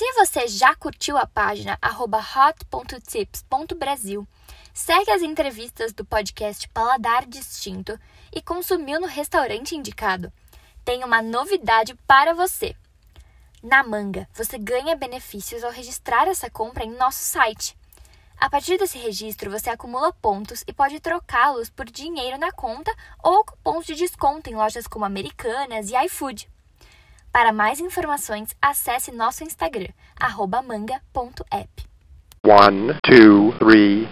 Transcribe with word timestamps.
Se 0.00 0.10
você 0.14 0.48
já 0.48 0.74
curtiu 0.74 1.18
a 1.18 1.26
página 1.26 1.78
hot.tips.brasil, 1.84 4.26
segue 4.72 5.10
as 5.10 5.20
entrevistas 5.20 5.92
do 5.92 6.06
podcast 6.06 6.66
Paladar 6.70 7.26
Distinto 7.26 8.00
e 8.34 8.40
consumiu 8.40 8.98
no 8.98 9.06
restaurante 9.06 9.76
indicado, 9.76 10.32
tem 10.86 11.04
uma 11.04 11.20
novidade 11.20 11.94
para 12.06 12.32
você. 12.32 12.74
Na 13.62 13.82
Manga, 13.82 14.26
você 14.32 14.56
ganha 14.56 14.96
benefícios 14.96 15.62
ao 15.62 15.70
registrar 15.70 16.26
essa 16.26 16.48
compra 16.48 16.82
em 16.82 16.96
nosso 16.96 17.22
site. 17.22 17.76
A 18.38 18.48
partir 18.48 18.78
desse 18.78 18.96
registro, 18.96 19.50
você 19.50 19.68
acumula 19.68 20.14
pontos 20.14 20.64
e 20.66 20.72
pode 20.72 20.98
trocá-los 20.98 21.68
por 21.68 21.84
dinheiro 21.84 22.38
na 22.38 22.50
conta 22.50 22.90
ou 23.22 23.44
cupons 23.44 23.84
de 23.84 23.94
desconto 23.94 24.48
em 24.48 24.56
lojas 24.56 24.86
como 24.86 25.04
Americanas 25.04 25.90
e 25.90 26.04
iFood. 26.06 26.48
Para 27.32 27.52
mais 27.52 27.78
informações, 27.78 28.56
acesse 28.60 29.12
nosso 29.12 29.44
Instagram, 29.44 29.90
manga.app. 30.66 31.68
One, 32.44 32.92
two, 33.04 33.52
three. 33.60 34.08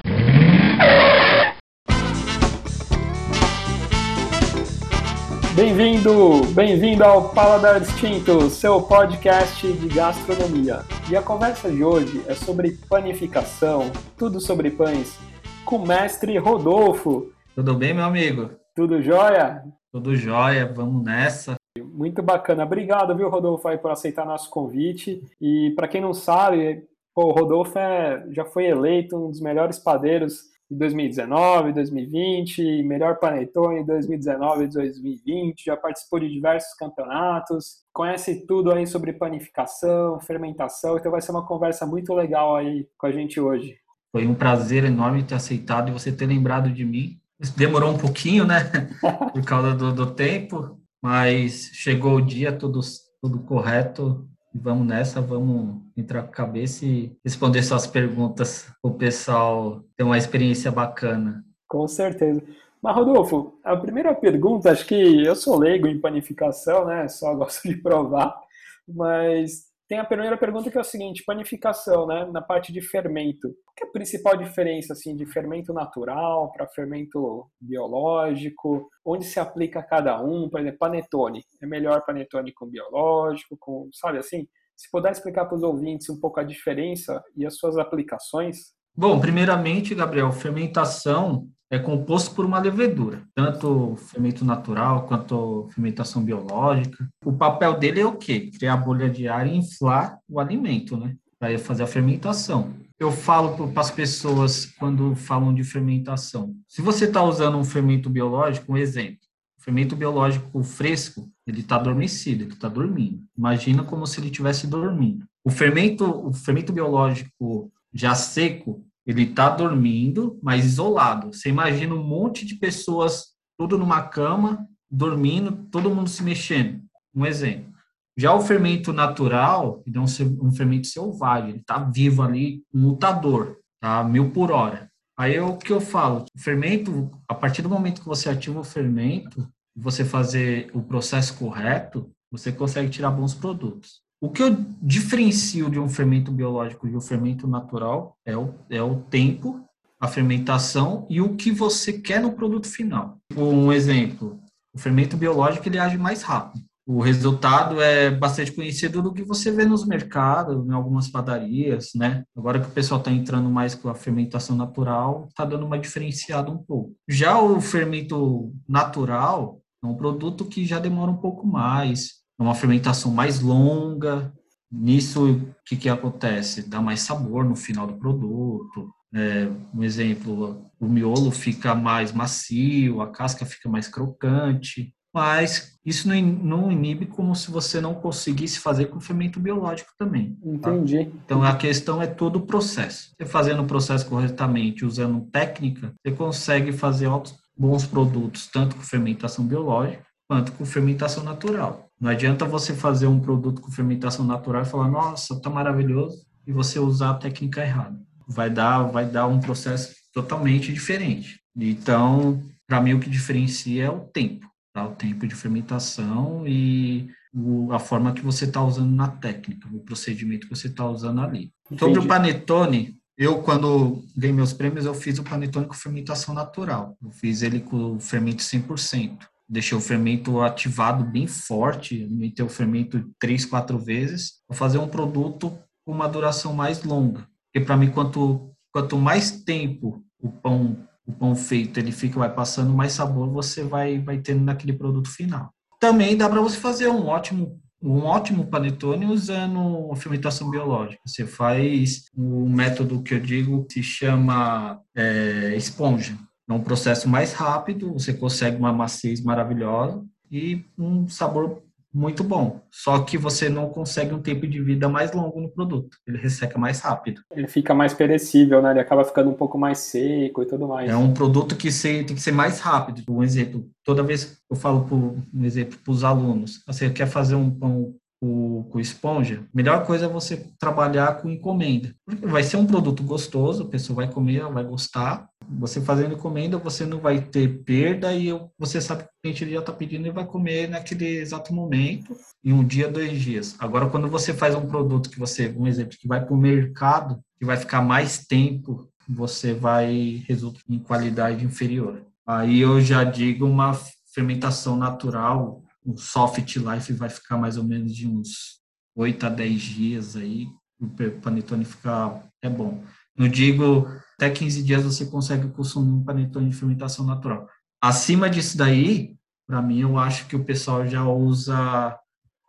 Bem-vindo, 5.57 6.45
bem-vindo 6.55 7.03
ao 7.03 7.31
Paladar 7.31 7.81
Distinto, 7.81 8.49
seu 8.51 8.81
podcast 8.83 9.67
de 9.67 9.89
gastronomia. 9.89 10.85
E 11.11 11.17
a 11.17 11.23
conversa 11.23 11.69
de 11.73 11.83
hoje 11.83 12.23
é 12.29 12.37
sobre 12.37 12.79
panificação, 12.89 13.91
tudo 14.17 14.41
sobre 14.41 14.71
pães, 14.71 15.19
com 15.65 15.79
o 15.79 15.87
mestre 15.87 16.39
Rodolfo. 16.39 17.33
Tudo 17.57 17.75
bem, 17.75 17.93
meu 17.93 18.05
amigo? 18.05 18.53
Tudo 18.77 19.03
jóia? 19.03 19.65
Tudo 19.91 20.15
jóia, 20.15 20.73
vamos 20.73 21.03
nessa. 21.03 21.58
Muito 21.83 22.23
bacana. 22.23 22.65
Obrigado, 22.65 23.17
viu, 23.17 23.29
Rodolfo, 23.29 23.67
aí, 23.69 23.79
por 23.79 23.91
aceitar 23.91 24.27
nosso 24.27 24.51
convite. 24.51 25.23
E 25.41 25.73
para 25.77 25.89
quem 25.89 26.01
não 26.01 26.15
sabe, 26.15 26.85
pô, 27.15 27.27
o 27.27 27.33
Rodolfo 27.33 27.79
é, 27.79 28.27
já 28.31 28.45
foi 28.45 28.67
eleito 28.67 29.17
um 29.17 29.31
dos 29.31 29.41
melhores 29.41 29.79
padeiros 29.79 30.49
de 30.71 30.77
2019, 30.77 31.73
2020, 31.73 32.83
melhor 32.83 33.19
panetone 33.19 33.85
2019 33.85 34.65
e 34.65 34.69
2020, 34.69 35.65
já 35.65 35.77
participou 35.77 36.21
de 36.21 36.29
diversos 36.29 36.75
campeonatos, 36.75 37.85
conhece 37.93 38.47
tudo 38.47 38.71
aí 38.71 38.87
sobre 38.87 39.15
panificação, 39.15 40.21
fermentação, 40.21 40.99
então 40.99 41.11
vai 41.11 41.23
ser 41.23 41.31
uma 41.31 41.47
conversa 41.47 41.87
muito 41.87 42.13
legal 42.13 42.55
aí 42.55 42.87
com 42.99 43.07
a 43.07 43.11
gente 43.11 43.41
hoje. 43.41 43.77
Foi 44.13 44.27
um 44.27 44.35
prazer 44.35 44.85
enorme 44.85 45.23
ter 45.23 45.35
aceitado 45.35 45.89
e 45.89 45.93
você 45.93 46.13
ter 46.13 46.27
lembrado 46.27 46.71
de 46.71 46.85
mim. 46.85 47.19
Demorou 47.57 47.91
um 47.91 47.99
pouquinho, 47.99 48.45
né, 48.45 48.59
por 49.33 49.45
causa 49.45 49.75
do, 49.75 49.93
do 49.93 50.11
tempo, 50.15 50.79
mas 51.03 51.71
chegou 51.73 52.17
o 52.17 52.25
dia, 52.25 52.53
tudo, 52.53 52.81
tudo 53.21 53.41
correto, 53.41 54.29
vamos 54.55 54.87
nessa, 54.87 55.21
vamos 55.21 55.83
entrar 55.97 56.23
com 56.23 56.29
a 56.29 56.33
cabeça 56.33 56.85
e 56.85 57.17
responder 57.25 57.63
suas 57.63 57.87
perguntas 57.87 58.73
o 58.83 58.91
pessoal 58.91 59.83
ter 59.97 60.05
uma 60.05 60.19
experiência 60.19 60.71
bacana. 60.71 61.45
Com 61.69 61.87
certeza. 61.87 62.43
Mas, 62.83 62.95
Rodolfo, 62.95 63.59
a 63.65 63.77
primeira 63.77 64.15
pergunta, 64.15 64.71
acho 64.71 64.87
que 64.87 65.25
eu 65.25 65.35
sou 65.35 65.59
leigo 65.59 65.87
em 65.87 66.01
panificação, 66.01 66.87
né? 66.87 67.09
Só 67.09 67.35
gosto 67.37 67.69
de 67.69 67.77
provar, 67.77 68.41
mas 68.87 69.68
tem 69.89 69.99
a 69.99 70.05
primeira 70.05 70.37
pergunta 70.37 70.71
que 70.71 70.77
é 70.77 70.81
o 70.81 70.85
seguinte, 70.85 71.25
panificação, 71.25 72.07
né, 72.07 72.29
na 72.31 72.43
parte 72.43 72.71
de 72.71 72.83
fermento. 72.83 73.49
Qual 73.65 73.87
é 73.87 73.89
a 73.89 73.93
principal 73.93 74.37
diferença 74.37 74.93
assim 74.93 75.17
de 75.17 75.25
fermento 75.25 75.73
natural 75.73 76.53
para 76.53 76.69
fermento 76.69 77.51
biológico? 77.59 78.91
Onde 79.03 79.25
se 79.25 79.41
aplica 79.41 79.83
cada 79.83 80.23
um? 80.23 80.51
Por 80.51 80.61
exemplo, 80.61 80.79
panetone. 80.79 81.43
É 81.63 81.67
melhor 81.67 82.05
panetone 82.05 82.53
com 82.53 82.67
biológico, 82.67 83.57
com, 83.59 83.89
sabe 83.95 84.19
assim? 84.19 84.47
Se 84.77 84.91
puder 84.91 85.11
explicar 85.11 85.47
para 85.47 85.57
os 85.57 85.63
ouvintes 85.63 86.11
um 86.11 86.21
pouco 86.21 86.39
a 86.39 86.45
diferença 86.45 87.25
e 87.35 87.47
as 87.47 87.57
suas 87.57 87.79
aplicações. 87.79 88.75
Bom, 88.95 89.19
primeiramente, 89.19 89.95
Gabriel, 89.95 90.31
fermentação 90.33 91.49
é 91.71 91.79
composto 91.79 92.35
por 92.35 92.45
uma 92.45 92.59
levedura, 92.59 93.23
tanto 93.35 93.95
fermento 93.97 94.45
natural 94.45 95.07
quanto 95.07 95.69
fermentação 95.75 96.23
biológica. 96.23 97.09
O 97.25 97.33
papel 97.33 97.79
dele 97.79 98.01
é 98.01 98.07
o 98.07 98.17
quê? 98.17 98.51
Criar 98.57 98.79
bolha 98.79 99.11
de 99.11 99.29
ar 99.29 99.47
e 99.47 99.55
inflar 99.55 100.19
o 100.29 100.41
alimento, 100.41 100.97
né? 100.97 101.15
Para 101.39 101.59
fazer 101.59 101.83
a 101.83 101.87
fermentação. 101.87 102.75
Eu 102.99 103.13
falo 103.13 103.69
para 103.69 103.81
as 103.81 103.91
pessoas 103.91 104.67
quando 104.67 105.15
falam 105.15 105.55
de 105.55 105.63
fermentação. 105.63 106.57
Se 106.67 106.83
você 106.83 107.05
está 107.05 107.23
usando 107.23 107.59
um 107.59 107.65
fermento 107.65 108.11
biológico, 108.11 108.73
um 108.73 108.77
exemplo, 108.77 109.19
o 109.59 109.63
fermento 109.63 109.95
biológico 109.95 110.63
fresco, 110.65 111.31
ele 111.47 111.61
está 111.61 111.77
adormecido, 111.77 112.45
ele 112.45 112.55
está 112.55 112.69
dormindo. 112.69 113.23
Imagina 113.37 113.85
como 113.85 114.07
se 114.07 114.19
ele 114.19 114.29
estivesse 114.29 114.67
dormindo. 114.67 115.27
O 115.45 115.51
fermento, 115.51 116.05
o 116.05 116.33
fermento 116.33 116.73
biológico 116.73 117.71
já 117.93 118.15
seco, 118.15 118.85
ele 119.09 119.23
está 119.23 119.49
dormindo, 119.49 120.39
mas 120.43 120.67
isolado. 120.67 121.33
Você 121.33 121.49
imagina 121.49 121.95
um 121.95 122.05
monte 122.05 122.45
de 122.45 122.57
pessoas, 122.57 123.29
tudo 123.59 123.79
numa 123.79 124.03
cama, 124.03 124.69
dormindo, 124.91 125.67
todo 125.71 125.95
mundo 125.95 126.11
se 126.11 126.23
mexendo. 126.23 126.83
Um 127.15 127.25
exemplo. 127.25 127.73
Já 128.19 128.35
o 128.35 128.43
fermento 128.43 128.93
natural, 128.93 129.83
ele 129.87 129.97
é 129.97 130.01
um, 130.01 130.05
um 130.43 130.53
fermento 130.53 130.89
selvagem, 130.89 131.51
ele 131.51 131.61
está 131.61 131.79
vivo 131.79 132.23
ali, 132.23 132.63
um 132.75 132.89
lutador, 132.89 133.57
tá? 133.81 134.05
Mil 134.05 134.31
por 134.31 134.53
hora. 134.53 134.91
Aí 135.17 135.37
é 135.37 135.43
o 135.43 135.57
que 135.57 135.73
eu 135.73 135.81
falo, 135.81 136.27
o 136.35 136.39
fermento, 136.39 137.11
a 137.27 137.35
partir 137.35 137.63
do 137.63 137.71
momento 137.71 138.03
que 138.03 138.07
você 138.07 138.29
ativa 138.29 138.61
o 138.61 138.65
fermento, 138.65 139.49
você 139.75 140.05
fazer 140.05 140.71
o 140.75 140.83
processo 140.83 141.39
correto, 141.39 142.11
você 142.31 142.53
consegue 142.53 142.91
tirar 142.91 143.11
bons 143.11 143.33
produtos. 143.35 144.03
O 144.21 144.29
que 144.29 144.43
eu 144.43 144.57
diferencio 144.83 145.71
de 145.71 145.79
um 145.79 145.89
fermento 145.89 146.33
biológico 146.33 146.89
de 146.89 146.97
um 146.97 147.01
fermento 147.01 147.47
natural 147.47 148.17
é 148.27 148.37
o, 148.37 148.53
é 148.69 148.83
o 148.83 148.97
tempo, 149.03 149.65
a 150.01 150.09
fermentação 150.09 151.07
e 151.09 151.21
o 151.21 151.37
que 151.37 151.53
você 151.53 151.93
quer 151.93 152.21
no 152.21 152.33
produto 152.33 152.67
final. 152.67 153.19
Um 153.37 153.73
exemplo, 153.73 154.41
o 154.75 154.79
fermento 154.79 155.17
biológico 155.17 155.69
ele 155.69 155.79
age 155.79 155.97
mais 155.97 156.23
rápido. 156.23 156.65
O 156.85 157.01
resultado 157.01 157.81
é 157.81 158.11
bastante 158.11 158.51
conhecido 158.51 159.03
do 159.03 159.13
que 159.13 159.23
você 159.23 159.53
vê 159.53 159.65
nos 159.65 159.87
mercados, 159.87 160.67
em 160.67 160.73
algumas 160.73 161.07
padarias, 161.07 161.91
né? 161.95 162.25
Agora 162.37 162.59
que 162.59 162.67
o 162.67 162.73
pessoal 162.73 162.99
está 162.99 163.13
entrando 163.13 163.49
mais 163.51 163.75
com 163.75 163.89
a 163.89 163.95
fermentação 163.95 164.57
natural, 164.57 165.27
está 165.29 165.45
dando 165.45 165.67
uma 165.67 165.79
diferenciada 165.79 166.51
um 166.51 166.57
pouco. 166.57 166.97
Já 167.07 167.39
o 167.39 167.61
fermento 167.61 168.53
natural 168.67 169.61
é 169.85 169.87
um 169.87 169.95
produto 169.95 170.47
que 170.47 170.65
já 170.65 170.79
demora 170.79 171.11
um 171.11 171.19
pouco 171.19 171.47
mais, 171.47 172.19
é 172.39 172.43
uma 172.43 172.55
fermentação 172.55 173.13
mais 173.13 173.41
longa. 173.41 174.33
Nisso, 174.71 175.33
o 175.33 175.55
que, 175.65 175.77
que 175.77 175.89
acontece? 175.89 176.69
Dá 176.69 176.81
mais 176.81 177.01
sabor 177.01 177.45
no 177.45 177.57
final 177.57 177.87
do 177.87 177.99
produto. 177.99 178.91
É, 179.15 179.49
um 179.75 179.83
exemplo, 179.83 180.63
o 180.79 180.87
miolo 180.87 181.31
fica 181.31 181.75
mais 181.75 182.13
macio, 182.13 183.01
a 183.01 183.11
casca 183.11 183.47
fica 183.47 183.69
mais 183.69 183.89
crocante, 183.89 184.95
mas 185.13 185.79
isso 185.85 186.07
não, 186.07 186.71
inibe 186.71 187.07
como 187.07 187.35
se 187.35 187.51
você 187.51 187.81
não 187.81 187.95
conseguisse 187.95 188.61
fazer 188.61 188.87
com 188.87 189.01
fermento 189.01 189.41
biológico 189.41 189.91
também. 189.99 190.37
Tá? 190.61 190.71
Entendi. 190.71 191.11
Então 191.25 191.43
a 191.43 191.57
questão 191.57 192.03
é 192.03 192.07
todo 192.07 192.37
o 192.37 192.47
processo. 192.47 193.15
Você 193.19 193.27
fazendo 193.27 193.63
o 193.63 193.67
processo 193.67 194.07
corretamente, 194.07 194.85
usando 194.85 195.27
técnica, 195.31 195.95
você 196.05 196.15
consegue 196.15 196.73
fazer 196.73 197.09
bons 197.57 197.87
produtos, 197.87 198.47
tanto 198.47 198.77
com 198.77 198.83
fermentação 198.83 199.47
biológica 199.47 200.08
quanto 200.29 200.53
com 200.53 200.67
fermentação 200.67 201.25
natural. 201.25 201.91
Não 201.99 202.11
adianta 202.11 202.45
você 202.45 202.75
fazer 202.75 203.07
um 203.07 203.19
produto 203.19 203.63
com 203.63 203.73
fermentação 203.73 204.25
natural 204.25 204.63
e 204.63 204.67
falar, 204.67 204.89
nossa, 204.89 205.41
tá 205.41 205.49
maravilhoso, 205.49 206.25
e 206.47 206.53
você 206.53 206.79
usar 206.79 207.11
a 207.11 207.15
técnica 207.15 207.63
errada. 207.63 207.99
Vai 208.29 208.51
dar, 208.51 208.83
vai 208.83 209.07
dar 209.07 209.27
um 209.27 209.41
processo 209.41 209.95
totalmente 210.13 210.73
diferente. 210.73 211.41
Então, 211.57 212.43
para 212.67 212.81
mim, 212.81 212.93
o 212.93 213.01
que 213.01 213.09
diferencia 213.09 213.85
é 213.85 213.91
o 213.91 214.01
tempo, 214.01 214.47
tá? 214.73 214.87
O 214.87 214.95
tempo 214.95 215.27
de 215.27 215.35
fermentação 215.35 216.47
e 216.47 217.11
o, 217.35 217.73
a 217.73 217.79
forma 217.79 218.13
que 218.13 218.23
você 218.23 218.45
está 218.45 218.63
usando 218.63 218.95
na 218.95 219.09
técnica, 219.09 219.67
o 219.73 219.81
procedimento 219.81 220.47
que 220.47 220.55
você 220.55 220.69
está 220.69 220.87
usando 220.87 221.21
ali. 221.21 221.51
Entendi. 221.67 221.81
Sobre 221.81 221.99
o 222.01 222.07
panetone, 222.07 222.97
eu, 223.17 223.43
quando 223.43 224.05
ganhei 224.17 224.35
meus 224.35 224.53
prêmios, 224.53 224.85
eu 224.85 224.95
fiz 224.95 225.19
o 225.19 225.25
panetone 225.25 225.67
com 225.67 225.75
fermentação 225.75 226.35
natural. 226.35 226.97
Eu 227.03 227.11
fiz 227.11 227.43
ele 227.43 227.61
com 227.61 227.99
fermento 227.99 228.43
100% 228.43 229.19
deixei 229.49 229.77
o 229.77 229.81
fermento 229.81 230.41
ativado 230.41 231.05
bem 231.05 231.27
forte, 231.27 232.03
aumentei 232.03 232.45
o 232.45 232.49
fermento 232.49 233.11
três, 233.19 233.45
quatro 233.45 233.79
vezes, 233.79 234.35
para 234.47 234.57
fazer 234.57 234.79
um 234.79 234.89
produto 234.89 235.57
com 235.85 235.93
uma 235.93 236.09
duração 236.09 236.53
mais 236.53 236.83
longa. 236.83 237.27
Porque 237.47 237.65
para 237.65 237.77
mim, 237.77 237.91
quanto, 237.91 238.53
quanto 238.73 238.99
mais 238.99 239.31
tempo 239.43 240.05
o 240.21 240.31
pão 240.31 240.87
o 241.07 241.13
pão 241.13 241.35
feito 241.35 241.81
ele 241.81 241.91
fica 241.91 242.19
vai 242.19 242.31
passando 242.31 242.75
mais 242.75 242.93
sabor 242.93 243.31
você 243.31 243.65
vai 243.65 243.99
vai 243.99 244.19
tendo 244.19 244.45
naquele 244.45 244.75
produto 244.75 245.09
final. 245.09 245.51
Também 245.81 246.15
dá 246.15 246.29
para 246.29 246.43
você 246.43 246.59
fazer 246.59 246.89
um 246.89 247.07
ótimo 247.07 247.59
um 247.81 248.01
ótimo 248.01 248.47
panetone 248.47 249.07
usando 249.07 249.95
fermentação 249.95 250.51
biológica. 250.51 251.01
Você 251.07 251.25
faz 251.25 252.07
um 252.17 252.49
método 252.49 253.03
que 253.03 253.15
eu 253.15 253.21
digo 253.21 253.65
que 253.67 253.75
se 253.75 253.83
chama 253.85 254.81
é, 254.97 255.55
esponja. 255.57 256.19
É 256.49 256.53
um 256.53 256.61
processo 256.61 257.09
mais 257.09 257.33
rápido, 257.33 257.93
você 257.93 258.13
consegue 258.15 258.57
uma 258.57 258.73
maciez 258.73 259.23
maravilhosa 259.23 260.03
e 260.31 260.65
um 260.79 261.07
sabor 261.09 261.63
muito 261.93 262.23
bom. 262.23 262.61
Só 262.71 263.01
que 263.01 263.19
você 263.19 263.49
não 263.49 263.69
consegue 263.69 264.15
um 264.15 264.21
tempo 264.21 264.47
de 264.47 264.63
vida 264.63 264.89
mais 264.89 265.13
longo 265.13 265.41
no 265.41 265.49
produto. 265.49 265.99
Ele 266.07 266.19
resseca 266.19 266.59
mais 266.59 266.81
rápido. 266.81 267.23
Ele 267.33 267.49
fica 267.49 267.75
mais 267.75 267.93
perecível, 267.95 268.63
né? 268.63 268.71
Ele 268.71 268.81
acaba 268.81 269.05
ficando 269.05 269.31
um 269.31 269.35
pouco 269.35 269.59
mais 269.59 269.79
seco 269.79 270.43
e 270.43 270.47
tudo 270.47 270.69
mais. 270.69 270.91
É 270.91 270.97
um 270.97 271.13
produto 271.13 271.57
que 271.57 271.69
tem 271.83 272.05
que 272.05 272.21
ser 272.21 272.33
mais 272.33 272.61
rápido. 272.61 273.03
Um 273.09 273.23
exemplo, 273.23 273.69
toda 273.85 274.03
vez 274.03 274.39
eu 274.51 274.57
falo 274.57 274.85
por, 274.85 274.97
um 275.35 275.45
exemplo 275.45 275.79
para 275.83 275.93
os 275.93 276.05
alunos, 276.05 276.63
você 276.67 276.89
quer 276.91 277.07
fazer 277.07 277.35
um 277.35 277.51
pão 277.51 277.95
com, 278.21 278.65
com 278.65 278.81
esponja, 278.81 279.45
melhor 279.55 279.87
coisa 279.87 280.07
é 280.07 280.09
você 280.09 280.47
trabalhar 280.59 281.21
com 281.21 281.31
encomenda. 281.31 281.95
Porque 282.05 282.27
vai 282.27 282.43
ser 282.43 282.57
um 282.57 282.67
produto 282.67 283.03
gostoso, 283.03 283.63
a 283.63 283.69
pessoa 283.69 283.97
vai 283.97 284.13
comer, 284.13 284.43
vai 284.53 284.65
gostar. 284.65 285.29
Você 285.59 285.81
fazendo 285.81 286.15
encomenda, 286.15 286.59
você 286.59 286.85
não 286.85 286.99
vai 286.99 287.21
ter 287.21 287.63
perda 287.63 288.13
e 288.15 288.29
você 288.59 288.81
sabe 288.81 289.05
que 289.05 289.09
o 289.09 289.23
cliente 289.23 289.51
já 289.51 289.61
está 289.61 289.73
pedindo 289.73 290.07
e 290.07 290.11
vai 290.11 290.27
comer 290.27 290.69
naquele 290.69 291.07
exato 291.07 291.55
momento, 291.55 292.15
em 292.45 292.53
um 292.53 292.65
dia, 292.65 292.89
dois 292.89 293.19
dias. 293.19 293.57
Agora, 293.59 293.89
quando 293.89 294.09
você 294.09 294.35
faz 294.35 294.55
um 294.55 294.67
produto 294.67 295.09
que 295.09 295.19
você, 295.19 295.55
um 295.57 295.67
exemplo, 295.67 295.97
que 295.99 296.09
vai 296.09 296.25
para 296.25 296.35
o 296.35 296.39
mercado, 296.39 297.21
que 297.39 297.47
vai 297.47 297.57
ficar 297.57 297.81
mais 297.81 298.27
tempo, 298.27 298.89
você 299.09 299.55
vai 299.55 300.23
resultar 300.29 300.61
em 300.69 300.79
qualidade 300.79 301.45
inferior. 301.45 302.03
Aí 302.27 302.61
eu 302.61 302.79
já 302.81 303.05
digo 303.05 303.47
uma 303.47 303.73
fermentação 304.13 304.77
natural, 304.77 305.63
um 305.89 305.97
soft 305.97 306.57
life 306.57 306.93
vai 306.93 307.09
ficar 307.09 307.39
mais 307.39 307.57
ou 307.57 307.65
menos 307.65 307.95
de 307.95 308.07
uns 308.07 308.61
8 308.95 309.25
a 309.27 309.29
10 309.31 309.61
dias 309.61 310.17
aí, 310.17 310.47
o 310.79 310.87
panetone 311.23 311.65
ficar 311.65 312.29
é 312.43 312.51
bom. 312.51 312.85
Não 313.17 313.27
digo 313.27 313.89
até 314.15 314.29
15 314.29 314.63
dias 314.63 314.85
você 314.85 315.07
consegue 315.07 315.49
consumir 315.49 315.91
um 315.91 316.05
panetone 316.05 316.51
de 316.51 316.57
fermentação 316.57 317.07
natural. 317.07 317.49
Acima 317.81 318.29
disso 318.29 318.59
daí, 318.59 319.17
para 319.47 319.63
mim, 319.63 319.81
eu 319.81 319.99
acho 319.99 320.27
que 320.27 320.37
o 320.37 320.45
pessoal 320.45 320.87
já 320.87 321.05
usa 321.09 321.99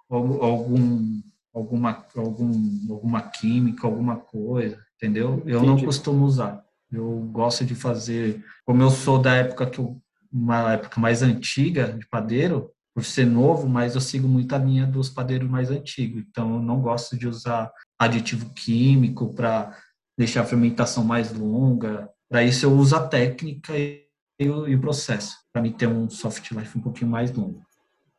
algum 0.09 1.21
alguma 1.53 2.06
algum 2.15 2.51
alguma 2.89 3.21
química, 3.21 3.88
alguma 3.88 4.18
coisa, 4.18 4.77
entendeu? 4.95 5.41
Eu 5.45 5.59
Entendi. 5.59 5.65
não 5.65 5.86
costumo 5.86 6.25
usar. 6.25 6.63
Eu 6.91 7.30
gosto 7.31 7.63
de 7.63 7.75
fazer, 7.75 8.44
como 8.65 8.81
eu 8.81 8.89
sou 8.89 9.19
da 9.19 9.36
época 9.36 9.68
que 9.68 9.80
eu, 9.80 10.01
uma 10.31 10.74
época 10.74 11.00
mais 11.00 11.21
antiga 11.21 11.94
de 11.94 12.07
padeiro, 12.07 12.71
por 13.00 13.06
ser 13.06 13.25
novo, 13.25 13.69
mas 13.69 13.96
eu 13.96 14.01
sigo 14.01 14.28
muito 14.28 14.54
a 14.54 14.57
linha 14.57 14.86
dos 14.86 15.10
padeiros 15.10 15.50
mais 15.50 15.72
antigos. 15.72 16.22
Então, 16.30 16.56
eu 16.56 16.62
não 16.62 16.81
gosto 16.81 17.18
de 17.18 17.30
usar 17.30 17.72
aditivo 17.98 18.50
químico 18.54 19.34
para 19.34 19.74
deixar 20.18 20.42
a 20.42 20.46
fermentação 20.46 21.01
mais 21.01 21.31
longa. 21.31 22.10
Para 22.30 22.44
isso, 22.44 22.66
eu 22.66 22.74
uso 22.74 22.98
a 22.98 23.07
técnica 23.07 23.72
e, 23.78 24.06
e 24.38 24.50
o 24.50 24.81
processo, 24.81 25.38
para 25.54 25.62
mim 25.62 25.72
ter 25.72 25.88
um 25.88 26.10
soft 26.10 26.51
life 26.51 26.78
um 26.78 26.81
pouquinho 26.81 27.10
mais 27.10 27.31
longo. 27.31 27.62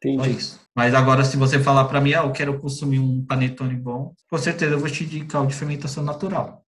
Entendi. 0.03 0.31
isso. 0.31 0.59
Mas 0.75 0.95
agora, 0.95 1.25
se 1.25 1.37
você 1.37 1.59
falar 1.59 1.85
para 1.85 2.01
mim, 2.01 2.15
ah, 2.15 2.23
eu 2.23 2.33
quero 2.33 2.59
consumir 2.59 3.01
um 3.01 3.23
panetone 3.23 3.77
bom, 3.77 4.15
com 4.31 4.39
certeza 4.39 4.73
eu 4.73 4.81
vou 4.81 4.89
te 4.89 5.05
indicar 5.05 5.43
o 5.43 5.47
de 5.47 5.55
fermentação 5.55 6.03
natural. 6.03 6.65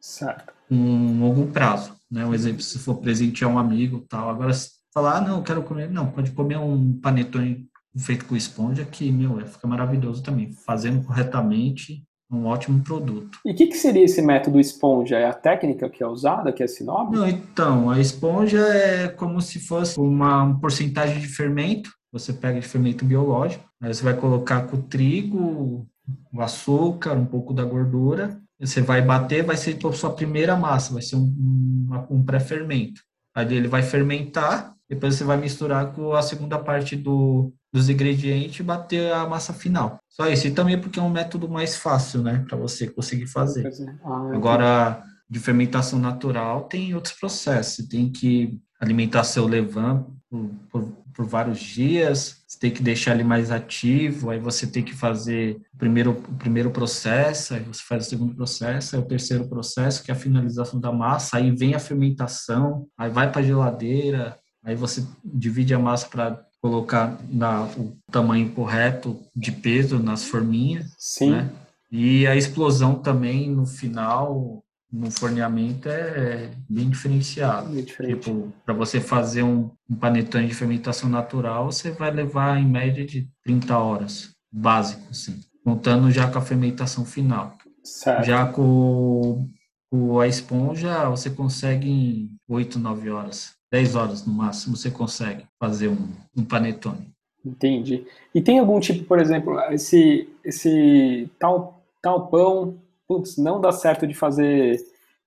Certo. 0.00 0.52
Um 0.68 1.20
longo 1.20 1.46
prazo, 1.52 1.94
né? 2.10 2.26
Um 2.26 2.34
exemplo, 2.34 2.62
se 2.62 2.80
for 2.80 2.96
presente 2.96 3.44
a 3.44 3.48
um 3.48 3.60
amigo 3.60 4.04
tal. 4.08 4.28
Agora, 4.28 4.52
falar, 4.94 5.18
ah, 5.18 5.20
não, 5.20 5.42
quero 5.42 5.62
comer. 5.62 5.90
Não, 5.90 6.10
pode 6.10 6.30
comer 6.30 6.56
um 6.56 6.98
panetone 7.00 7.66
feito 7.96 8.24
com 8.24 8.36
esponja, 8.36 8.84
que, 8.84 9.10
meu, 9.10 9.40
é, 9.40 9.44
fica 9.44 9.66
maravilhoso 9.66 10.22
também. 10.22 10.52
Fazendo 10.52 11.04
corretamente, 11.04 12.04
um 12.30 12.46
ótimo 12.46 12.82
produto. 12.82 13.38
E 13.44 13.52
o 13.52 13.54
que, 13.54 13.66
que, 13.66 13.76
seria 13.76 14.04
esse 14.04 14.22
método 14.22 14.58
esponja? 14.58 15.16
É 15.16 15.26
a 15.26 15.34
técnica 15.34 15.90
que 15.90 16.02
é 16.02 16.06
usada, 16.06 16.52
que 16.52 16.62
é 16.62 16.66
esse 16.66 16.84
nome? 16.84 17.16
Não, 17.16 17.28
então, 17.28 17.90
a 17.90 18.00
esponja 18.00 18.58
é 18.58 19.08
como 19.08 19.40
se 19.40 19.58
fosse 19.60 19.98
uma 19.98 20.58
porcentagem 20.60 21.20
de 21.20 21.28
fermento. 21.28 21.90
Você 22.12 22.32
pega 22.32 22.60
de 22.60 22.66
fermento 22.66 23.04
biológico, 23.04 23.64
aí 23.82 23.92
você 23.92 24.02
vai 24.04 24.14
colocar 24.14 24.62
com 24.62 24.76
o 24.76 24.82
trigo, 24.82 25.86
o 26.32 26.40
açúcar, 26.40 27.14
um 27.14 27.26
pouco 27.26 27.52
da 27.52 27.64
gordura. 27.64 28.40
Você 28.58 28.80
vai 28.80 29.02
bater, 29.02 29.42
vai 29.42 29.56
ser 29.56 29.76
a 29.84 29.92
sua 29.92 30.10
primeira 30.10 30.56
massa, 30.56 30.92
vai 30.92 31.02
ser 31.02 31.16
um, 31.16 31.88
um 32.08 32.24
pré-fermento. 32.24 33.00
Aí 33.34 33.52
ele 33.52 33.66
vai 33.66 33.82
fermentar, 33.82 34.73
depois 34.88 35.14
você 35.14 35.24
vai 35.24 35.36
misturar 35.36 35.92
com 35.92 36.12
a 36.12 36.22
segunda 36.22 36.58
parte 36.58 36.94
do, 36.94 37.52
dos 37.72 37.88
ingredientes 37.88 38.60
e 38.60 38.62
bater 38.62 39.12
a 39.12 39.26
massa 39.26 39.52
final. 39.52 39.98
Só 40.08 40.28
isso. 40.28 40.46
E 40.46 40.50
também 40.50 40.80
porque 40.80 40.98
é 40.98 41.02
um 41.02 41.10
método 41.10 41.48
mais 41.48 41.76
fácil, 41.76 42.22
né? 42.22 42.44
Para 42.46 42.56
você 42.56 42.86
conseguir 42.86 43.26
fazer. 43.26 43.68
Ah, 44.04 44.30
Agora, 44.34 45.02
de 45.28 45.40
fermentação 45.40 45.98
natural, 45.98 46.64
tem 46.64 46.94
outros 46.94 47.14
processos. 47.14 47.76
Você 47.76 47.88
tem 47.88 48.12
que 48.12 48.60
alimentar 48.80 49.24
seu 49.24 49.46
levain 49.46 50.04
por, 50.30 50.50
por, 50.70 50.82
por, 51.14 51.26
vários 51.26 51.60
dias, 51.60 52.44
você 52.46 52.58
tem 52.58 52.70
que 52.70 52.82
deixar 52.82 53.14
ele 53.14 53.24
mais 53.24 53.50
ativo, 53.50 54.30
aí 54.30 54.38
você 54.38 54.66
tem 54.66 54.82
que 54.82 54.94
fazer 54.94 55.56
o 55.72 55.78
primeiro, 55.78 56.10
o 56.10 56.34
primeiro 56.34 56.70
processo, 56.70 57.54
aí 57.54 57.62
você 57.62 57.82
faz 57.86 58.06
o 58.06 58.10
segundo 58.10 58.34
processo, 58.34 58.94
aí 58.94 59.02
o 59.02 59.06
terceiro 59.06 59.48
processo, 59.48 60.02
que 60.02 60.10
é 60.10 60.14
a 60.14 60.18
finalização 60.18 60.80
da 60.80 60.92
massa, 60.92 61.36
aí 61.36 61.50
vem 61.50 61.74
a 61.74 61.78
fermentação, 61.78 62.86
aí 62.98 63.10
vai 63.10 63.30
para 63.30 63.40
a 63.40 63.44
geladeira, 63.44 64.38
Aí 64.64 64.74
você 64.74 65.04
divide 65.22 65.74
a 65.74 65.78
massa 65.78 66.08
para 66.08 66.42
colocar 66.60 67.18
na, 67.30 67.64
o 67.76 67.94
tamanho 68.10 68.50
correto 68.52 69.20
de 69.36 69.52
peso 69.52 69.98
nas 69.98 70.24
forminhas. 70.24 70.94
Sim. 70.98 71.32
Né? 71.32 71.50
E 71.92 72.26
a 72.26 72.34
explosão 72.34 72.94
também 72.94 73.50
no 73.50 73.66
final, 73.66 74.64
no 74.90 75.10
forneamento, 75.10 75.88
é 75.88 76.50
bem 76.68 76.88
diferenciado. 76.88 77.68
Bem 77.68 77.84
tipo, 77.84 78.50
para 78.64 78.72
você 78.72 78.98
fazer 79.00 79.42
um, 79.42 79.70
um 79.88 79.94
panetone 79.94 80.48
de 80.48 80.54
fermentação 80.54 81.08
natural, 81.08 81.70
você 81.70 81.90
vai 81.90 82.10
levar 82.10 82.58
em 82.58 82.66
média 82.66 83.04
de 83.04 83.28
30 83.44 83.78
horas, 83.78 84.30
básico, 84.50 85.02
assim. 85.10 85.38
Contando 85.62 86.10
já 86.10 86.30
com 86.30 86.38
a 86.38 86.42
fermentação 86.42 87.04
final. 87.04 87.56
Certo. 87.84 88.24
Já 88.24 88.46
com, 88.46 89.46
com 89.90 90.18
a 90.18 90.26
esponja, 90.26 91.10
você 91.10 91.28
consegue 91.28 91.88
em 91.88 92.30
8, 92.48 92.78
9 92.78 93.10
horas. 93.10 93.52
10 93.74 93.96
horas 93.96 94.24
no 94.24 94.32
máximo 94.32 94.76
você 94.76 94.88
consegue 94.88 95.44
fazer 95.58 95.88
um, 95.88 96.08
um 96.36 96.44
panetone. 96.44 97.12
Entendi. 97.44 98.06
E 98.32 98.40
tem 98.40 98.60
algum 98.60 98.78
tipo, 98.78 99.02
por 99.02 99.18
exemplo, 99.18 99.58
esse, 99.72 100.28
esse 100.44 101.28
tal, 101.40 101.82
tal 102.00 102.28
pão, 102.28 102.78
putz, 103.08 103.36
não 103.36 103.60
dá 103.60 103.72
certo 103.72 104.06
de 104.06 104.14
fazer, 104.14 104.78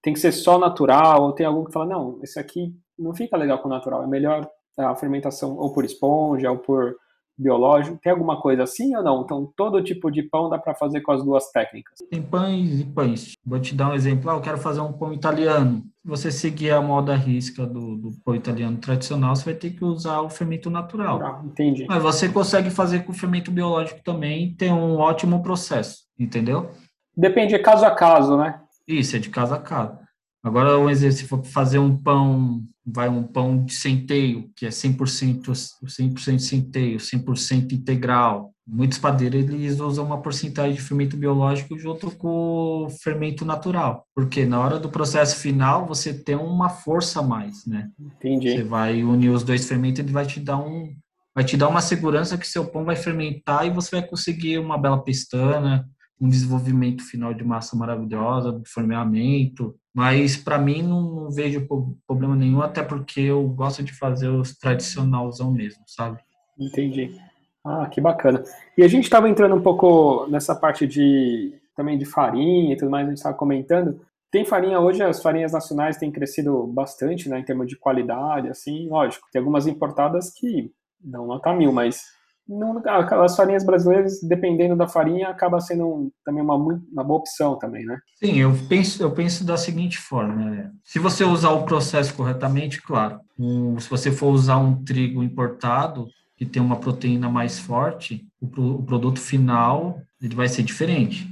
tem 0.01 0.13
que 0.13 0.19
ser 0.21 0.31
só 0.31 0.57
natural, 0.57 1.23
ou 1.23 1.33
tem 1.33 1.45
algum 1.45 1.65
que 1.65 1.73
fala, 1.73 1.87
não, 1.87 2.19
esse 2.23 2.39
aqui 2.39 2.73
não 2.97 3.13
fica 3.13 3.35
legal 3.35 3.59
com 3.59 3.67
natural, 3.67 4.01
é 4.01 4.07
melhor 4.07 4.49
a 4.77 4.95
fermentação 4.95 5.57
ou 5.57 5.73
por 5.73 5.83
esponja 5.83 6.49
ou 6.49 6.57
por 6.57 6.95
biológico? 7.37 7.99
Tem 8.01 8.11
alguma 8.11 8.41
coisa 8.41 8.63
assim 8.63 8.95
ou 8.95 9.03
não? 9.03 9.21
Então, 9.21 9.51
todo 9.55 9.83
tipo 9.83 10.09
de 10.09 10.23
pão 10.23 10.49
dá 10.49 10.57
para 10.57 10.73
fazer 10.73 11.01
com 11.01 11.11
as 11.11 11.23
duas 11.23 11.51
técnicas? 11.51 11.99
Tem 12.09 12.21
pães 12.21 12.79
e 12.79 12.85
pães. 12.85 13.33
Vou 13.45 13.59
te 13.59 13.75
dar 13.75 13.89
um 13.89 13.93
exemplo. 13.93 14.29
Ah, 14.29 14.33
eu 14.35 14.41
quero 14.41 14.57
fazer 14.57 14.81
um 14.81 14.93
pão 14.93 15.13
italiano. 15.13 15.83
Se 16.01 16.07
você 16.07 16.31
seguir 16.31 16.71
a 16.71 16.81
moda 16.81 17.15
risca 17.15 17.65
do, 17.65 17.97
do 17.97 18.11
pão 18.23 18.35
italiano 18.35 18.77
tradicional, 18.77 19.35
você 19.35 19.45
vai 19.45 19.53
ter 19.53 19.71
que 19.71 19.83
usar 19.83 20.21
o 20.21 20.29
fermento 20.29 20.69
natural. 20.69 21.21
Ah, 21.21 21.41
entendi. 21.45 21.85
Mas 21.87 22.01
você 22.01 22.29
consegue 22.29 22.69
fazer 22.69 23.03
com 23.03 23.13
fermento 23.13 23.51
biológico 23.51 24.01
também, 24.03 24.53
tem 24.55 24.71
um 24.71 24.97
ótimo 24.97 25.43
processo, 25.43 26.03
entendeu? 26.17 26.71
Depende, 27.15 27.55
é 27.55 27.59
caso 27.59 27.85
a 27.85 27.91
caso, 27.91 28.37
né? 28.37 28.61
Isso, 28.87 29.15
é 29.15 29.19
de 29.19 29.29
caso 29.29 29.53
a 29.53 29.59
caso. 29.59 30.06
Agora, 30.43 30.77
um 30.77 30.89
exemplo, 30.89 31.15
se 31.15 31.25
for 31.25 31.43
fazer 31.43 31.79
um 31.79 31.95
pão, 31.95 32.63
vai 32.85 33.09
um 33.09 33.23
pão 33.23 33.65
de 33.65 33.73
centeio, 33.73 34.49
que 34.55 34.65
é 34.65 34.69
100%, 34.69 35.51
100% 35.85 36.39
centeio, 36.39 36.97
100% 36.97 37.73
integral. 37.73 38.53
Muitos 38.65 38.97
padeiros, 38.97 39.39
eles 39.39 39.79
usam 39.79 40.05
uma 40.05 40.21
porcentagem 40.21 40.75
de 40.75 40.81
fermento 40.81 41.17
biológico 41.17 41.77
junto 41.77 42.11
com 42.11 42.85
o 42.85 42.89
fermento 42.89 43.45
natural. 43.45 44.05
Porque 44.13 44.45
na 44.45 44.59
hora 44.59 44.79
do 44.79 44.89
processo 44.89 45.37
final, 45.37 45.85
você 45.85 46.13
tem 46.13 46.35
uma 46.35 46.69
força 46.69 47.19
a 47.19 47.23
mais, 47.23 47.65
né? 47.65 47.89
Entendi. 47.99 48.51
Você 48.51 48.63
vai 48.63 49.03
unir 49.03 49.29
os 49.29 49.43
dois 49.43 49.67
fermentos, 49.67 49.99
ele 49.99 50.11
vai 50.11 50.25
te 50.25 50.39
dar 50.39 50.57
um... 50.57 50.93
Vai 51.33 51.43
te 51.45 51.55
dar 51.55 51.67
uma 51.67 51.81
segurança 51.81 52.37
que 52.37 52.47
seu 52.47 52.65
pão 52.65 52.83
vai 52.83 52.95
fermentar 52.95 53.65
e 53.65 53.69
você 53.69 53.99
vai 53.99 54.07
conseguir 54.07 54.57
uma 54.57 54.77
bela 54.77 55.03
pestana, 55.03 55.87
um 56.19 56.27
desenvolvimento 56.27 57.03
final 57.03 57.33
de 57.33 57.43
massa 57.43 57.75
maravilhosa, 57.75 58.59
de 58.59 58.69
forneamento, 58.69 59.75
mas 59.93 60.35
para 60.35 60.57
mim 60.57 60.81
não, 60.81 61.01
não, 61.01 61.31
vejo 61.31 61.67
problema 62.07 62.35
nenhum, 62.35 62.61
até 62.61 62.83
porque 62.83 63.21
eu 63.21 63.47
gosto 63.47 63.83
de 63.83 63.93
fazer 63.93 64.29
os 64.29 64.57
tradicionalzão 64.57 65.51
mesmo, 65.51 65.83
sabe? 65.85 66.19
Entendi. 66.59 67.15
Ah, 67.63 67.87
que 67.87 68.01
bacana. 68.01 68.43
E 68.77 68.83
a 68.83 68.87
gente 68.87 69.03
estava 69.03 69.29
entrando 69.29 69.55
um 69.55 69.61
pouco 69.61 70.25
nessa 70.27 70.55
parte 70.55 70.87
de 70.87 71.53
também 71.75 71.97
de 71.97 72.05
farinha 72.05 72.73
e 72.73 72.77
tudo 72.77 72.89
mais, 72.89 73.05
a 73.05 73.09
gente 73.09 73.17
estava 73.17 73.35
comentando. 73.35 74.01
Tem 74.31 74.43
farinha 74.43 74.79
hoje, 74.79 75.03
as 75.03 75.21
farinhas 75.21 75.51
nacionais 75.51 75.97
têm 75.97 76.11
crescido 76.11 76.65
bastante, 76.67 77.29
né, 77.29 77.39
em 77.39 77.43
termos 77.43 77.67
de 77.67 77.77
qualidade, 77.77 78.49
assim, 78.49 78.89
lógico. 78.89 79.27
Tem 79.31 79.39
algumas 79.39 79.67
importadas 79.67 80.31
que 80.31 80.71
não 81.03 81.27
nota 81.27 81.53
mil, 81.53 81.71
mas 81.71 82.16
não, 82.47 82.81
as 82.85 83.35
farinhas 83.35 83.65
brasileiras, 83.65 84.21
dependendo 84.21 84.75
da 84.75 84.87
farinha, 84.87 85.29
acaba 85.29 85.59
sendo 85.59 85.85
um, 85.85 86.11
também 86.23 86.41
uma, 86.41 86.55
uma 86.55 87.03
boa 87.03 87.19
opção 87.19 87.57
também, 87.57 87.85
né? 87.85 87.97
Sim, 88.15 88.37
eu 88.37 88.53
penso, 88.69 89.01
eu 89.03 89.11
penso 89.11 89.43
da 89.43 89.57
seguinte 89.57 89.97
forma, 89.97 90.35
né? 90.35 90.71
se 90.83 90.99
você 90.99 91.23
usar 91.23 91.51
o 91.51 91.63
processo 91.63 92.13
corretamente, 92.13 92.81
claro, 92.81 93.19
um, 93.37 93.79
se 93.79 93.89
você 93.89 94.11
for 94.11 94.27
usar 94.27 94.57
um 94.57 94.83
trigo 94.83 95.21
importado, 95.21 96.07
que 96.37 96.45
tem 96.45 96.61
uma 96.61 96.77
proteína 96.77 97.29
mais 97.29 97.59
forte, 97.59 98.25
o, 98.39 98.45
o 98.45 98.83
produto 98.83 99.19
final 99.19 99.99
ele 100.21 100.35
vai 100.35 100.47
ser 100.47 100.63
diferente. 100.63 101.27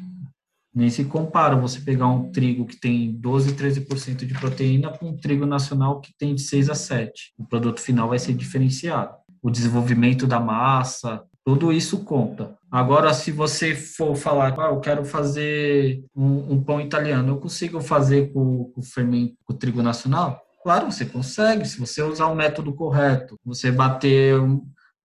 Nem 0.74 0.90
se 0.90 1.06
compara 1.06 1.56
você 1.56 1.80
pegar 1.80 2.08
um 2.08 2.30
trigo 2.32 2.66
que 2.66 2.76
tem 2.76 3.14
12, 3.14 3.54
13% 3.54 4.26
de 4.26 4.34
proteína 4.34 4.90
com 4.90 5.08
um 5.08 5.16
trigo 5.16 5.46
nacional 5.46 6.02
que 6.02 6.12
tem 6.18 6.36
de 6.36 6.42
6 6.42 6.70
a 6.70 6.76
7. 6.76 7.34
O 7.38 7.46
produto 7.46 7.80
final 7.80 8.10
vai 8.10 8.20
ser 8.20 8.34
diferenciado. 8.34 9.16
O 9.46 9.52
desenvolvimento 9.52 10.26
da 10.26 10.40
massa, 10.40 11.24
tudo 11.46 11.72
isso 11.72 12.04
conta. 12.04 12.58
Agora, 12.72 13.14
se 13.14 13.32
você 13.32 13.76
for 13.76 14.16
falar, 14.16 14.60
ah, 14.60 14.70
eu 14.70 14.80
quero 14.80 15.06
fazer 15.06 16.04
um, 16.16 16.54
um 16.54 16.64
pão 16.64 16.82
italiano, 16.82 17.34
eu 17.34 17.38
consigo 17.38 17.80
fazer 17.80 18.34
com, 18.34 18.72
com, 18.74 18.82
fermento, 18.82 19.36
com 19.46 19.54
o 19.54 19.56
trigo 19.56 19.84
nacional? 19.84 20.42
Claro, 20.64 20.92
você 20.92 21.06
consegue. 21.06 21.64
Se 21.68 21.80
você 21.80 22.02
usar 22.02 22.26
o 22.26 22.34
método 22.34 22.74
correto, 22.74 23.40
você 23.46 23.72
bater, 23.72 24.34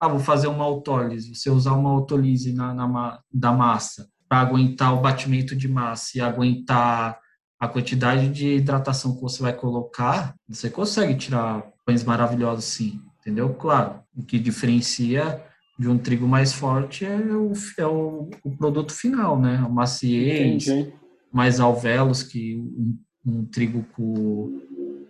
ah, 0.01 0.09
vou 0.09 0.21
fazer 0.21 0.47
uma 0.47 0.65
autólise, 0.65 1.35
você 1.35 1.51
usar 1.51 1.75
uma 1.75 1.91
autólise 1.91 2.55
na, 2.55 2.73
na 2.73 3.21
da 3.31 3.53
massa, 3.53 4.09
para 4.27 4.41
aguentar 4.41 4.95
o 4.95 5.03
batimento 5.03 5.55
de 5.55 5.69
massa 5.69 6.17
e 6.17 6.21
aguentar 6.23 7.19
a 7.61 7.69
quantidade 7.69 8.31
de 8.31 8.55
hidratação 8.55 9.15
que 9.15 9.21
você 9.21 9.43
vai 9.43 9.53
colocar, 9.53 10.35
você 10.49 10.71
consegue 10.71 11.15
tirar 11.15 11.63
pães 11.85 12.03
maravilhosos 12.03 12.65
sim, 12.65 13.03
entendeu? 13.21 13.53
Claro, 13.53 14.01
o 14.21 14.25
que 14.25 14.39
diferencia 14.39 15.43
de 15.79 15.89
um 15.89 15.99
trigo 15.99 16.29
mais 16.29 16.53
forte 16.53 17.05
é 17.05 17.17
o, 17.17 17.53
é 17.79 17.87
o, 17.87 18.31
o 18.45 18.57
produto 18.57 18.93
final, 18.93 19.41
né? 19.41 19.57
A 19.57 19.69
maciez, 19.69 20.67
Entendi. 20.67 20.93
mais 21.33 21.59
alvéolos 21.59 22.23
que 22.23 22.57
um, 22.57 22.99
um 23.27 23.45
trigo 23.47 23.85
com, 23.97 24.61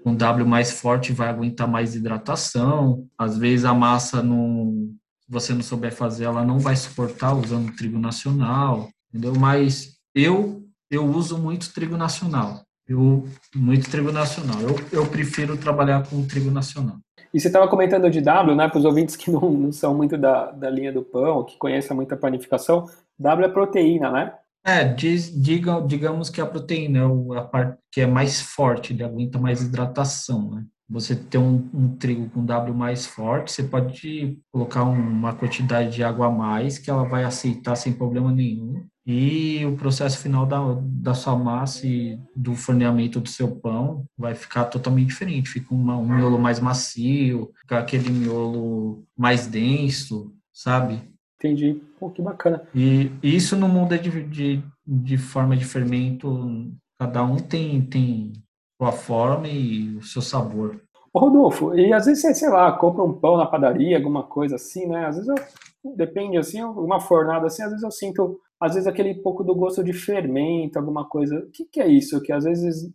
com 0.02 0.14
W 0.14 0.46
mais 0.46 0.70
forte 0.70 1.12
vai 1.12 1.28
aguentar 1.28 1.66
mais 1.66 1.94
hidratação. 1.94 3.06
Às 3.18 3.36
vezes 3.36 3.64
a 3.64 3.74
massa 3.74 4.22
não, 4.22 4.90
se 5.20 5.30
você 5.30 5.52
não 5.52 5.62
souber 5.62 5.92
fazer, 5.92 6.24
ela 6.24 6.44
não 6.44 6.58
vai 6.58 6.76
suportar 6.76 7.34
usando 7.34 7.74
trigo 7.74 7.98
nacional 7.98 8.88
entendeu? 9.12 9.34
Mas 9.34 9.96
eu 10.14 10.64
eu 10.90 11.04
uso 11.06 11.38
muito 11.38 11.72
trigo 11.72 11.96
nacional. 11.96 12.64
Eu 12.86 13.24
muito 13.54 13.88
trigo 13.88 14.10
nacional. 14.10 14.60
Eu, 14.60 14.74
eu 14.90 15.06
prefiro 15.06 15.56
trabalhar 15.56 16.04
com 16.08 16.26
trigo 16.26 16.50
nacional. 16.50 16.98
E 17.32 17.40
você 17.40 17.46
estava 17.48 17.68
comentando 17.68 18.10
de 18.10 18.20
W, 18.20 18.56
né? 18.56 18.68
Para 18.68 18.78
os 18.78 18.84
ouvintes 18.84 19.16
que 19.16 19.30
não, 19.30 19.50
não, 19.50 19.72
são 19.72 19.94
muito 19.94 20.18
da, 20.18 20.50
da 20.50 20.68
linha 20.68 20.92
do 20.92 21.02
pão, 21.02 21.44
que 21.44 21.56
conhecem 21.56 21.94
muita 21.96 22.16
panificação, 22.16 22.86
W 23.18 23.46
é 23.46 23.52
proteína, 23.52 24.10
né? 24.10 24.34
É, 24.64 24.84
diz, 24.84 25.32
diga, 25.32 25.80
digamos 25.80 26.28
que 26.28 26.40
a 26.40 26.46
proteína 26.46 26.98
é 26.98 27.38
a 27.38 27.42
parte 27.42 27.78
que 27.90 28.00
é 28.00 28.06
mais 28.06 28.40
forte, 28.40 28.92
ele 28.92 29.02
aguenta 29.02 29.38
mais 29.38 29.62
hidratação, 29.62 30.50
né? 30.50 30.64
Você 30.90 31.14
tem 31.14 31.40
um, 31.40 31.70
um, 31.72 31.96
trigo 31.96 32.28
com 32.30 32.44
W 32.44 32.74
mais 32.74 33.06
forte, 33.06 33.52
você 33.52 33.62
pode 33.62 34.38
colocar 34.50 34.82
uma 34.82 35.32
quantidade 35.32 35.94
de 35.94 36.02
água 36.02 36.26
a 36.26 36.30
mais 36.30 36.78
que 36.78 36.90
ela 36.90 37.04
vai 37.04 37.22
aceitar 37.22 37.76
sem 37.76 37.92
problema 37.92 38.32
nenhum 38.32 38.84
e 39.06 39.64
o 39.64 39.76
processo 39.76 40.18
final 40.18 40.46
da, 40.46 40.58
da 40.80 41.14
sua 41.14 41.36
massa 41.36 41.86
e 41.86 42.18
do 42.36 42.54
forneamento 42.54 43.20
do 43.20 43.28
seu 43.28 43.56
pão 43.56 44.04
vai 44.16 44.34
ficar 44.34 44.66
totalmente 44.66 45.08
diferente. 45.08 45.48
Fica 45.48 45.74
uma, 45.74 45.96
um 45.96 46.06
miolo 46.06 46.38
mais 46.38 46.60
macio, 46.60 47.50
fica 47.60 47.78
aquele 47.78 48.10
miolo 48.10 49.04
mais 49.16 49.46
denso, 49.46 50.34
sabe? 50.52 51.02
Entendi. 51.36 51.80
Pô, 51.98 52.10
que 52.10 52.20
bacana. 52.20 52.62
E 52.74 53.10
isso 53.22 53.56
no 53.56 53.68
mundo 53.68 53.98
de, 53.98 54.22
de, 54.24 54.62
de 54.86 55.18
forma 55.18 55.56
de 55.56 55.64
fermento, 55.64 56.70
cada 56.98 57.24
um 57.24 57.36
tem, 57.36 57.80
tem 57.82 58.32
sua 58.80 58.92
forma 58.92 59.46
e 59.46 59.94
o 59.96 60.02
seu 60.02 60.22
sabor. 60.22 60.80
Ô 61.12 61.18
Rodolfo, 61.18 61.74
e 61.74 61.92
às 61.92 62.06
vezes 62.06 62.22
você, 62.22 62.34
sei 62.34 62.48
lá, 62.48 62.72
compra 62.72 63.04
um 63.04 63.12
pão 63.12 63.36
na 63.36 63.44
padaria, 63.44 63.96
alguma 63.96 64.22
coisa 64.22 64.54
assim, 64.54 64.86
né? 64.86 65.06
Às 65.06 65.16
vezes 65.16 65.28
eu, 65.28 65.94
depende 65.96 66.38
assim, 66.38 66.62
uma 66.62 66.98
fornada 66.98 67.46
assim, 67.46 67.62
às 67.62 67.70
vezes 67.70 67.84
eu 67.84 67.90
sinto 67.90 68.40
às 68.60 68.74
vezes 68.74 68.86
aquele 68.86 69.14
pouco 69.14 69.42
do 69.42 69.54
gosto 69.54 69.82
de 69.82 69.92
fermento, 69.92 70.78
alguma 70.78 71.08
coisa. 71.08 71.38
O 71.38 71.50
que, 71.50 71.64
que 71.64 71.80
é 71.80 71.88
isso? 71.88 72.20
Que 72.22 72.32
às 72.32 72.44
vezes 72.44 72.90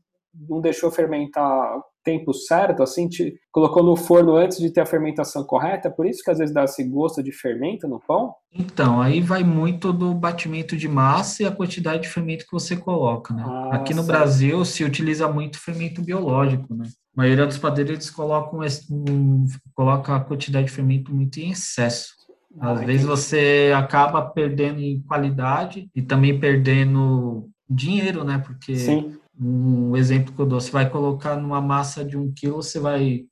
não 0.47 0.61
deixou 0.61 0.91
fermentar 0.91 1.79
tempo 2.03 2.31
certo, 2.33 2.83
assim, 2.83 3.09
te, 3.09 3.33
colocou 3.51 3.83
no 3.83 3.95
forno 3.95 4.35
antes 4.35 4.59
de 4.59 4.69
ter 4.69 4.81
a 4.81 4.85
fermentação 4.85 5.43
correta, 5.43 5.89
por 5.89 6.05
isso 6.05 6.23
que 6.23 6.29
às 6.29 6.37
vezes 6.37 6.53
dá 6.53 6.63
esse 6.63 6.83
gosto 6.83 7.23
de 7.23 7.31
fermento 7.31 7.87
no 7.87 7.99
pão? 7.99 8.35
Então, 8.53 9.01
aí 9.01 9.19
vai 9.19 9.43
muito 9.43 9.91
do 9.91 10.13
batimento 10.13 10.77
de 10.77 10.87
massa 10.87 11.41
e 11.41 11.45
a 11.47 11.51
quantidade 11.51 12.03
de 12.03 12.09
fermento 12.09 12.45
que 12.45 12.51
você 12.51 12.77
coloca, 12.77 13.33
né? 13.33 13.43
Ah, 13.45 13.75
Aqui 13.77 13.93
no 13.93 14.03
certo. 14.03 14.15
Brasil 14.15 14.63
se 14.63 14.83
utiliza 14.83 15.27
muito 15.27 15.59
fermento 15.59 16.01
biológico, 16.01 16.75
né? 16.75 16.85
A 17.17 17.21
maioria 17.21 17.47
dos 17.47 17.57
padeiros 17.57 18.09
colocam, 18.11 18.59
um, 18.91 19.47
colocam 19.73 20.13
a 20.13 20.19
quantidade 20.19 20.67
de 20.67 20.71
fermento 20.71 21.13
muito 21.13 21.39
em 21.39 21.51
excesso. 21.51 22.13
Às 22.59 22.81
vezes 22.81 23.05
você 23.05 23.73
acaba 23.75 24.21
perdendo 24.21 24.79
em 24.79 25.01
qualidade 25.01 25.89
e 25.93 26.01
também 26.01 26.39
perdendo 26.39 27.49
dinheiro, 27.69 28.23
né? 28.23 28.37
Porque 28.37 28.75
Sim. 28.75 29.17
Um 29.39 29.95
exemplo 29.95 30.33
que 30.33 30.39
eu 30.39 30.45
dou, 30.45 30.59
você 30.59 30.71
vai 30.71 30.89
colocar 30.89 31.35
numa 31.35 31.61
massa 31.61 32.03
de 32.03 32.17
um 32.17 32.31
quilo, 32.31 32.55
você 32.55 32.79
vai 32.79 33.25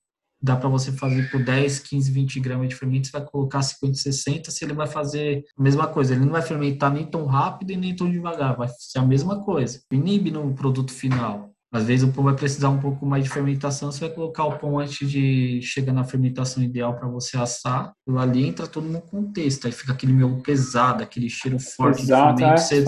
dá 0.44 0.58
para 0.58 0.68
você 0.68 0.92
fazer 0.92 1.32
por 1.32 1.42
10, 1.42 1.80
15, 1.80 2.12
20 2.12 2.40
gramas 2.42 2.68
de 2.68 2.76
fermento, 2.76 3.08
você 3.08 3.14
vai 3.14 3.26
colocar 3.26 3.62
50, 3.62 3.94
60, 3.94 4.52
se 4.52 4.66
ele 4.66 4.74
vai 4.74 4.88
fazer 4.88 5.46
a 5.58 5.64
mesma 5.64 5.88
coisa. 5.88 6.14
Ele 6.14 6.26
não 6.26 6.34
vai 6.34 6.42
fermentar 6.42 6.92
nem 6.92 7.06
tão 7.06 7.26
rápido 7.26 7.72
e 7.72 7.78
nem 7.78 7.96
tão 7.96 8.12
devagar, 8.12 8.58
vai 8.58 8.68
ser 8.78 9.00
a 9.00 9.06
mesma 9.06 9.42
coisa. 9.42 9.80
Inibe 9.90 10.32
no 10.32 10.54
produto 10.54 10.92
final. 10.92 11.54
Às 11.72 11.86
vezes 11.86 12.08
o 12.08 12.12
pão 12.12 12.26
vai 12.26 12.36
precisar 12.36 12.70
um 12.70 12.80
pouco 12.80 13.04
mais 13.04 13.24
de 13.24 13.32
fermentação, 13.32 13.92
você 13.92 14.02
vai 14.02 14.10
colocar 14.10 14.44
o 14.44 14.60
pão 14.60 14.78
antes 14.78 15.10
de 15.10 15.60
chegar 15.64 15.94
na 15.94 16.04
fermentação 16.04 16.62
ideal 16.62 16.94
para 16.94 17.08
você 17.08 17.36
assar. 17.36 17.94
Aquilo 18.02 18.20
ali 18.20 18.46
entra 18.46 18.68
tudo 18.68 18.88
no 18.88 19.02
contexto, 19.02 19.66
aí 19.66 19.72
fica 19.72 19.94
aquele 19.94 20.14
miolo 20.14 20.42
pesado, 20.42 21.02
aquele 21.02 21.30
cheiro 21.30 21.58
forte 21.58 22.04
exato, 22.04 22.36
de 22.36 22.42
fermento. 22.42 22.62
É, 22.62 22.64
você, 22.64 22.84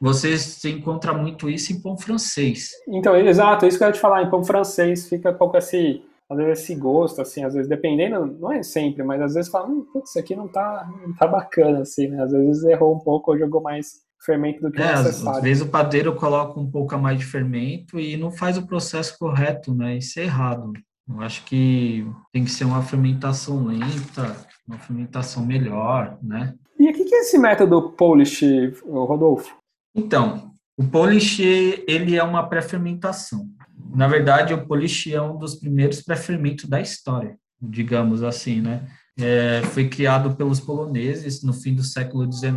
você, 0.00 0.36
encontra 0.70 1.12
muito 1.12 1.48
isso 1.50 1.72
em 1.72 1.80
pão 1.80 1.96
francês. 1.96 2.70
Então, 2.88 3.16
exato, 3.16 3.66
isso 3.66 3.78
que 3.78 3.84
eu 3.84 3.88
ia 3.88 3.92
te 3.92 4.00
falar, 4.00 4.22
em 4.22 4.30
pão 4.30 4.44
francês 4.44 5.08
fica 5.08 5.30
um 5.30 5.34
pouco 5.34 5.56
esse, 5.56 6.02
às 6.28 6.36
vezes 6.36 6.60
esse 6.60 6.74
gosto, 6.74 7.20
assim, 7.20 7.44
às 7.44 7.54
vezes 7.54 7.68
dependendo, 7.68 8.26
não 8.38 8.52
é 8.52 8.62
sempre, 8.62 9.02
mas 9.02 9.20
às 9.20 9.34
vezes 9.34 9.50
fala, 9.50 9.68
hum, 9.68 9.86
putz, 9.92 10.10
isso 10.10 10.18
aqui 10.18 10.36
não 10.36 10.46
tá, 10.46 10.88
não 11.06 11.14
tá 11.14 11.26
bacana, 11.26 11.80
assim, 11.80 12.08
né? 12.08 12.22
Às 12.22 12.32
vezes 12.32 12.64
errou 12.64 12.94
um 12.94 13.00
pouco 13.00 13.32
ou 13.32 13.38
jogou 13.38 13.60
mais 13.60 14.06
fermento 14.24 14.60
do 14.60 14.70
que 14.70 14.80
é, 14.80 14.96
necessário. 14.96 15.38
Às 15.38 15.42
vezes 15.42 15.62
o 15.62 15.68
padeiro 15.68 16.14
coloca 16.14 16.58
um 16.58 16.70
pouco 16.70 16.94
a 16.94 16.98
mais 16.98 17.18
de 17.18 17.24
fermento 17.24 17.98
e 17.98 18.16
não 18.16 18.30
faz 18.30 18.58
o 18.58 18.66
processo 18.66 19.16
correto, 19.18 19.74
né? 19.74 19.96
Isso 19.96 20.20
é 20.20 20.24
errado. 20.24 20.72
Eu 21.08 21.20
acho 21.22 21.44
que 21.44 22.06
tem 22.32 22.44
que 22.44 22.50
ser 22.50 22.64
uma 22.64 22.82
fermentação 22.82 23.64
lenta, 23.64 24.36
uma 24.66 24.78
fermentação 24.78 25.44
melhor, 25.44 26.18
né? 26.22 26.54
E 26.78 26.90
o 26.90 26.92
que 26.92 27.14
é 27.14 27.20
esse 27.20 27.38
método 27.38 27.90
Polish, 27.90 28.42
Rodolfo? 28.84 29.56
Então, 29.94 30.52
o 30.76 30.84
Polish, 30.84 31.40
ele 31.40 32.16
é 32.16 32.22
uma 32.22 32.48
pré-fermentação. 32.48 33.48
Na 33.94 34.06
verdade, 34.06 34.54
o 34.54 34.66
Polish 34.66 35.12
é 35.12 35.20
um 35.20 35.36
dos 35.36 35.56
primeiros 35.56 36.00
pré-fermentos 36.00 36.66
da 36.66 36.80
história, 36.80 37.36
digamos 37.60 38.22
assim, 38.22 38.60
né? 38.60 38.86
é, 39.18 39.62
foi 39.72 39.88
criado 39.88 40.36
pelos 40.36 40.60
poloneses 40.60 41.42
no 41.42 41.52
fim 41.52 41.74
do 41.74 41.82
século 41.82 42.30
XIX. 42.30 42.54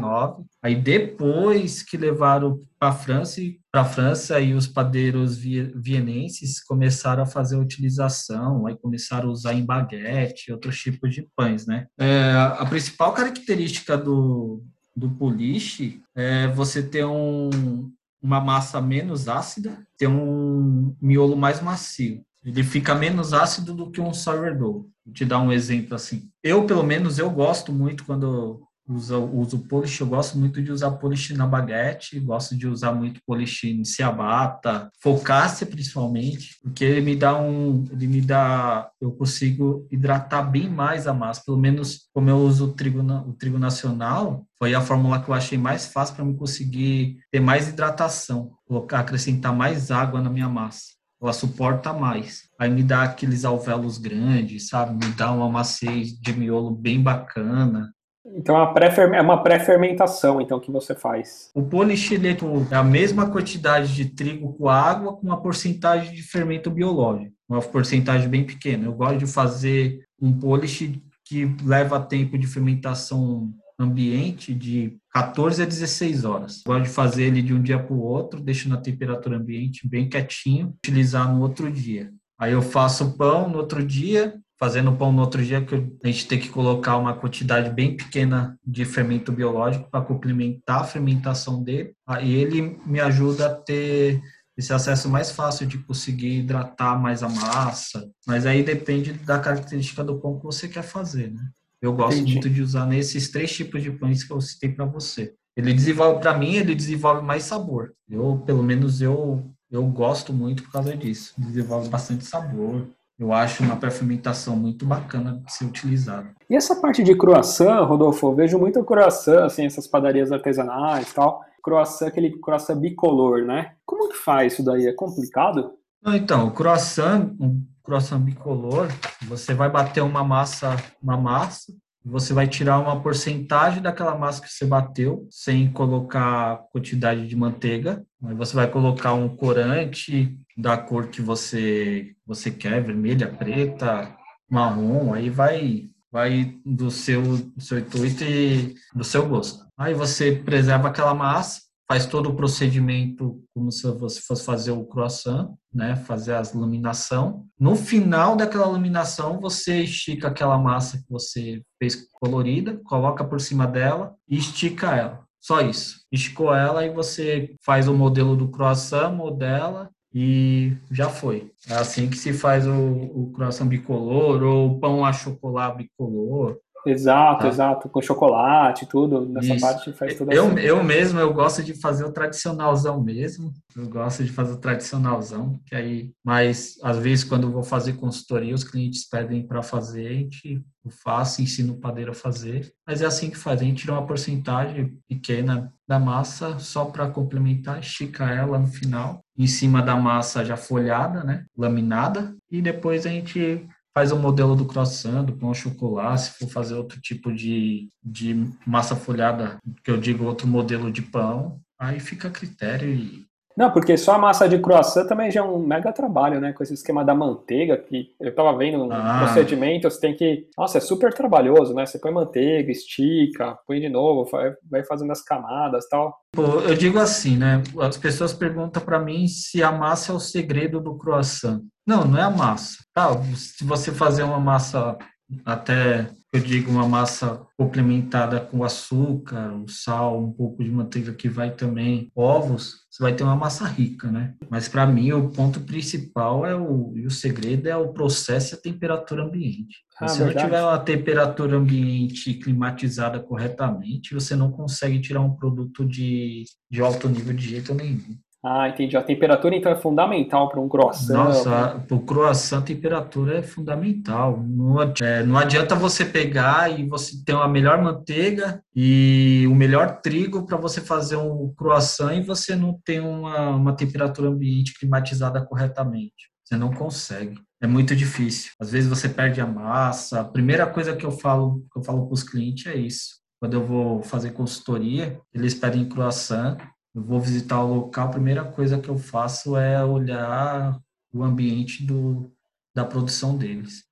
Aí 0.61 0.75
depois 0.75 1.81
que 1.81 1.97
levaram 1.97 2.63
para 2.79 2.89
a 2.89 2.93
França, 2.93 3.41
para 3.71 3.83
França 3.83 4.39
e 4.39 4.53
os 4.53 4.67
padeiros 4.67 5.37
vienenses 5.37 6.63
começaram 6.63 7.23
a 7.23 7.25
fazer 7.25 7.55
a 7.55 7.59
utilização, 7.59 8.67
aí 8.67 8.77
começaram 8.77 9.29
a 9.29 9.31
usar 9.31 9.53
em 9.53 9.65
baguete, 9.65 10.51
outros 10.51 10.79
tipos 10.79 11.13
de 11.13 11.27
pães, 11.35 11.65
né? 11.65 11.87
É, 11.99 12.33
a 12.59 12.65
principal 12.65 13.13
característica 13.13 13.97
do 13.97 14.63
do 14.95 15.09
poliche 15.09 16.01
é 16.15 16.47
você 16.47 16.83
ter 16.83 17.05
um, 17.05 17.91
uma 18.21 18.39
massa 18.39 18.81
menos 18.81 19.27
ácida, 19.27 19.85
ter 19.97 20.07
um 20.07 20.95
miolo 21.01 21.35
mais 21.35 21.61
macio. 21.61 22.23
Ele 22.43 22.63
fica 22.63 22.95
menos 22.95 23.33
ácido 23.33 23.73
do 23.73 23.91
que 23.91 24.01
um 24.01 24.13
sourdough. 24.13 24.89
Vou 25.05 25.13
te 25.13 25.25
dar 25.25 25.39
um 25.39 25.51
exemplo 25.51 25.95
assim. 25.95 26.29
Eu, 26.43 26.65
pelo 26.65 26.83
menos, 26.83 27.19
eu 27.19 27.29
gosto 27.29 27.71
muito 27.71 28.03
quando 28.05 28.61
uso, 28.93 29.23
uso 29.33 29.59
polish, 29.59 30.01
eu 30.01 30.07
gosto 30.07 30.37
muito 30.37 30.61
de 30.61 30.71
usar 30.71 30.91
polish 30.91 31.33
na 31.33 31.47
baguete, 31.47 32.19
gosto 32.19 32.55
de 32.55 32.67
usar 32.67 32.91
muito 32.91 33.21
polish 33.25 33.63
em 33.65 33.83
ciabatta, 33.83 34.89
focaccia 34.99 35.65
principalmente, 35.67 36.57
porque 36.61 36.83
ele 36.83 37.01
me 37.01 37.15
dá 37.15 37.39
um, 37.39 37.85
ele 37.91 38.07
me 38.07 38.21
dá, 38.21 38.89
eu 38.99 39.11
consigo 39.11 39.87
hidratar 39.91 40.43
bem 40.43 40.69
mais 40.69 41.07
a 41.07 41.13
massa, 41.13 41.43
pelo 41.45 41.57
menos 41.57 42.07
como 42.13 42.29
eu 42.29 42.37
uso 42.37 42.65
o 42.65 42.73
trigo, 42.73 43.01
o 43.01 43.33
trigo 43.33 43.57
nacional, 43.57 44.45
foi 44.59 44.73
a 44.73 44.81
fórmula 44.81 45.21
que 45.21 45.29
eu 45.29 45.33
achei 45.33 45.57
mais 45.57 45.87
fácil 45.87 46.15
para 46.15 46.25
me 46.25 46.35
conseguir 46.35 47.17
ter 47.31 47.39
mais 47.39 47.67
hidratação, 47.67 48.51
colocar, 48.65 48.99
acrescentar 48.99 49.55
mais 49.55 49.91
água 49.91 50.21
na 50.21 50.29
minha 50.29 50.49
massa 50.49 51.01
ela 51.21 51.33
suporta 51.33 51.93
mais. 51.93 52.49
Aí 52.57 52.69
me 52.69 52.81
dá 52.81 53.03
aqueles 53.03 53.45
alvéolos 53.45 53.99
grandes, 53.99 54.69
sabe? 54.69 55.05
Me 55.05 55.13
dá 55.13 55.31
uma 55.31 55.47
maciez 55.47 56.19
de 56.19 56.33
miolo 56.33 56.71
bem 56.71 57.01
bacana. 57.01 57.93
Então 58.35 58.55
é 58.55 59.21
uma 59.21 59.43
pré-fermentação 59.43 60.41
então 60.41 60.59
que 60.59 60.71
você 60.71 60.95
faz. 60.95 61.49
O 61.53 61.63
polichileto 61.63 62.67
é 62.71 62.75
a 62.75 62.83
mesma 62.83 63.29
quantidade 63.29 63.93
de 63.93 64.05
trigo 64.05 64.53
com 64.53 64.69
água 64.69 65.13
com 65.13 65.27
uma 65.27 65.41
porcentagem 65.41 66.13
de 66.13 66.21
fermento 66.21 66.69
biológico, 66.69 67.33
uma 67.47 67.61
porcentagem 67.61 68.29
bem 68.29 68.45
pequena. 68.45 68.85
Eu 68.85 68.93
gosto 68.93 69.17
de 69.17 69.27
fazer 69.27 70.05
um 70.21 70.31
polish 70.31 71.01
que 71.25 71.55
leva 71.63 71.99
tempo 71.99 72.37
de 72.37 72.47
fermentação 72.47 73.51
ambiente 73.79 74.53
de 74.53 74.97
14 75.11 75.63
a 75.63 75.65
16 75.65 76.25
horas. 76.25 76.61
Gosto 76.65 76.83
de 76.83 76.89
fazer 76.89 77.23
ele 77.23 77.41
de 77.41 77.53
um 77.53 77.61
dia 77.61 77.79
para 77.79 77.93
o 77.93 78.01
outro, 78.01 78.39
deixo 78.39 78.69
na 78.69 78.77
temperatura 78.77 79.37
ambiente 79.37 79.87
bem 79.87 80.07
quietinho, 80.07 80.73
utilizar 80.83 81.33
no 81.33 81.41
outro 81.41 81.71
dia. 81.71 82.11
Aí 82.39 82.53
eu 82.53 82.61
faço 82.61 83.17
pão 83.17 83.49
no 83.49 83.57
outro 83.57 83.85
dia, 83.85 84.35
fazendo 84.61 84.95
pão 84.95 85.11
no 85.11 85.23
outro 85.23 85.43
dia, 85.43 85.65
que 85.65 85.73
a 85.73 86.07
gente 86.07 86.27
tem 86.27 86.39
que 86.39 86.47
colocar 86.47 86.95
uma 86.95 87.15
quantidade 87.15 87.71
bem 87.71 87.97
pequena 87.97 88.55
de 88.63 88.85
fermento 88.85 89.31
biológico 89.31 89.89
para 89.89 90.05
complementar 90.05 90.81
a 90.81 90.83
fermentação 90.83 91.63
dele. 91.63 91.95
Aí 92.05 92.31
ele 92.35 92.79
me 92.85 92.99
ajuda 92.99 93.47
a 93.47 93.55
ter 93.55 94.21
esse 94.55 94.71
acesso 94.71 95.09
mais 95.09 95.31
fácil 95.31 95.65
de 95.65 95.79
conseguir 95.79 96.41
hidratar 96.41 96.95
mais 97.01 97.23
a 97.23 97.29
massa. 97.29 98.07
Mas 98.27 98.45
aí 98.45 98.61
depende 98.61 99.13
da 99.13 99.39
característica 99.39 100.03
do 100.03 100.19
pão 100.19 100.37
que 100.37 100.45
você 100.45 100.67
quer 100.67 100.83
fazer, 100.83 101.31
né? 101.31 101.41
Eu 101.81 101.93
gosto 101.93 102.17
Entendi. 102.17 102.33
muito 102.33 102.49
de 102.51 102.61
usar 102.61 102.85
nesses 102.85 103.31
três 103.31 103.51
tipos 103.51 103.81
de 103.81 103.89
pães 103.89 104.23
que 104.23 104.31
eu 104.31 104.39
citei 104.39 104.69
para 104.69 104.85
você. 104.85 105.33
Ele 105.57 105.73
desenvolve, 105.73 106.21
para 106.21 106.37
mim, 106.37 106.53
ele 106.53 106.75
desenvolve 106.75 107.25
mais 107.25 107.45
sabor. 107.45 107.93
Eu, 108.07 108.43
pelo 108.45 108.61
menos, 108.61 109.01
eu, 109.01 109.43
eu 109.71 109.83
gosto 109.87 110.31
muito 110.31 110.61
por 110.61 110.71
causa 110.71 110.95
disso. 110.95 111.33
Desenvolve 111.35 111.89
bastante 111.89 112.25
sabor. 112.25 112.87
Eu 113.21 113.31
acho 113.31 113.61
uma 113.61 113.79
fermentação 113.79 114.55
muito 114.55 114.83
bacana 114.83 115.43
de 115.45 115.53
ser 115.53 115.65
utilizada. 115.65 116.33
E 116.49 116.55
essa 116.55 116.81
parte 116.81 117.03
de 117.03 117.15
croissant, 117.15 117.85
Rodolfo, 117.85 118.29
eu 118.29 118.35
vejo 118.35 118.57
muito 118.57 118.83
croissant, 118.83 119.43
assim, 119.43 119.63
essas 119.63 119.85
padarias 119.85 120.31
artesanais 120.31 121.11
e 121.11 121.13
tal. 121.13 121.39
Croissant, 121.63 122.07
aquele 122.07 122.31
croissant 122.39 122.79
bicolor, 122.79 123.45
né? 123.45 123.73
Como 123.85 124.09
que 124.09 124.17
faz 124.17 124.53
isso 124.53 124.65
daí? 124.65 124.87
É 124.87 124.93
complicado? 124.93 125.73
Então, 126.03 126.47
o 126.47 126.51
croissant, 126.51 127.31
um 127.39 127.63
croissant 127.83 128.21
bicolor, 128.21 128.87
você 129.27 129.53
vai 129.53 129.69
bater 129.69 130.01
uma 130.01 130.23
massa, 130.23 130.75
uma 130.99 131.15
massa, 131.15 131.71
você 132.03 132.33
vai 132.33 132.47
tirar 132.47 132.79
uma 132.79 133.01
porcentagem 133.01 133.81
daquela 133.81 134.17
massa 134.17 134.41
que 134.41 134.49
você 134.49 134.65
bateu, 134.65 135.27
sem 135.29 135.71
colocar 135.71 136.63
quantidade 136.71 137.27
de 137.27 137.35
manteiga. 137.35 138.03
Aí 138.23 138.33
você 138.33 138.55
vai 138.55 138.67
colocar 138.67 139.13
um 139.13 139.29
corante 139.29 140.37
da 140.57 140.77
cor 140.77 141.07
que 141.07 141.21
você 141.21 142.15
você 142.25 142.49
quer, 142.51 142.83
vermelha, 142.83 143.27
preta, 143.27 144.15
marrom, 144.49 145.13
aí 145.13 145.29
vai 145.29 145.89
vai 146.11 146.55
do 146.65 146.91
seu 146.91 147.21
do 147.21 147.61
seu 147.61 147.79
intuito 147.79 148.23
e 148.23 148.75
do 148.93 149.03
seu 149.03 149.27
gosto. 149.27 149.65
Aí 149.77 149.93
você 149.93 150.31
preserva 150.31 150.89
aquela 150.89 151.13
massa, 151.13 151.61
faz 151.91 152.05
todo 152.05 152.29
o 152.29 152.33
procedimento 152.33 153.43
como 153.53 153.69
se 153.69 153.85
você 153.91 154.21
fosse 154.21 154.45
fazer 154.45 154.71
o 154.71 154.85
croissant, 154.85 155.49
né? 155.73 155.97
Fazer 155.97 156.33
a 156.33 156.41
laminação. 156.55 157.45
No 157.59 157.75
final 157.75 158.37
daquela 158.37 158.65
laminação, 158.65 159.41
você 159.41 159.81
estica 159.81 160.29
aquela 160.29 160.57
massa 160.57 160.99
que 160.99 161.09
você 161.09 161.61
fez 161.77 162.07
colorida, 162.13 162.79
coloca 162.85 163.25
por 163.25 163.41
cima 163.41 163.67
dela 163.67 164.15
e 164.25 164.37
estica 164.37 164.95
ela. 164.95 165.25
Só 165.41 165.59
isso. 165.59 166.05
Esticou 166.09 166.55
ela 166.55 166.85
e 166.85 166.93
você 166.93 167.55
faz 167.61 167.89
o 167.89 167.93
modelo 167.93 168.37
do 168.37 168.47
croissant, 168.47 169.13
modela 169.13 169.89
e 170.13 170.71
já 170.89 171.09
foi. 171.09 171.51
É 171.67 171.73
assim 171.73 172.09
que 172.09 172.17
se 172.17 172.31
faz 172.31 172.65
o, 172.65 172.71
o 172.73 173.33
croissant 173.33 173.67
bicolor 173.67 174.41
ou 174.43 174.69
o 174.69 174.79
pão 174.79 175.03
a 175.03 175.11
chocolate 175.11 175.79
bicolor. 175.79 176.57
Exato, 176.85 177.43
tá. 177.43 177.47
exato, 177.47 177.89
com 177.89 178.01
chocolate, 178.01 178.85
tudo, 178.85 179.27
nessa 179.27 179.53
Isso. 179.53 179.65
parte 179.65 179.93
faz 179.93 180.15
tudo 180.15 180.31
eu, 180.31 180.47
assim. 180.47 180.59
Eu 180.59 180.83
mesmo, 180.83 181.19
eu 181.19 181.33
gosto 181.33 181.63
de 181.63 181.73
fazer 181.73 182.03
o 182.05 182.11
tradicionalzão 182.11 183.01
mesmo, 183.01 183.53
eu 183.75 183.87
gosto 183.87 184.23
de 184.23 184.31
fazer 184.31 184.53
o 184.53 184.59
tradicionalzão, 184.59 185.59
que 185.65 185.75
aí, 185.75 186.11
mas 186.23 186.77
às 186.83 186.97
vezes 186.97 187.23
quando 187.23 187.43
eu 187.43 187.51
vou 187.51 187.63
fazer 187.63 187.93
consultoria, 187.93 188.55
os 188.55 188.63
clientes 188.63 189.07
pedem 189.07 189.45
para 189.45 189.61
fazer, 189.61 190.07
a 190.07 190.13
gente 190.13 190.63
faço, 191.03 191.41
ensino 191.41 191.73
o 191.73 191.79
padeiro 191.79 192.11
a 192.11 192.15
fazer, 192.15 192.73
mas 192.87 193.01
é 193.01 193.05
assim 193.05 193.29
que 193.29 193.37
faz, 193.37 193.61
a 193.61 193.63
gente 193.63 193.81
tira 193.81 193.93
uma 193.93 194.07
porcentagem 194.07 194.97
pequena 195.07 195.71
da 195.87 195.99
massa 195.99 196.57
só 196.57 196.85
para 196.85 197.09
complementar, 197.09 197.79
estica 197.79 198.29
ela 198.31 198.57
no 198.57 198.67
final, 198.67 199.23
em 199.37 199.47
cima 199.47 199.81
da 199.81 199.95
massa 199.95 200.43
já 200.43 200.57
folhada, 200.57 201.23
né, 201.23 201.45
laminada, 201.55 202.35
e 202.49 202.61
depois 202.61 203.05
a 203.05 203.09
gente 203.09 203.67
faz 203.93 204.11
o 204.11 204.17
modelo 204.17 204.55
do 204.55 204.65
croissant, 204.65 205.25
do 205.25 205.33
pão 205.33 205.53
chocolate, 205.53 206.23
se 206.23 206.31
for 206.39 206.47
fazer 206.47 206.75
outro 206.75 206.99
tipo 207.01 207.33
de, 207.33 207.89
de 208.03 208.47
massa 208.65 208.95
folhada, 208.95 209.57
que 209.83 209.91
eu 209.91 209.97
digo 209.97 210.23
outro 210.23 210.47
modelo 210.47 210.91
de 210.91 211.01
pão, 211.01 211.59
aí 211.79 211.99
fica 211.99 212.27
a 212.27 212.31
critério 212.31 212.89
e 212.93 213.25
não, 213.61 213.71
porque 213.71 213.95
só 213.95 214.15
a 214.15 214.17
massa 214.17 214.49
de 214.49 214.57
croissant 214.57 215.07
também 215.07 215.29
já 215.29 215.41
é 215.41 215.43
um 215.43 215.59
mega 215.59 215.93
trabalho, 215.93 216.41
né? 216.41 216.51
Com 216.51 216.63
esse 216.63 216.73
esquema 216.73 217.05
da 217.05 217.13
manteiga, 217.13 217.77
que 217.77 218.15
eu 218.19 218.33
tava 218.33 218.57
vendo 218.57 218.79
no 218.79 218.91
ah. 218.91 219.19
procedimento, 219.19 219.87
você 219.87 219.99
tem 219.99 220.15
que. 220.15 220.47
Nossa, 220.57 220.79
é 220.79 220.81
super 220.81 221.13
trabalhoso, 221.13 221.71
né? 221.73 221.85
Você 221.85 221.99
põe 221.99 222.11
manteiga, 222.11 222.71
estica, 222.71 223.55
põe 223.67 223.79
de 223.79 223.87
novo, 223.87 224.27
vai 224.69 224.83
fazendo 224.83 225.11
as 225.11 225.21
camadas 225.21 225.87
tal. 225.87 226.17
Pô, 226.31 226.41
eu 226.61 226.75
digo 226.75 226.97
assim, 226.97 227.37
né? 227.37 227.61
As 227.79 227.97
pessoas 227.97 228.33
perguntam 228.33 228.81
para 228.81 228.99
mim 228.99 229.27
se 229.27 229.61
a 229.61 229.71
massa 229.71 230.11
é 230.11 230.15
o 230.15 230.19
segredo 230.19 230.81
do 230.81 230.97
croissant. 230.97 231.61
Não, 231.85 232.03
não 232.03 232.17
é 232.17 232.23
a 232.23 232.31
massa. 232.31 232.77
Tá, 232.93 233.11
se 233.35 233.63
você 233.63 233.91
fazer 233.91 234.23
uma 234.23 234.39
massa 234.39 234.97
até 235.45 236.09
eu 236.33 236.39
digo 236.39 236.71
uma 236.71 236.87
massa 236.87 237.45
complementada 237.57 238.39
com 238.39 238.63
açúcar, 238.63 239.53
o 239.53 239.67
sal, 239.67 240.23
um 240.23 240.31
pouco 240.31 240.63
de 240.63 240.71
manteiga 240.71 241.13
que 241.13 241.27
vai 241.27 241.51
também, 241.51 242.09
ovos, 242.15 242.85
você 242.89 243.03
vai 243.03 243.13
ter 243.13 243.23
uma 243.23 243.35
massa 243.35 243.65
rica, 243.65 244.09
né? 244.09 244.33
Mas 244.49 244.69
para 244.69 244.85
mim 244.85 245.11
o 245.11 245.29
ponto 245.29 245.59
principal 245.61 246.45
é 246.45 246.55
o 246.55 246.93
e 246.95 247.05
o 247.05 247.11
segredo 247.11 247.67
é 247.67 247.75
o 247.75 247.91
processo 247.91 248.55
e 248.55 248.57
a 248.57 248.61
temperatura 248.61 249.23
ambiente. 249.23 249.77
Ah, 249.99 250.07
Se 250.07 250.19
verdade. 250.19 250.37
não 250.37 250.43
tiver 250.45 250.61
uma 250.63 250.79
temperatura 250.79 251.57
ambiente 251.57 252.33
climatizada 252.35 253.19
corretamente, 253.19 254.13
você 254.13 254.35
não 254.35 254.51
consegue 254.51 255.01
tirar 255.01 255.21
um 255.21 255.35
produto 255.35 255.85
de, 255.85 256.45
de 256.69 256.81
alto 256.81 257.09
nível 257.09 257.33
de 257.33 257.49
jeito 257.49 257.73
nenhum. 257.73 258.17
Ah, 258.43 258.67
entendi. 258.67 258.97
A 258.97 259.03
temperatura, 259.03 259.55
então, 259.55 259.71
é 259.71 259.75
fundamental 259.75 260.49
para 260.49 260.59
um 260.59 260.67
croissant. 260.67 261.13
Nossa, 261.13 261.83
para 261.87 261.95
o 261.95 262.01
croissant, 262.01 262.59
a 262.59 262.65
temperatura 262.65 263.37
é 263.37 263.43
fundamental. 263.43 264.43
Não, 264.43 264.81
é, 264.99 265.23
não 265.23 265.37
adianta 265.37 265.75
você 265.75 266.03
pegar 266.03 266.71
e 266.71 266.87
você 266.87 267.23
ter 267.23 267.33
uma 267.33 267.47
melhor 267.47 267.79
manteiga 267.81 268.63
e 268.75 269.45
o 269.47 269.53
melhor 269.53 270.01
trigo 270.01 270.43
para 270.43 270.57
você 270.57 270.81
fazer 270.81 271.17
um 271.17 271.53
croissant 271.55 272.15
e 272.15 272.23
você 272.23 272.55
não 272.55 272.79
ter 272.83 272.99
uma, 272.99 273.49
uma 273.49 273.75
temperatura 273.75 274.29
ambiente 274.29 274.73
climatizada 274.79 275.45
corretamente. 275.45 276.31
Você 276.43 276.57
não 276.57 276.73
consegue. 276.73 277.39
É 277.61 277.67
muito 277.67 277.95
difícil. 277.95 278.51
Às 278.59 278.71
vezes 278.71 278.89
você 278.89 279.07
perde 279.07 279.39
a 279.39 279.45
massa. 279.45 280.21
A 280.21 280.25
primeira 280.25 280.65
coisa 280.65 280.95
que 280.95 281.05
eu 281.05 281.11
falo, 281.11 281.63
que 281.71 281.79
eu 281.79 281.83
falo 281.83 282.07
para 282.07 282.13
os 282.13 282.23
clientes 282.23 282.65
é 282.65 282.75
isso. 282.75 283.21
Quando 283.39 283.53
eu 283.53 283.65
vou 283.65 284.01
fazer 284.01 284.31
consultoria, 284.31 285.19
eles 285.31 285.53
pedem 285.53 285.87
croissant 285.87 286.57
eu 286.93 287.01
vou 287.01 287.19
visitar 287.19 287.63
o 287.63 287.75
local, 287.75 288.07
a 288.07 288.11
primeira 288.11 288.43
coisa 288.43 288.79
que 288.79 288.89
eu 288.89 288.97
faço 288.97 289.55
é 289.55 289.83
olhar 289.83 290.77
o 291.13 291.23
ambiente 291.23 291.85
do, 291.85 292.31
da 292.75 292.83
produção 292.83 293.37
deles. 293.37 293.83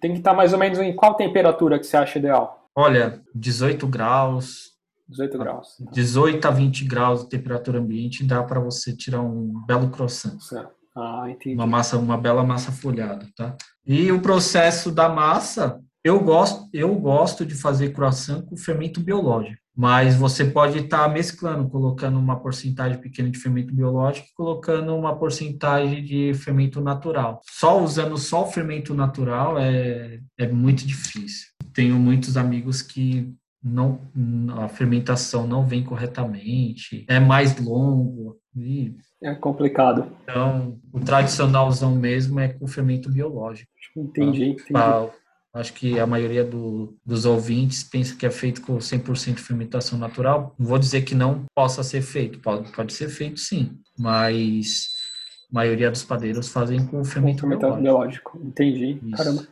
Tem 0.00 0.12
que 0.12 0.18
estar 0.18 0.34
mais 0.34 0.52
ou 0.52 0.58
menos 0.58 0.78
em 0.78 0.94
qual 0.94 1.14
temperatura 1.14 1.78
que 1.78 1.86
você 1.86 1.96
acha 1.96 2.18
ideal? 2.18 2.68
Olha, 2.74 3.22
18 3.34 3.86
graus. 3.86 4.74
18 5.08 5.38
graus. 5.38 5.68
18 5.92 6.48
a 6.48 6.50
20 6.50 6.84
graus 6.84 7.22
de 7.22 7.28
temperatura 7.28 7.78
ambiente 7.78 8.24
dá 8.24 8.42
para 8.42 8.60
você 8.60 8.94
tirar 8.94 9.20
um 9.20 9.64
belo 9.66 9.90
croissant. 9.90 10.38
Ah, 10.96 11.26
entendi. 11.28 11.54
Uma 11.54 11.66
massa, 11.66 11.98
uma 11.98 12.16
bela 12.16 12.42
massa 12.42 12.72
folhada, 12.72 13.28
tá? 13.36 13.54
E 13.86 14.10
o 14.10 14.20
processo 14.20 14.90
da 14.90 15.08
massa, 15.08 15.80
eu 16.02 16.20
gosto, 16.20 16.68
eu 16.72 16.94
gosto 16.96 17.44
de 17.44 17.54
fazer 17.54 17.92
croissant 17.92 18.42
com 18.42 18.56
fermento 18.56 19.00
biológico 19.00 19.65
mas 19.76 20.16
você 20.16 20.44
pode 20.44 20.78
estar 20.78 21.06
tá 21.06 21.08
mesclando, 21.08 21.68
colocando 21.68 22.18
uma 22.18 22.40
porcentagem 22.40 22.98
pequena 22.98 23.28
de 23.28 23.38
fermento 23.38 23.74
biológico 23.74 24.26
e 24.26 24.34
colocando 24.34 24.96
uma 24.96 25.14
porcentagem 25.14 26.02
de 26.02 26.32
fermento 26.34 26.80
natural. 26.80 27.42
Só 27.44 27.82
usando 27.82 28.16
só 28.16 28.44
o 28.44 28.50
fermento 28.50 28.94
natural 28.94 29.58
é, 29.58 30.20
é 30.38 30.48
muito 30.48 30.86
difícil. 30.86 31.48
Tenho 31.74 31.96
muitos 31.96 32.38
amigos 32.38 32.80
que 32.80 33.34
não 33.62 34.00
a 34.62 34.68
fermentação 34.68 35.46
não 35.46 35.66
vem 35.66 35.82
corretamente, 35.82 37.04
é 37.08 37.18
mais 37.18 37.58
longo. 37.58 38.36
E... 38.56 38.94
É 39.22 39.34
complicado. 39.34 40.06
Então, 40.22 40.78
o 40.92 41.00
tradicionalzão 41.00 41.94
mesmo 41.96 42.40
é 42.40 42.48
com 42.48 42.66
fermento 42.66 43.10
biológico. 43.10 43.70
Entendi, 43.96 44.44
entendi. 44.44 44.72
Acho 45.56 45.72
que 45.72 45.98
a 45.98 46.06
maioria 46.06 46.44
do, 46.44 46.94
dos 47.04 47.24
ouvintes 47.24 47.82
pensa 47.82 48.14
que 48.14 48.26
é 48.26 48.30
feito 48.30 48.60
com 48.60 48.76
100% 48.76 49.38
fermentação 49.38 49.98
natural. 49.98 50.54
Não 50.58 50.66
vou 50.66 50.78
dizer 50.78 51.00
que 51.00 51.14
não 51.14 51.44
possa 51.54 51.82
ser 51.82 52.02
feito, 52.02 52.38
pode, 52.40 52.70
pode 52.72 52.92
ser 52.92 53.08
feito 53.08 53.40
sim, 53.40 53.78
mas 53.98 54.90
a 55.50 55.54
maioria 55.54 55.90
dos 55.90 56.04
padeiros 56.04 56.48
fazem 56.48 56.86
com 56.86 57.02
fermento 57.04 57.42
com 57.42 57.48
biológico. 57.48 57.82
biológico. 57.82 58.40
Entendi. 58.44 59.00
Isso. 59.02 59.16
Caramba. 59.16 59.46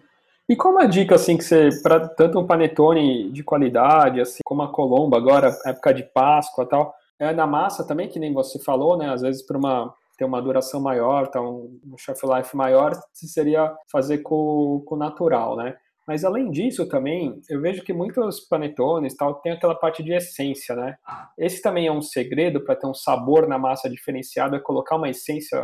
E 0.47 0.55
qual 0.55 0.75
uma 0.75 0.87
dica 0.87 1.14
assim 1.14 1.38
que 1.38 1.45
você 1.45 1.71
para 1.83 2.07
tanto 2.07 2.38
um 2.38 2.47
panetone 2.47 3.33
de 3.33 3.43
qualidade 3.43 4.21
assim 4.21 4.40
como 4.45 4.61
a 4.61 4.71
colomba 4.71 5.17
agora 5.17 5.57
época 5.64 5.95
de 5.95 6.03
Páscoa 6.03 6.67
tal 6.67 6.95
é 7.19 7.33
na 7.33 7.47
massa 7.47 7.83
também 7.83 8.11
que 8.11 8.19
nem 8.19 8.31
você 8.31 8.59
falou 8.59 8.99
né 8.99 9.09
às 9.09 9.23
vezes 9.23 9.40
para 9.40 9.57
uma 9.57 9.95
ter 10.17 10.25
uma 10.25 10.40
duração 10.40 10.81
maior, 10.81 11.27
tá 11.29 11.40
um, 11.40 11.79
um 11.85 11.99
shelf 11.99 12.23
life 12.25 12.57
maior, 12.57 12.93
seria 13.12 13.75
fazer 13.90 14.19
com, 14.19 14.83
com 14.87 14.97
natural, 14.97 15.57
né? 15.57 15.75
Mas 16.07 16.25
além 16.25 16.51
disso 16.51 16.87
também, 16.87 17.40
eu 17.49 17.61
vejo 17.61 17.83
que 17.83 17.93
muitos 17.93 18.40
panetones 18.40 19.17
tal 19.17 19.35
tem 19.37 19.53
aquela 19.53 19.75
parte 19.75 20.03
de 20.03 20.12
essência, 20.12 20.77
né? 20.77 20.97
Esse 21.38 21.62
também 21.62 21.87
é 21.87 21.93
um 21.93 22.03
segredo 22.03 22.61
para 22.61 22.77
ter 22.77 22.87
um 22.87 22.95
sabor 22.95 23.49
na 23.49 23.59
massa 23.59 23.88
diferenciado, 23.88 24.55
é 24.57 24.61
colocar 24.61 24.97
uma 24.97 25.09
essência, 25.09 25.59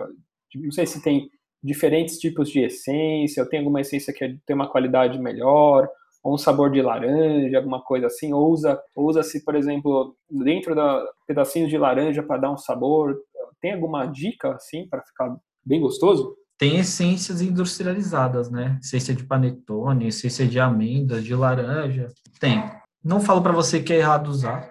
não 0.55 0.73
sei 0.73 0.87
se 0.87 1.03
tem 1.03 1.29
diferentes 1.63 2.19
tipos 2.19 2.49
de 2.51 2.61
essência, 2.61 3.43
ou 3.43 3.49
tem 3.49 3.59
alguma 3.59 3.83
essência 3.83 4.15
que 4.15 4.39
tem 4.47 4.57
uma 4.57 4.71
qualidade 4.71 5.19
melhor, 5.19 5.89
ou 6.23 6.35
um 6.35 6.39
sabor 6.39 6.71
de 6.71 6.83
laranja, 6.83 7.59
alguma 7.59 7.83
coisa 7.83 8.07
assim, 8.07 8.33
ou 8.33 8.51
usa, 8.51 8.81
usa-se, 8.97 9.45
por 9.45 9.55
exemplo, 9.55 10.17
dentro 10.31 10.75
da 10.75 11.07
pedacinhos 11.27 11.71
de 11.71 11.79
laranja 11.79 12.23
para 12.23 12.41
dar 12.41 12.51
um 12.53 12.59
sabor. 12.59 13.17
Tem 13.61 13.73
alguma 13.75 14.07
dica 14.07 14.55
assim 14.55 14.89
para 14.89 15.03
ficar 15.03 15.37
bem 15.65 15.81
gostoso? 15.81 16.35
Tem 16.61 16.77
essências 16.77 17.41
industrializadas, 17.41 18.51
né? 18.51 18.79
Essência 18.83 19.15
de 19.15 19.25
panetone, 19.25 20.09
essência 20.09 20.47
de 20.47 20.61
amêndoas, 20.61 21.25
de 21.25 21.35
laranja. 21.35 22.09
Tem. 22.39 22.63
Não 23.03 23.19
falo 23.19 23.41
para 23.41 23.51
você 23.51 23.81
que 23.81 23.95
é 23.95 24.01
errado 24.01 24.29
usar. 24.29 24.71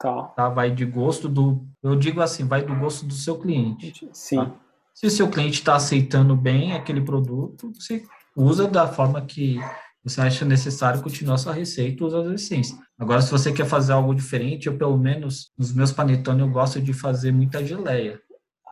Tá. 0.00 0.24
tá. 0.24 0.48
Vai 0.48 0.72
de 0.72 0.84
gosto 0.84 1.28
do. 1.28 1.64
Eu 1.80 1.94
digo 1.94 2.20
assim, 2.20 2.44
vai 2.44 2.62
do 2.62 2.74
gosto 2.74 3.06
do 3.06 3.14
seu 3.14 3.38
cliente. 3.38 4.10
Sim. 4.12 4.38
Tá? 4.38 4.52
Se 4.92 5.06
o 5.06 5.10
seu 5.10 5.30
cliente 5.30 5.60
está 5.60 5.76
aceitando 5.76 6.34
bem 6.34 6.72
aquele 6.72 7.00
produto, 7.00 7.72
você 7.72 8.02
usa 8.36 8.66
da 8.66 8.88
forma 8.88 9.22
que 9.22 9.60
você 10.02 10.20
acha 10.20 10.44
necessário 10.44 11.00
continuar 11.00 11.38
sua 11.38 11.52
receita, 11.52 12.04
usa 12.04 12.20
as 12.20 12.42
essências. 12.42 12.76
Agora, 12.98 13.22
se 13.22 13.30
você 13.30 13.52
quer 13.52 13.66
fazer 13.66 13.92
algo 13.92 14.12
diferente, 14.12 14.66
eu 14.66 14.76
pelo 14.76 14.98
menos 14.98 15.52
nos 15.56 15.72
meus 15.72 15.92
panetones 15.92 16.40
eu 16.40 16.50
gosto 16.50 16.80
de 16.80 16.92
fazer 16.92 17.30
muita 17.30 17.64
geleia. 17.64 18.20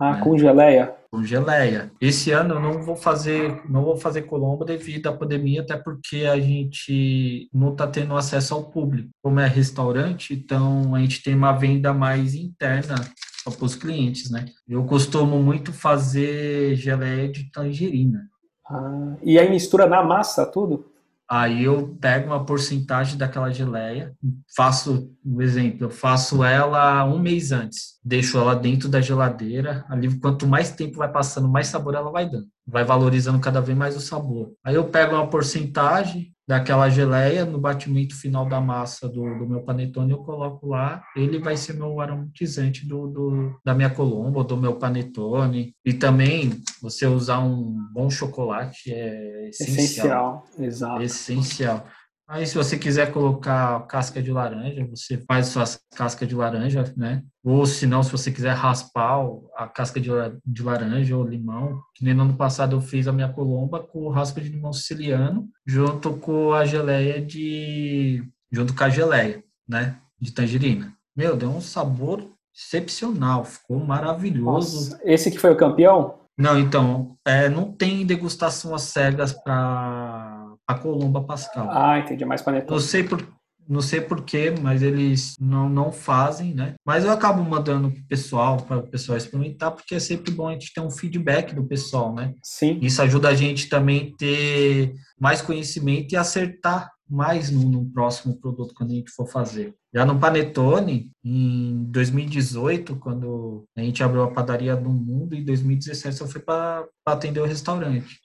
Ah, 0.00 0.14
né? 0.14 0.20
com 0.20 0.36
geleia? 0.36 0.94
Com 1.16 1.24
geleia. 1.24 1.90
Esse 1.98 2.30
ano 2.30 2.56
eu 2.56 2.60
não 2.60 2.82
vou 2.82 2.94
fazer, 2.94 3.62
não 3.70 3.82
vou 3.82 3.96
fazer 3.96 4.22
colombo 4.22 4.66
devido 4.66 5.06
à 5.06 5.12
pandemia, 5.14 5.62
até 5.62 5.74
porque 5.74 6.26
a 6.26 6.38
gente 6.38 7.48
não 7.54 7.72
está 7.72 7.86
tendo 7.86 8.14
acesso 8.14 8.52
ao 8.52 8.64
público. 8.64 9.08
Como 9.22 9.40
é 9.40 9.46
restaurante, 9.46 10.34
então 10.34 10.94
a 10.94 11.00
gente 11.00 11.22
tem 11.22 11.34
uma 11.34 11.52
venda 11.52 11.94
mais 11.94 12.34
interna 12.34 12.96
para 13.42 13.64
os 13.64 13.74
clientes, 13.74 14.30
né? 14.30 14.44
Eu 14.68 14.84
costumo 14.84 15.42
muito 15.42 15.72
fazer 15.72 16.74
geleia 16.74 17.32
de 17.32 17.50
tangerina. 17.50 18.28
Ah, 18.68 19.16
e 19.22 19.38
aí 19.38 19.48
mistura 19.48 19.86
na 19.86 20.02
massa 20.02 20.44
tudo? 20.44 20.84
Aí 21.28 21.64
eu 21.64 21.96
pego 22.00 22.26
uma 22.28 22.44
porcentagem 22.44 23.18
daquela 23.18 23.50
geleia, 23.50 24.14
faço 24.56 25.12
um 25.24 25.42
exemplo, 25.42 25.86
eu 25.86 25.90
faço 25.90 26.44
ela 26.44 27.04
um 27.04 27.18
mês 27.18 27.50
antes, 27.50 27.98
deixo 28.04 28.38
ela 28.38 28.54
dentro 28.54 28.88
da 28.88 29.00
geladeira, 29.00 29.84
ali 29.88 30.20
quanto 30.20 30.46
mais 30.46 30.70
tempo 30.70 30.98
vai 30.98 31.10
passando, 31.10 31.48
mais 31.48 31.66
sabor 31.66 31.94
ela 31.96 32.12
vai 32.12 32.30
dando, 32.30 32.46
vai 32.66 32.84
valorizando 32.84 33.40
cada 33.40 33.60
vez 33.60 33.76
mais 33.76 33.96
o 33.96 34.00
sabor. 34.00 34.52
Aí 34.64 34.74
eu 34.74 34.84
pego 34.84 35.14
uma 35.14 35.28
porcentagem, 35.28 36.34
daquela 36.46 36.88
geleia 36.88 37.44
no 37.44 37.58
batimento 37.58 38.14
final 38.14 38.48
da 38.48 38.60
massa 38.60 39.08
do, 39.08 39.22
do, 39.36 39.48
meu 39.48 39.62
panetone, 39.62 40.12
eu 40.12 40.18
coloco 40.18 40.68
lá, 40.68 41.02
ele 41.16 41.40
vai 41.40 41.56
ser 41.56 41.72
meu 41.74 42.00
aromatizante 42.00 42.86
do, 42.86 43.08
do, 43.08 43.60
da 43.64 43.74
minha 43.74 43.90
colomba, 43.90 44.44
do 44.44 44.56
meu 44.56 44.76
panetone. 44.76 45.74
E 45.84 45.92
também, 45.92 46.60
você 46.80 47.06
usar 47.06 47.40
um 47.40 47.74
bom 47.92 48.08
chocolate 48.08 48.92
é 48.92 49.48
essencial. 49.48 49.74
Essencial, 49.76 50.44
exato. 50.58 51.02
Essencial. 51.02 51.86
Aí, 52.28 52.44
se 52.44 52.56
você 52.56 52.76
quiser 52.76 53.12
colocar 53.12 53.86
casca 53.86 54.20
de 54.20 54.32
laranja, 54.32 54.84
você 54.86 55.16
faz 55.28 55.46
suas 55.46 55.80
casca 55.94 56.26
de 56.26 56.34
laranja, 56.34 56.92
né? 56.96 57.22
Ou, 57.44 57.64
se 57.64 57.86
não, 57.86 58.02
se 58.02 58.10
você 58.10 58.32
quiser 58.32 58.52
raspar 58.52 59.24
a 59.56 59.68
casca 59.68 60.00
de, 60.00 60.10
de 60.44 60.62
laranja 60.62 61.16
ou 61.16 61.24
limão, 61.24 61.80
que 61.94 62.04
nem 62.04 62.14
no 62.14 62.22
ano 62.22 62.34
passado 62.34 62.74
eu 62.74 62.80
fiz 62.80 63.06
a 63.06 63.12
minha 63.12 63.32
colomba 63.32 63.78
com 63.78 64.08
raspa 64.08 64.40
de 64.40 64.48
limão 64.48 64.72
siciliano, 64.72 65.48
junto 65.64 66.14
com 66.14 66.52
a 66.52 66.64
geleia 66.64 67.24
de... 67.24 68.24
junto 68.50 68.74
com 68.74 68.82
a 68.82 68.88
geleia, 68.88 69.44
né? 69.68 69.96
De 70.20 70.32
tangerina. 70.32 70.92
Meu, 71.16 71.36
deu 71.36 71.50
um 71.50 71.60
sabor 71.60 72.28
excepcional, 72.52 73.44
ficou 73.44 73.78
maravilhoso. 73.78 74.90
Nossa, 74.90 75.00
esse 75.04 75.30
que 75.30 75.38
foi 75.38 75.52
o 75.52 75.56
campeão? 75.56 76.18
Não, 76.36 76.58
então, 76.58 77.16
é, 77.24 77.48
não 77.48 77.72
tem 77.72 78.04
degustação 78.04 78.74
às 78.74 78.82
cegas 78.82 79.32
para 79.32 80.35
a 80.66 80.74
Colomba 80.74 81.22
Pascal. 81.22 81.68
Ah, 81.70 81.98
entendi, 81.98 82.24
mais 82.24 82.42
panetone. 82.42 82.78
Não 82.78 82.86
sei 82.86 83.02
por 83.04 83.36
não 83.68 83.80
sei 83.80 84.00
porquê, 84.00 84.54
mas 84.60 84.80
eles 84.82 85.34
não, 85.40 85.68
não 85.68 85.90
fazem, 85.90 86.54
né? 86.54 86.74
Mas 86.86 87.04
eu 87.04 87.10
acabo 87.10 87.42
mandando 87.42 87.90
pro 87.90 88.04
pessoal, 88.04 88.58
para 88.58 88.78
o 88.78 88.86
pessoal 88.86 89.18
experimentar, 89.18 89.72
porque 89.72 89.96
é 89.96 89.98
sempre 89.98 90.30
bom 90.30 90.48
a 90.48 90.52
gente 90.52 90.72
ter 90.72 90.80
um 90.80 90.90
feedback 90.90 91.54
do 91.54 91.66
pessoal, 91.66 92.14
né? 92.14 92.32
Sim. 92.44 92.78
Isso 92.80 93.02
ajuda 93.02 93.28
a 93.28 93.34
gente 93.34 93.68
também 93.68 94.14
ter 94.16 94.94
mais 95.18 95.42
conhecimento 95.42 96.12
e 96.12 96.16
acertar 96.16 96.92
mais 97.08 97.50
no, 97.50 97.60
no, 97.68 97.86
próximo 97.90 98.36
produto 98.36 98.74
quando 98.74 98.90
a 98.90 98.94
gente 98.94 99.10
for 99.10 99.26
fazer. 99.26 99.74
Já 99.94 100.04
no 100.04 100.18
Panetone, 100.18 101.10
em 101.24 101.84
2018, 101.88 102.96
quando 102.96 103.64
a 103.76 103.80
gente 103.80 104.02
abriu 104.02 104.22
a 104.22 104.30
padaria 104.30 104.76
do 104.76 104.90
mundo, 104.90 105.34
em 105.34 105.44
2017 105.44 106.20
eu 106.20 106.28
fui 106.28 106.40
para 106.40 106.84
atender 107.06 107.40
o 107.40 107.46
restaurante. 107.46 108.20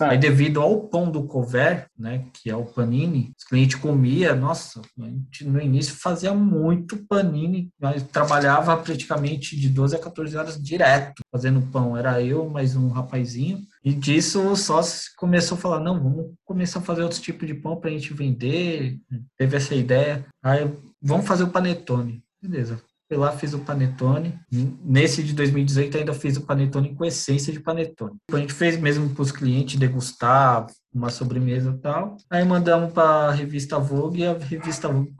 Aí 0.00 0.18
devido 0.18 0.60
ao 0.60 0.82
pão 0.82 1.10
do 1.10 1.24
cover, 1.24 1.86
né, 1.98 2.24
que 2.32 2.48
é 2.48 2.54
o 2.54 2.64
panini, 2.64 3.32
os 3.36 3.44
clientes 3.44 3.76
comia, 3.76 4.34
nossa, 4.34 4.80
a 5.00 5.04
gente 5.04 5.44
no 5.44 5.60
início 5.60 5.94
fazia 5.94 6.32
muito 6.32 7.04
panini, 7.08 7.70
nós 7.80 8.02
trabalhava 8.04 8.76
praticamente 8.76 9.58
de 9.58 9.68
12 9.68 9.96
a 9.96 9.98
14 9.98 10.36
horas 10.36 10.62
direto 10.62 11.22
fazendo 11.32 11.66
pão. 11.72 11.96
Era 11.96 12.22
eu 12.22 12.48
mais 12.48 12.76
um 12.76 12.88
rapazinho 12.88 13.58
e 13.86 13.94
disso 13.94 14.40
o 14.40 14.56
sócio 14.56 15.12
começou 15.16 15.56
a 15.56 15.60
falar, 15.60 15.78
não, 15.78 16.02
vamos 16.02 16.34
começar 16.44 16.80
a 16.80 16.82
fazer 16.82 17.02
outros 17.02 17.20
tipos 17.20 17.46
de 17.46 17.54
pão 17.54 17.76
para 17.76 17.88
a 17.88 17.92
gente 17.92 18.12
vender. 18.12 18.98
Teve 19.38 19.56
essa 19.56 19.76
ideia. 19.76 20.26
Aí, 20.42 20.68
vamos 21.00 21.24
fazer 21.24 21.44
o 21.44 21.50
panetone. 21.50 22.20
Beleza. 22.42 22.82
Fui 23.08 23.16
lá, 23.16 23.30
fiz 23.30 23.54
o 23.54 23.60
panetone. 23.60 24.36
Nesse 24.84 25.22
de 25.22 25.32
2018 25.34 25.98
ainda 25.98 26.12
fiz 26.12 26.36
o 26.36 26.40
panetone 26.40 26.96
com 26.96 27.04
essência 27.04 27.52
de 27.52 27.60
panetone. 27.60 28.16
A 28.32 28.38
gente 28.38 28.52
fez 28.52 28.76
mesmo 28.76 29.08
para 29.10 29.22
os 29.22 29.30
clientes 29.30 29.78
degustar 29.78 30.66
uma 30.92 31.08
sobremesa 31.08 31.70
e 31.70 31.80
tal. 31.80 32.16
Aí 32.28 32.44
mandamos 32.44 32.92
para 32.92 33.28
a 33.28 33.32
revista 33.32 33.78
Vogue 33.78 34.22
e 34.22 34.26
a 34.26 34.36
revista 34.36 34.88
Vogue 34.88 35.14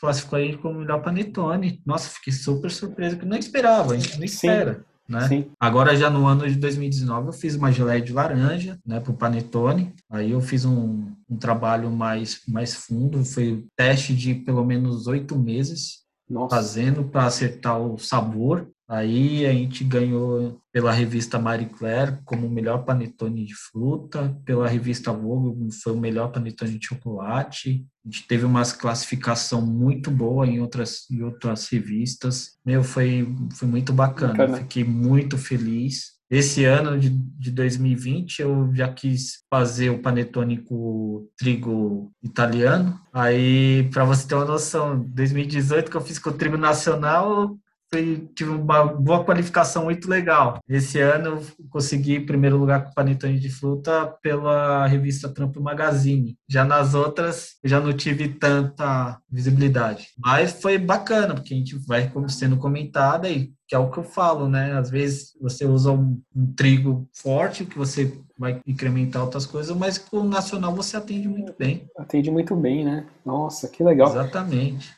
classificou 0.00 0.38
a 0.38 0.42
gente 0.42 0.58
como 0.58 0.78
melhor 0.78 1.02
panetone. 1.02 1.82
Nossa, 1.84 2.08
fiquei 2.10 2.32
super 2.32 2.70
surpreso, 2.70 3.16
que 3.16 3.26
não 3.26 3.36
esperava, 3.36 3.94
a 3.94 3.98
gente 3.98 4.16
não 4.16 4.24
espera. 4.24 4.74
Sim. 4.74 4.93
Né? 5.08 5.28
Sim. 5.28 5.50
Agora, 5.60 5.94
já 5.94 6.08
no 6.08 6.26
ano 6.26 6.48
de 6.48 6.56
2019, 6.56 7.28
eu 7.28 7.32
fiz 7.32 7.54
uma 7.54 7.70
geleia 7.70 8.00
de 8.00 8.12
laranja, 8.12 8.78
né, 8.86 9.00
para 9.00 9.12
o 9.12 9.16
Panetone. 9.16 9.92
Aí 10.10 10.30
eu 10.30 10.40
fiz 10.40 10.64
um, 10.64 11.12
um 11.28 11.36
trabalho 11.36 11.90
mais, 11.90 12.40
mais 12.48 12.74
fundo, 12.74 13.24
foi 13.24 13.66
teste 13.76 14.14
de 14.14 14.34
pelo 14.34 14.64
menos 14.64 15.06
oito 15.06 15.38
meses, 15.38 16.04
Nossa. 16.28 16.56
fazendo 16.56 17.04
para 17.04 17.26
acertar 17.26 17.78
o 17.78 17.98
sabor. 17.98 18.70
Aí 18.88 19.46
a 19.46 19.52
gente 19.52 19.82
ganhou 19.82 20.60
pela 20.70 20.92
revista 20.92 21.38
Marie 21.38 21.66
Claire 21.66 22.18
como 22.24 22.46
o 22.46 22.50
melhor 22.50 22.84
panetone 22.84 23.44
de 23.44 23.54
fruta, 23.54 24.36
pela 24.44 24.68
revista 24.68 25.12
Vogue 25.12 25.72
foi 25.82 25.92
o 25.92 26.00
melhor 26.00 26.30
panetone 26.30 26.78
de 26.78 26.86
chocolate. 26.86 27.86
A 28.04 28.10
gente 28.10 28.26
teve 28.26 28.44
uma 28.44 28.62
classificação 28.62 29.64
muito 29.64 30.10
boa 30.10 30.46
em 30.46 30.60
outras, 30.60 31.10
em 31.10 31.22
outras 31.22 31.68
revistas. 31.68 32.58
Meu, 32.64 32.84
foi, 32.84 33.26
foi 33.54 33.66
muito 33.66 33.92
bacana. 33.92 34.34
bacana. 34.34 34.58
Fiquei 34.58 34.84
muito 34.84 35.38
feliz. 35.38 36.14
Esse 36.30 36.64
ano 36.64 36.98
de, 36.98 37.10
de 37.10 37.50
2020 37.50 38.40
eu 38.40 38.70
já 38.74 38.92
quis 38.92 39.44
fazer 39.48 39.90
o 39.90 40.00
panetone 40.00 40.58
com 40.58 41.28
trigo 41.38 42.12
italiano. 42.22 42.98
Aí, 43.12 43.88
para 43.92 44.04
você 44.04 44.26
ter 44.26 44.34
uma 44.34 44.44
noção, 44.44 45.00
2018 45.08 45.90
que 45.90 45.96
eu 45.96 46.00
fiz 46.00 46.18
com 46.18 46.30
o 46.30 46.34
trigo 46.34 46.56
nacional, 46.56 47.56
foi, 47.94 48.28
tive 48.34 48.50
uma 48.50 48.84
boa 48.84 49.24
qualificação 49.24 49.84
muito 49.84 50.10
legal. 50.10 50.58
Esse 50.68 51.00
ano 51.00 51.38
eu 51.38 51.66
consegui 51.70 52.18
primeiro 52.18 52.56
lugar 52.56 52.84
com 52.84 52.92
panetone 52.92 53.38
de 53.38 53.48
fruta 53.48 54.06
pela 54.20 54.84
revista 54.86 55.28
Trampo 55.28 55.60
Magazine. 55.60 56.36
Já 56.48 56.64
nas 56.64 56.94
outras, 56.94 57.56
eu 57.62 57.70
já 57.70 57.80
não 57.80 57.92
tive 57.92 58.28
tanta 58.28 59.18
visibilidade. 59.30 60.08
Mas 60.18 60.60
foi 60.60 60.76
bacana, 60.76 61.34
porque 61.34 61.54
a 61.54 61.56
gente 61.56 61.76
vai 61.86 62.10
sendo 62.28 62.56
comentada 62.56 63.28
e 63.28 63.52
que 63.68 63.74
é 63.74 63.78
o 63.78 63.90
que 63.90 63.98
eu 63.98 64.04
falo, 64.04 64.48
né? 64.48 64.72
Às 64.76 64.90
vezes 64.90 65.32
você 65.40 65.64
usa 65.64 65.92
um, 65.92 66.20
um 66.34 66.52
trigo 66.52 67.08
forte 67.14 67.64
que 67.64 67.78
você 67.78 68.12
vai 68.36 68.60
incrementar 68.66 69.22
outras 69.22 69.46
coisas, 69.46 69.74
mas 69.76 69.96
com 69.96 70.18
o 70.18 70.24
nacional 70.24 70.74
você 70.74 70.96
atende 70.96 71.28
muito 71.28 71.54
bem. 71.56 71.88
Atende 71.96 72.30
muito 72.30 72.56
bem, 72.56 72.84
né? 72.84 73.06
Nossa, 73.24 73.68
que 73.68 73.82
legal. 73.84 74.10
Exatamente. 74.10 74.94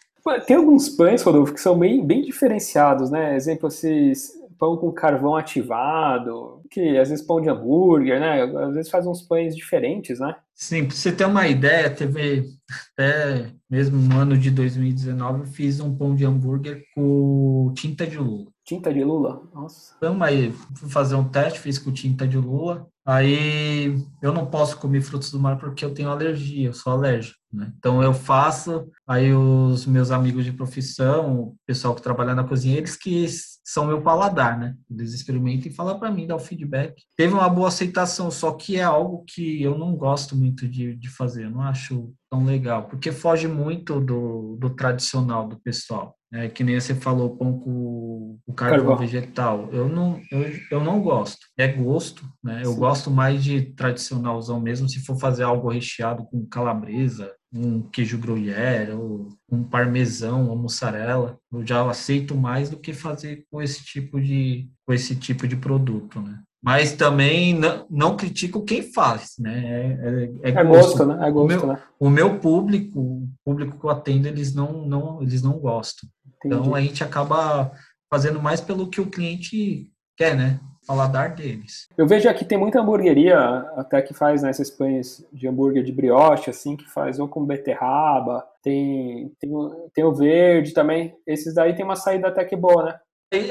Tem 0.47 0.57
alguns 0.57 0.89
pães, 0.89 1.23
Rodolfo, 1.23 1.55
que 1.55 1.61
são 1.61 1.79
bem, 1.79 2.05
bem 2.05 2.23
diferenciados, 2.23 3.11
né? 3.11 3.37
Exemplo, 3.37 3.69
esses 3.69 4.33
pão 4.59 4.77
com 4.77 4.91
carvão 4.91 5.37
ativado, 5.37 6.63
que 6.71 6.97
às 6.99 7.11
vezes 7.11 7.25
pão 7.25 7.41
de 7.41 7.49
hambúrguer, 7.49 8.19
né? 8.19 8.43
Às 8.43 8.75
vezes 8.75 8.91
faz 8.91 9.07
uns 9.07 9.23
pães 9.23 9.55
diferentes, 9.55 10.19
né? 10.19 10.35
Sim, 10.55 10.87
para 10.87 10.97
você 10.97 11.13
ter 11.13 11.27
uma 11.27 11.47
ideia, 11.47 11.91
teve 11.91 12.45
até 12.93 13.53
mesmo 13.69 13.99
no 13.99 14.19
ano 14.19 14.37
de 14.37 14.51
2019 14.51 15.41
eu 15.41 15.47
fiz 15.47 15.81
um 15.81 15.95
pão 15.97 16.15
de 16.15 16.25
hambúrguer 16.25 16.83
com 16.95 17.73
tinta 17.75 18.07
de 18.07 18.19
lula. 18.19 18.51
Tinta 18.67 18.93
de 18.93 19.05
lula? 19.05 19.49
Nossa. 19.55 19.95
Então, 19.97 20.21
aí 20.23 20.51
fui 20.75 20.91
fazer 20.91 21.15
um 21.15 21.29
teste, 21.29 21.61
fiz 21.61 21.79
com 21.79 21.93
tinta 21.93 22.27
de 22.27 22.37
lula. 22.37 22.89
Aí 23.07 24.05
eu 24.21 24.33
não 24.33 24.47
posso 24.47 24.79
comer 24.79 25.01
frutos 25.01 25.31
do 25.31 25.39
mar 25.39 25.57
porque 25.57 25.85
eu 25.85 25.95
tenho 25.95 26.11
alergia, 26.11 26.67
eu 26.67 26.75
sou 26.75 26.93
alérgico. 26.93 27.39
Né? 27.53 27.73
Então 27.79 28.03
eu 28.03 28.13
faço, 28.13 28.91
aí 29.07 29.33
os 29.33 29.87
meus 29.87 30.11
amigos 30.11 30.45
de 30.45 30.53
profissão, 30.53 31.41
o 31.41 31.57
pessoal 31.65 31.95
que 31.95 32.03
trabalha 32.03 32.35
na 32.35 32.43
cozinha, 32.43 32.77
eles 32.77 32.97
que 32.97 33.29
são 33.65 33.87
meu 33.87 34.03
paladar, 34.03 34.59
né? 34.59 34.75
Eles 34.91 35.15
experimentam 35.15 35.71
e 35.71 35.75
falam 35.75 35.99
para 35.99 36.11
mim, 36.11 36.27
dá 36.27 36.35
o 36.35 36.41
feedback. 36.41 37.03
Teve 37.17 37.35
uma 37.35 37.49
boa 37.49 37.69
aceitação, 37.69 38.31
só 38.31 38.53
que 38.53 38.77
é 38.77 38.83
algo 38.83 39.25
que 39.27 39.63
eu 39.63 39.79
não 39.79 39.97
gosto 39.97 40.35
muito 40.37 40.69
de, 40.69 40.97
de 40.97 41.09
fazer, 41.09 41.45
eu 41.45 41.51
não 41.51 41.63
acho 41.63 42.13
tão 42.29 42.45
legal, 42.45 42.89
porque 42.89 43.13
foge 43.13 43.47
muito 43.47 44.01
do, 44.01 44.57
do 44.59 44.71
tradicional 44.71 45.49
do 45.49 45.59
pessoal. 45.61 46.16
É, 46.33 46.49
que 46.49 46.65
nem 46.65 46.79
você 46.79 46.95
falou, 46.95 47.37
pão 47.37 47.59
com 47.59 48.39
o 48.45 48.53
carvão, 48.53 48.79
carvão, 48.79 48.97
vegetal. 48.97 49.69
Eu 49.73 49.89
não, 49.89 50.21
eu, 50.31 50.45
eu 50.73 50.81
não 50.83 51.01
gosto. 51.01 51.47
É 51.57 51.69
gosto, 51.69 52.25
né? 52.43 52.63
Eu 52.65 52.73
Sim. 52.73 52.79
gosto 52.79 53.11
mais 53.11 53.45
de 53.45 53.63
tradicionalzão 53.75 54.61
mesmo, 54.61 54.89
se 54.89 55.05
for 55.05 55.19
fazer 55.19 55.45
algo 55.45 55.69
recheado 55.69 56.25
com 56.25 56.45
calabresa, 56.47 57.33
um 57.55 57.81
queijo 57.81 58.19
gruyère, 58.19 58.93
ou 58.93 59.29
um 59.51 59.63
parmesão, 59.63 60.47
uma 60.47 60.57
mussarela. 60.57 61.39
Eu 61.53 61.65
já 61.65 61.89
aceito 61.89 62.35
mais 62.35 62.69
do 62.69 62.79
que 62.79 62.93
fazer 62.93 63.45
com 63.51 63.63
esse 63.63 63.85
tipo 63.85 64.21
de, 64.21 64.69
com 64.85 64.93
esse 64.93 65.15
tipo 65.15 65.47
de 65.47 65.57
produto, 65.57 66.21
né? 66.21 66.41
mas 66.67 66.93
também 66.95 67.55
não, 67.55 67.87
não, 67.89 68.17
critico 68.17 68.65
quem 68.65 68.83
faz, 68.83 69.35
né? 69.39 69.97
É, 70.43 70.51
é, 70.51 70.51
é 70.51 70.65
gosto. 70.65 70.99
gosto. 70.99 71.07
né? 71.07 71.29
É 71.29 71.31
gosto, 71.31 71.45
o 71.45 71.47
meu, 71.47 71.67
né? 71.69 71.83
O 72.01 72.11
meu 72.11 72.39
público, 72.41 73.26
público 73.47 73.79
que 73.79 73.87
eu 73.87 73.91
atendo, 73.91 74.27
eles 74.27 74.53
não, 74.53 74.85
não, 74.85 75.23
eles 75.23 75.41
não 75.41 75.53
gostam. 75.53 76.09
Entendi. 76.27 76.57
Então 76.57 76.75
a 76.75 76.81
gente 76.81 77.05
acaba 77.05 77.71
fazendo 78.13 78.43
mais 78.43 78.61
pelo 78.61 78.91
que 78.91 79.01
o 79.01 79.09
cliente 79.09 79.89
quer, 80.17 80.37
né? 80.37 80.59
Paladar 80.85 81.35
deles. 81.35 81.87
Eu 81.97 82.07
vejo 82.07 82.29
aqui 82.29 82.45
tem 82.45 82.59
muita 82.59 82.81
hamburgueria, 82.81 83.39
até 83.77 84.03
que 84.03 84.15
faz 84.15 84.43
né, 84.43 84.51
esses 84.51 84.71
pães 84.71 85.25
de 85.33 85.47
hambúrguer 85.49 85.85
de 85.85 85.93
brioche, 85.93 86.51
assim, 86.51 86.77
que 86.77 86.89
faz 86.89 87.19
ou 87.19 87.29
com 87.29 87.45
beterraba, 87.45 88.45
tem, 88.63 89.33
tem, 89.41 89.51
tem 89.93 90.05
o 90.05 90.15
verde 90.15 90.73
também. 90.73 91.15
Esses 91.27 91.55
daí 91.55 91.75
tem 91.75 91.85
uma 91.85 91.97
saída 91.97 92.29
até 92.29 92.45
que 92.45 92.57
boa, 92.57 92.85
né? 92.85 92.99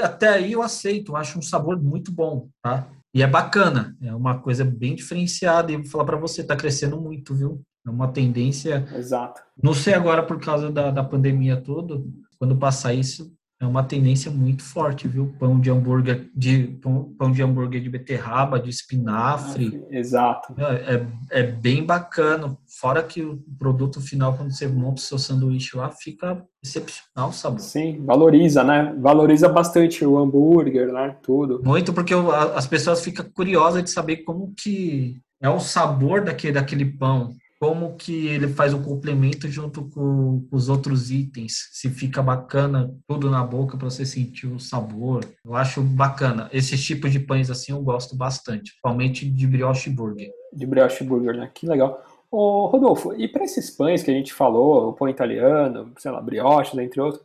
até 0.01 0.29
aí 0.29 0.53
eu 0.53 0.61
aceito, 0.61 1.15
acho 1.15 1.37
um 1.37 1.41
sabor 1.41 1.77
muito 1.81 2.11
bom, 2.11 2.47
tá? 2.63 2.87
E 3.13 3.21
é 3.21 3.27
bacana, 3.27 3.95
é 4.01 4.13
uma 4.15 4.39
coisa 4.39 4.63
bem 4.63 4.95
diferenciada. 4.95 5.71
E 5.71 5.77
vou 5.77 5.85
falar 5.85 6.05
para 6.05 6.17
você, 6.17 6.41
está 6.41 6.55
crescendo 6.55 6.99
muito, 6.99 7.35
viu? 7.35 7.61
É 7.85 7.89
uma 7.89 8.07
tendência. 8.07 8.87
Exato. 8.95 9.41
Não 9.61 9.73
sei 9.73 9.93
agora 9.93 10.23
por 10.23 10.39
causa 10.39 10.71
da, 10.71 10.91
da 10.91 11.03
pandemia 11.03 11.57
toda, 11.57 12.01
quando 12.37 12.57
passar 12.57 12.93
isso, 12.93 13.35
é 13.59 13.65
uma 13.65 13.83
tendência 13.83 14.29
muito 14.29 14.63
forte, 14.63 15.07
viu? 15.07 15.33
Pão 15.39 15.59
de 15.59 15.71
hambúrguer 15.71 16.29
de 16.35 16.77
pão, 16.81 17.15
pão 17.17 17.31
de 17.31 17.41
hambúrguer 17.41 17.81
de 17.81 17.89
beterraba, 17.89 18.59
de 18.59 18.69
espinafre. 18.69 19.81
Exato. 19.89 20.53
É, 20.57 20.95
é, 20.95 21.07
é, 21.39 21.43
bem 21.43 21.85
bacana. 21.85 22.57
Fora 22.79 23.01
que 23.01 23.21
o 23.21 23.41
produto 23.57 24.01
final, 24.01 24.35
quando 24.35 24.51
você 24.51 24.67
monta 24.67 24.99
o 24.99 25.03
seu 25.03 25.17
sanduíche 25.17 25.77
lá, 25.77 25.89
fica 25.89 26.43
excepcional 26.61 27.29
o 27.29 27.33
sabor. 27.33 27.61
Sim, 27.61 28.03
valoriza, 28.05 28.61
né? 28.61 28.93
Valoriza 28.99 29.47
bastante 29.47 30.05
o 30.05 30.17
hambúrguer, 30.17 30.91
né? 30.91 31.15
Tudo. 31.23 31.61
Muito, 31.63 31.93
porque 31.93 32.13
as 32.55 32.67
pessoas 32.67 33.01
ficam 33.01 33.25
curiosas 33.33 33.83
de 33.83 33.89
saber 33.89 34.17
como 34.17 34.53
que 34.53 35.17
é 35.41 35.49
o 35.49 35.61
sabor 35.61 36.21
daquele, 36.21 36.53
daquele 36.53 36.85
pão 36.85 37.33
como 37.59 37.95
que 37.95 38.27
ele 38.27 38.47
faz 38.47 38.73
o 38.73 38.81
complemento 38.81 39.47
junto 39.47 39.89
com, 39.89 40.45
os 40.51 40.69
outros 40.69 41.09
itens, 41.11 41.69
se 41.71 41.89
fica 41.89 42.21
bacana 42.21 42.93
tudo 43.07 43.29
na 43.29 43.43
boca 43.43 43.77
para 43.77 43.89
você 43.89 44.05
sentir 44.05 44.47
o 44.47 44.59
sabor. 44.59 45.23
Eu 45.43 45.55
acho 45.55 45.81
bacana. 45.81 46.49
Esses 46.51 46.83
tipos 46.83 47.11
de 47.11 47.19
pães 47.19 47.49
assim 47.49 47.71
eu 47.71 47.81
gosto 47.81 48.15
bastante, 48.15 48.71
principalmente 48.71 49.29
de 49.29 49.47
brioche 49.47 49.89
burger. 49.89 50.29
De 50.53 50.65
brioche 50.65 51.03
burger, 51.03 51.37
né? 51.37 51.49
Que 51.53 51.67
legal. 51.67 52.03
Ô, 52.29 52.67
Rodolfo, 52.67 53.13
e 53.13 53.27
para 53.27 53.45
esses 53.45 53.69
pães 53.69 54.03
que 54.03 54.11
a 54.11 54.13
gente 54.13 54.33
falou, 54.33 54.89
o 54.89 54.93
pão 54.93 55.07
italiano, 55.07 55.93
sei 55.97 56.11
lá, 56.11 56.21
brioche, 56.21 56.79
entre 56.79 56.99
outros, 56.99 57.23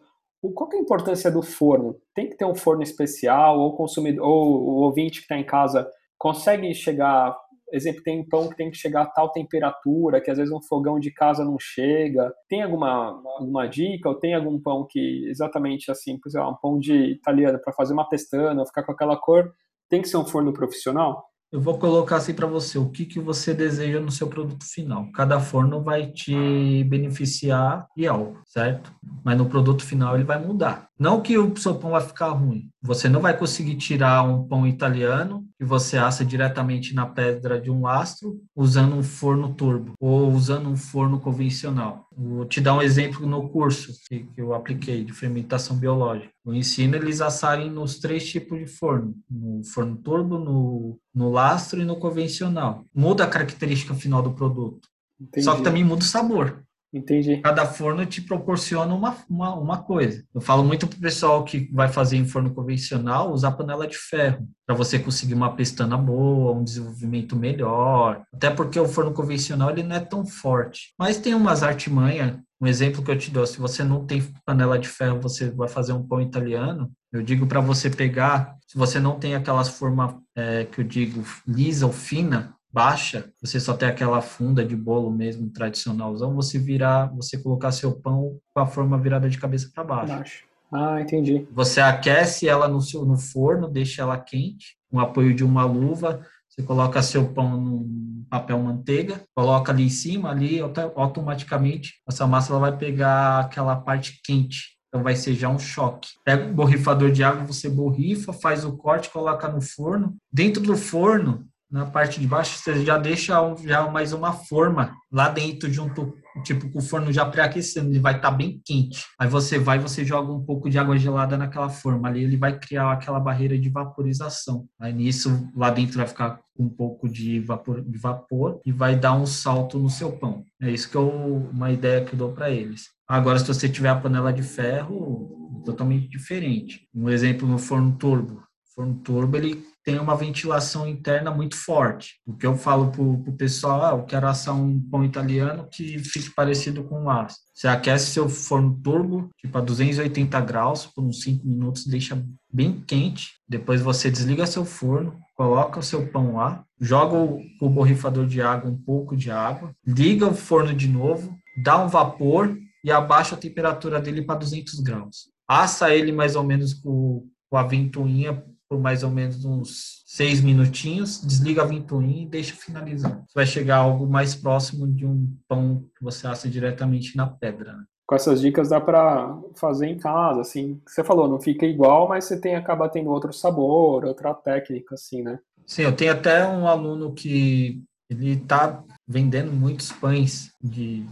qual 0.55 0.71
é 0.73 0.77
a 0.77 0.81
importância 0.81 1.31
do 1.31 1.43
forno? 1.43 1.97
Tem 2.15 2.29
que 2.29 2.37
ter 2.37 2.45
um 2.45 2.55
forno 2.55 2.83
especial 2.83 3.59
ou 3.59 3.71
o 3.71 3.77
consumidor, 3.77 4.27
ou 4.27 4.63
o 4.63 4.75
ouvinte 4.83 5.19
que 5.19 5.25
está 5.25 5.37
em 5.37 5.45
casa 5.45 5.91
consegue 6.17 6.73
chegar 6.75 7.37
exemplo, 7.73 8.03
tem 8.03 8.27
pão 8.27 8.49
que 8.49 8.57
tem 8.57 8.71
que 8.71 8.77
chegar 8.77 9.03
a 9.03 9.07
tal 9.07 9.31
temperatura, 9.33 10.21
que 10.21 10.31
às 10.31 10.39
vezes 10.39 10.53
um 10.53 10.63
fogão 10.63 10.99
de 10.99 11.11
casa 11.13 11.45
não 11.45 11.57
chega. 11.59 12.33
Tem 12.49 12.63
alguma, 12.63 13.23
alguma 13.39 13.67
dica 13.69 14.09
ou 14.09 14.15
tem 14.15 14.35
algum 14.35 14.61
pão 14.61 14.87
que 14.89 15.27
exatamente 15.29 15.91
assim, 15.91 16.19
por 16.19 16.29
exemplo, 16.29 16.51
um 16.51 16.57
pão 16.57 16.79
de 16.79 16.95
italiano 17.13 17.59
para 17.63 17.73
fazer 17.73 17.93
uma 17.93 18.09
pestana, 18.09 18.67
ficar 18.67 18.83
com 18.83 18.93
aquela 18.93 19.17
cor, 19.17 19.53
tem 19.89 20.03
que 20.03 20.09
ser 20.09 20.17
um 20.17 20.25
forno 20.25 20.53
profissional? 20.53 21.30
Eu 21.53 21.61
vou 21.61 21.79
colocar 21.79 22.17
assim 22.17 22.33
para 22.33 22.47
você, 22.47 22.79
o 22.79 22.91
que, 22.91 23.05
que 23.05 23.19
você 23.19 23.53
deseja 23.53 23.99
no 23.99 24.13
seu 24.13 24.29
produto 24.29 24.65
final. 24.65 25.11
Cada 25.13 25.41
forno 25.41 25.83
vai 25.83 26.07
te 26.07 26.85
beneficiar 26.85 27.89
e 27.97 28.07
algo, 28.07 28.41
certo? 28.47 28.93
Mas 29.25 29.37
no 29.37 29.47
produto 29.47 29.85
final 29.85 30.15
ele 30.15 30.23
vai 30.23 30.39
mudar. 30.39 30.89
Não 30.97 31.21
que 31.21 31.37
o 31.37 31.57
seu 31.57 31.75
pão 31.75 31.91
vai 31.91 32.03
ficar 32.03 32.29
ruim. 32.29 32.71
Você 32.81 33.09
não 33.09 33.21
vai 33.21 33.37
conseguir 33.37 33.75
tirar 33.77 34.23
um 34.23 34.47
pão 34.47 34.65
italiano 34.65 35.45
que 35.59 35.65
você 35.65 35.99
assa 35.99 36.25
diretamente 36.25 36.95
na 36.95 37.05
pedra 37.05 37.61
de 37.61 37.71
um 37.71 37.83
lastro 37.83 38.41
usando 38.55 38.95
um 38.95 39.03
forno 39.03 39.53
turbo 39.53 39.95
ou 39.99 40.31
usando 40.31 40.69
um 40.69 40.77
forno 40.77 41.19
convencional. 41.19 42.07
Vou 42.23 42.45
te 42.45 42.61
dar 42.61 42.75
um 42.75 42.83
exemplo 42.83 43.27
no 43.27 43.49
curso 43.49 43.95
que, 44.07 44.25
que 44.25 44.43
eu 44.43 44.53
apliquei 44.53 45.03
de 45.03 45.11
fermentação 45.11 45.75
biológica. 45.75 46.31
Eu 46.45 46.55
ensino 46.55 46.95
eles 46.95 47.23
a 47.23 47.29
assarem 47.29 47.71
nos 47.71 47.99
três 47.99 48.29
tipos 48.29 48.59
de 48.59 48.67
forno: 48.67 49.15
no 49.31 49.65
forno 49.65 49.97
turbo, 49.97 50.39
no, 50.39 51.01
no 51.15 51.31
lastro 51.31 51.81
e 51.81 51.85
no 51.85 51.97
convencional. 51.97 52.85
Muda 52.95 53.25
a 53.25 53.27
característica 53.27 53.95
final 53.95 54.21
do 54.21 54.35
produto. 54.35 54.87
Entendi. 55.19 55.45
Só 55.45 55.57
que 55.57 55.63
também 55.63 55.83
muda 55.83 56.03
o 56.03 56.07
sabor. 56.07 56.63
Entendi. 56.93 57.41
Cada 57.41 57.65
forno 57.67 58.05
te 58.05 58.21
proporciona 58.21 58.93
uma, 58.93 59.17
uma, 59.29 59.55
uma 59.55 59.83
coisa. 59.83 60.25
Eu 60.35 60.41
falo 60.41 60.65
muito 60.65 60.89
pro 60.89 60.99
pessoal 60.99 61.45
que 61.45 61.71
vai 61.73 61.89
fazer 61.89 62.17
em 62.17 62.27
forno 62.27 62.53
convencional 62.53 63.33
usar 63.33 63.53
panela 63.53 63.87
de 63.87 63.97
ferro, 63.97 64.49
para 64.67 64.75
você 64.75 64.99
conseguir 64.99 65.35
uma 65.35 65.55
pestana 65.55 65.97
boa, 65.97 66.53
um 66.53 66.65
desenvolvimento 66.65 67.37
melhor. 67.37 68.23
Até 68.35 68.51
porque 68.51 68.79
o 68.79 68.89
forno 68.89 69.13
convencional 69.13 69.71
ele 69.71 69.85
não 69.85 69.97
é 69.97 70.01
tão 70.01 70.27
forte. 70.27 70.93
Mas 70.99 71.17
tem 71.17 71.33
umas 71.33 71.63
artimanhas. 71.63 72.37
Um 72.61 72.67
exemplo 72.67 73.03
que 73.03 73.11
eu 73.11 73.17
te 73.17 73.31
dou, 73.31 73.47
se 73.47 73.59
você 73.59 73.83
não 73.83 74.05
tem 74.05 74.23
panela 74.45 74.79
de 74.79 74.87
ferro, 74.87 75.21
você 75.21 75.51
vai 75.51 75.69
fazer 75.69 75.95
um 75.95 76.07
pão 76.07 76.21
italiano, 76.21 76.93
eu 77.11 77.23
digo 77.23 77.47
para 77.47 77.61
você 77.61 77.89
pegar, 77.89 78.57
se 78.67 78.77
você 78.77 79.01
não 79.01 79.19
tem 79.19 79.35
aquelas 79.35 79.69
formas 79.69 80.15
é, 80.37 80.65
que 80.67 80.81
eu 80.81 80.85
digo 80.85 81.25
lisa 81.47 81.87
ou 81.87 81.93
fina, 81.93 82.55
baixa, 82.73 83.33
você 83.41 83.59
só 83.59 83.75
tem 83.75 83.89
aquela 83.89 84.21
funda 84.21 84.65
de 84.65 84.77
bolo 84.77 85.11
mesmo 85.11 85.51
tradicionalzão, 85.51 86.35
você 86.35 86.59
virar, 86.59 87.07
você 87.15 87.37
colocar 87.39 87.73
seu 87.73 87.93
pão 87.93 88.39
com 88.55 88.61
a 88.61 88.67
forma 88.67 88.99
virada 88.99 89.29
de 89.29 89.39
cabeça 89.39 89.71
para 89.75 89.85
baixo. 89.85 90.13
baixo. 90.13 90.45
Ah, 90.73 91.01
entendi. 91.01 91.49
Você 91.53 91.81
aquece 91.81 92.49
ela 92.49 92.69
no, 92.69 92.81
seu, 92.81 93.05
no 93.05 93.17
forno, 93.17 93.69
deixa 93.69 94.03
ela 94.03 94.19
quente, 94.19 94.77
com 94.91 95.01
apoio 95.01 95.35
de 95.35 95.45
uma 95.45 95.65
luva, 95.65 96.25
você 96.49 96.63
coloca 96.63 97.03
seu 97.03 97.33
pão 97.33 97.57
no 97.57 98.25
papel 98.29 98.59
manteiga, 98.61 99.21
coloca 99.35 99.73
ali 99.73 99.85
em 99.85 99.91
cima, 99.91 100.31
ali 100.31 100.61
automaticamente 100.95 101.95
essa 102.09 102.27
massa 102.27 102.53
ela 102.53 102.61
vai 102.61 102.77
pegar 102.77 103.41
aquela 103.41 103.75
parte 103.75 104.21
quente. 104.25 104.79
Então 104.89 105.05
vai 105.05 105.15
ser 105.15 105.35
já 105.35 105.49
um 105.49 105.59
choque. 105.59 106.09
Pega 106.25 106.47
um 106.47 106.53
borrifador 106.53 107.13
de 107.13 107.23
água, 107.23 107.45
você 107.45 107.69
borrifa, 107.69 108.33
faz 108.33 108.65
o 108.65 108.77
corte, 108.77 109.11
coloca 109.11 109.49
no 109.49 109.61
forno. 109.61 110.17
Dentro 110.33 110.61
do 110.61 110.77
forno, 110.77 111.47
na 111.71 111.87
parte 111.87 112.19
de 112.21 112.27
baixo, 112.27 112.59
você 112.59 112.85
já 112.85 112.99
deixa 112.99 113.35
já 113.65 113.89
mais 113.89 114.13
uma 114.13 114.33
forma 114.33 114.93
lá 115.11 115.29
dentro, 115.29 115.73
junto, 115.73 116.15
tipo, 116.45 116.69
com 116.71 116.79
o 116.79 116.83
forno 116.83 117.13
já 117.13 117.25
pré-aquecendo, 117.25 117.91
ele 117.91 118.01
vai 118.01 118.17
estar 118.17 118.31
tá 118.31 118.37
bem 118.37 118.61
quente. 118.65 119.05
Aí 119.19 119.29
você 119.29 119.59
vai 119.59 119.79
você 119.79 120.05
joga 120.05 120.33
um 120.33 120.45
pouco 120.45 120.69
de 120.69 120.79
água 120.79 120.99
gelada 120.99 121.37
naquela 121.37 121.69
forma, 121.69 122.09
ali 122.09 122.25
ele 122.25 122.37
vai 122.37 122.59
criar 122.59 122.93
aquela 122.93 123.21
barreira 123.21 123.59
de 123.59 123.69
vaporização. 123.69 124.67
Aí 124.81 124.93
nisso, 124.93 125.49
lá 125.55 125.71
dentro 125.71 125.99
vai 125.99 126.07
ficar 126.07 126.41
um 126.59 126.69
pouco 126.69 127.09
de 127.09 127.41
vapor, 127.41 127.81
de 127.83 127.99
vapor 127.99 128.61
e 128.67 128.73
vai 128.73 128.97
dar 128.97 129.15
um 129.15 129.27
salto 129.27 129.79
no 129.79 129.89
seu 129.89 130.13
pão. 130.13 130.45
É 130.61 130.71
isso 130.71 130.91
que 130.91 130.97
é 130.97 131.01
uma 131.01 131.71
ideia 131.71 132.05
que 132.05 132.15
eu 132.15 132.19
dou 132.19 132.33
para 132.33 132.51
eles. 132.51 132.89
Agora, 133.09 133.39
se 133.39 133.47
você 133.47 133.69
tiver 133.69 133.89
a 133.89 133.97
panela 133.97 134.33
de 134.33 134.43
ferro, 134.43 135.63
totalmente 135.65 136.09
diferente. 136.09 136.89
Um 136.95 137.09
exemplo 137.09 137.47
no 137.47 137.59
forno 137.59 137.97
turbo. 137.97 138.43
Forno 138.81 138.95
turbo, 139.05 139.37
ele 139.37 139.63
tem 139.85 139.99
uma 139.99 140.17
ventilação 140.17 140.89
interna 140.89 141.31
muito 141.31 141.55
forte. 141.55 142.15
O 142.27 142.35
que 142.35 142.47
eu 142.47 142.57
falo 142.57 142.91
para 142.91 143.03
o 143.03 143.37
pessoal, 143.37 143.85
ah, 143.85 143.99
eu 143.99 144.05
quero 144.05 144.27
assar 144.27 144.55
um 144.55 144.81
pão 144.91 145.05
italiano 145.05 145.69
que 145.71 145.99
fique 145.99 146.31
parecido 146.31 146.83
com 146.85 147.05
o 147.05 147.11
aço. 147.11 147.37
Você 147.55 147.69
aquece 147.69 148.11
seu 148.11 148.27
forno 148.27 148.81
turbo, 148.83 149.29
tipo 149.37 149.59
a 149.59 149.61
280 149.61 150.41
graus, 150.41 150.87
por 150.87 151.05
uns 151.05 151.21
5 151.23 151.47
minutos, 151.47 151.87
deixa 151.87 152.23
bem 152.51 152.83
quente. 152.87 153.33
Depois 153.47 153.83
você 153.83 154.11
desliga 154.11 154.47
seu 154.47 154.65
forno, 154.65 155.19
coloca 155.35 155.79
o 155.79 155.83
seu 155.83 156.07
pão 156.07 156.37
lá, 156.37 156.65
joga 156.81 157.17
o, 157.17 157.39
o 157.61 157.69
borrifador 157.69 158.27
de 158.27 158.41
água, 158.41 158.71
um 158.71 158.79
pouco 158.79 159.15
de 159.15 159.31
água, 159.31 159.73
liga 159.87 160.27
o 160.27 160.35
forno 160.35 160.73
de 160.73 160.89
novo, 160.89 161.37
dá 161.63 161.83
um 161.85 161.89
vapor 161.89 162.57
e 162.83 162.91
abaixa 162.91 163.35
a 163.35 163.39
temperatura 163.39 164.01
dele 164.01 164.23
para 164.23 164.39
200 164.39 164.81
graus. 164.81 165.29
Assa 165.47 165.95
ele 165.95 166.13
mais 166.13 166.35
ou 166.35 166.45
menos 166.45 166.73
com 166.73 167.29
a 167.53 167.63
ventoinha 167.63 168.43
por 168.71 168.79
mais 168.79 169.03
ou 169.03 169.11
menos 169.11 169.45
uns 169.45 170.05
seis 170.07 170.41
minutinhos, 170.41 171.21
desliga 171.21 171.63
a 171.63 171.67
ventoinha 171.67 172.23
e 172.23 172.27
deixa 172.27 172.55
finalizar. 172.55 173.25
Você 173.27 173.35
vai 173.35 173.45
chegar 173.45 173.79
a 173.79 173.81
algo 173.81 174.07
mais 174.07 174.37
próximo 174.37 174.87
de 174.87 175.05
um 175.05 175.37
pão 175.49 175.85
que 175.99 176.05
você 176.05 176.29
assa 176.29 176.49
diretamente 176.49 177.17
na 177.17 177.27
pedra. 177.27 177.73
Né? 177.73 177.85
Com 178.07 178.15
essas 178.15 178.41
dicas 178.41 178.69
dá 178.69 178.81
para 178.81 179.37
fazer 179.57 179.89
em 179.89 179.99
casa, 179.99 180.43
assim. 180.43 180.81
Você 180.87 181.03
falou, 181.03 181.29
não 181.29 181.41
fica 181.41 181.67
igual, 181.67 182.09
mas 182.09 182.27
você 182.27 182.41
tem 182.41 182.55
acaba 182.55 182.89
tendo 182.89 183.11
outro 183.11 183.33
sabor, 183.33 184.05
outra 184.05 184.33
técnica, 184.33 184.95
assim, 184.95 185.21
né? 185.23 185.41
Sim, 185.67 185.83
eu 185.83 185.97
tenho 185.97 186.13
até 186.13 186.47
um 186.47 186.69
aluno 186.69 187.13
que 187.13 187.83
ele 188.09 188.33
está 188.35 188.85
vendendo 189.11 189.51
muitos 189.51 189.91
pães 189.91 190.53
de 190.63 191.05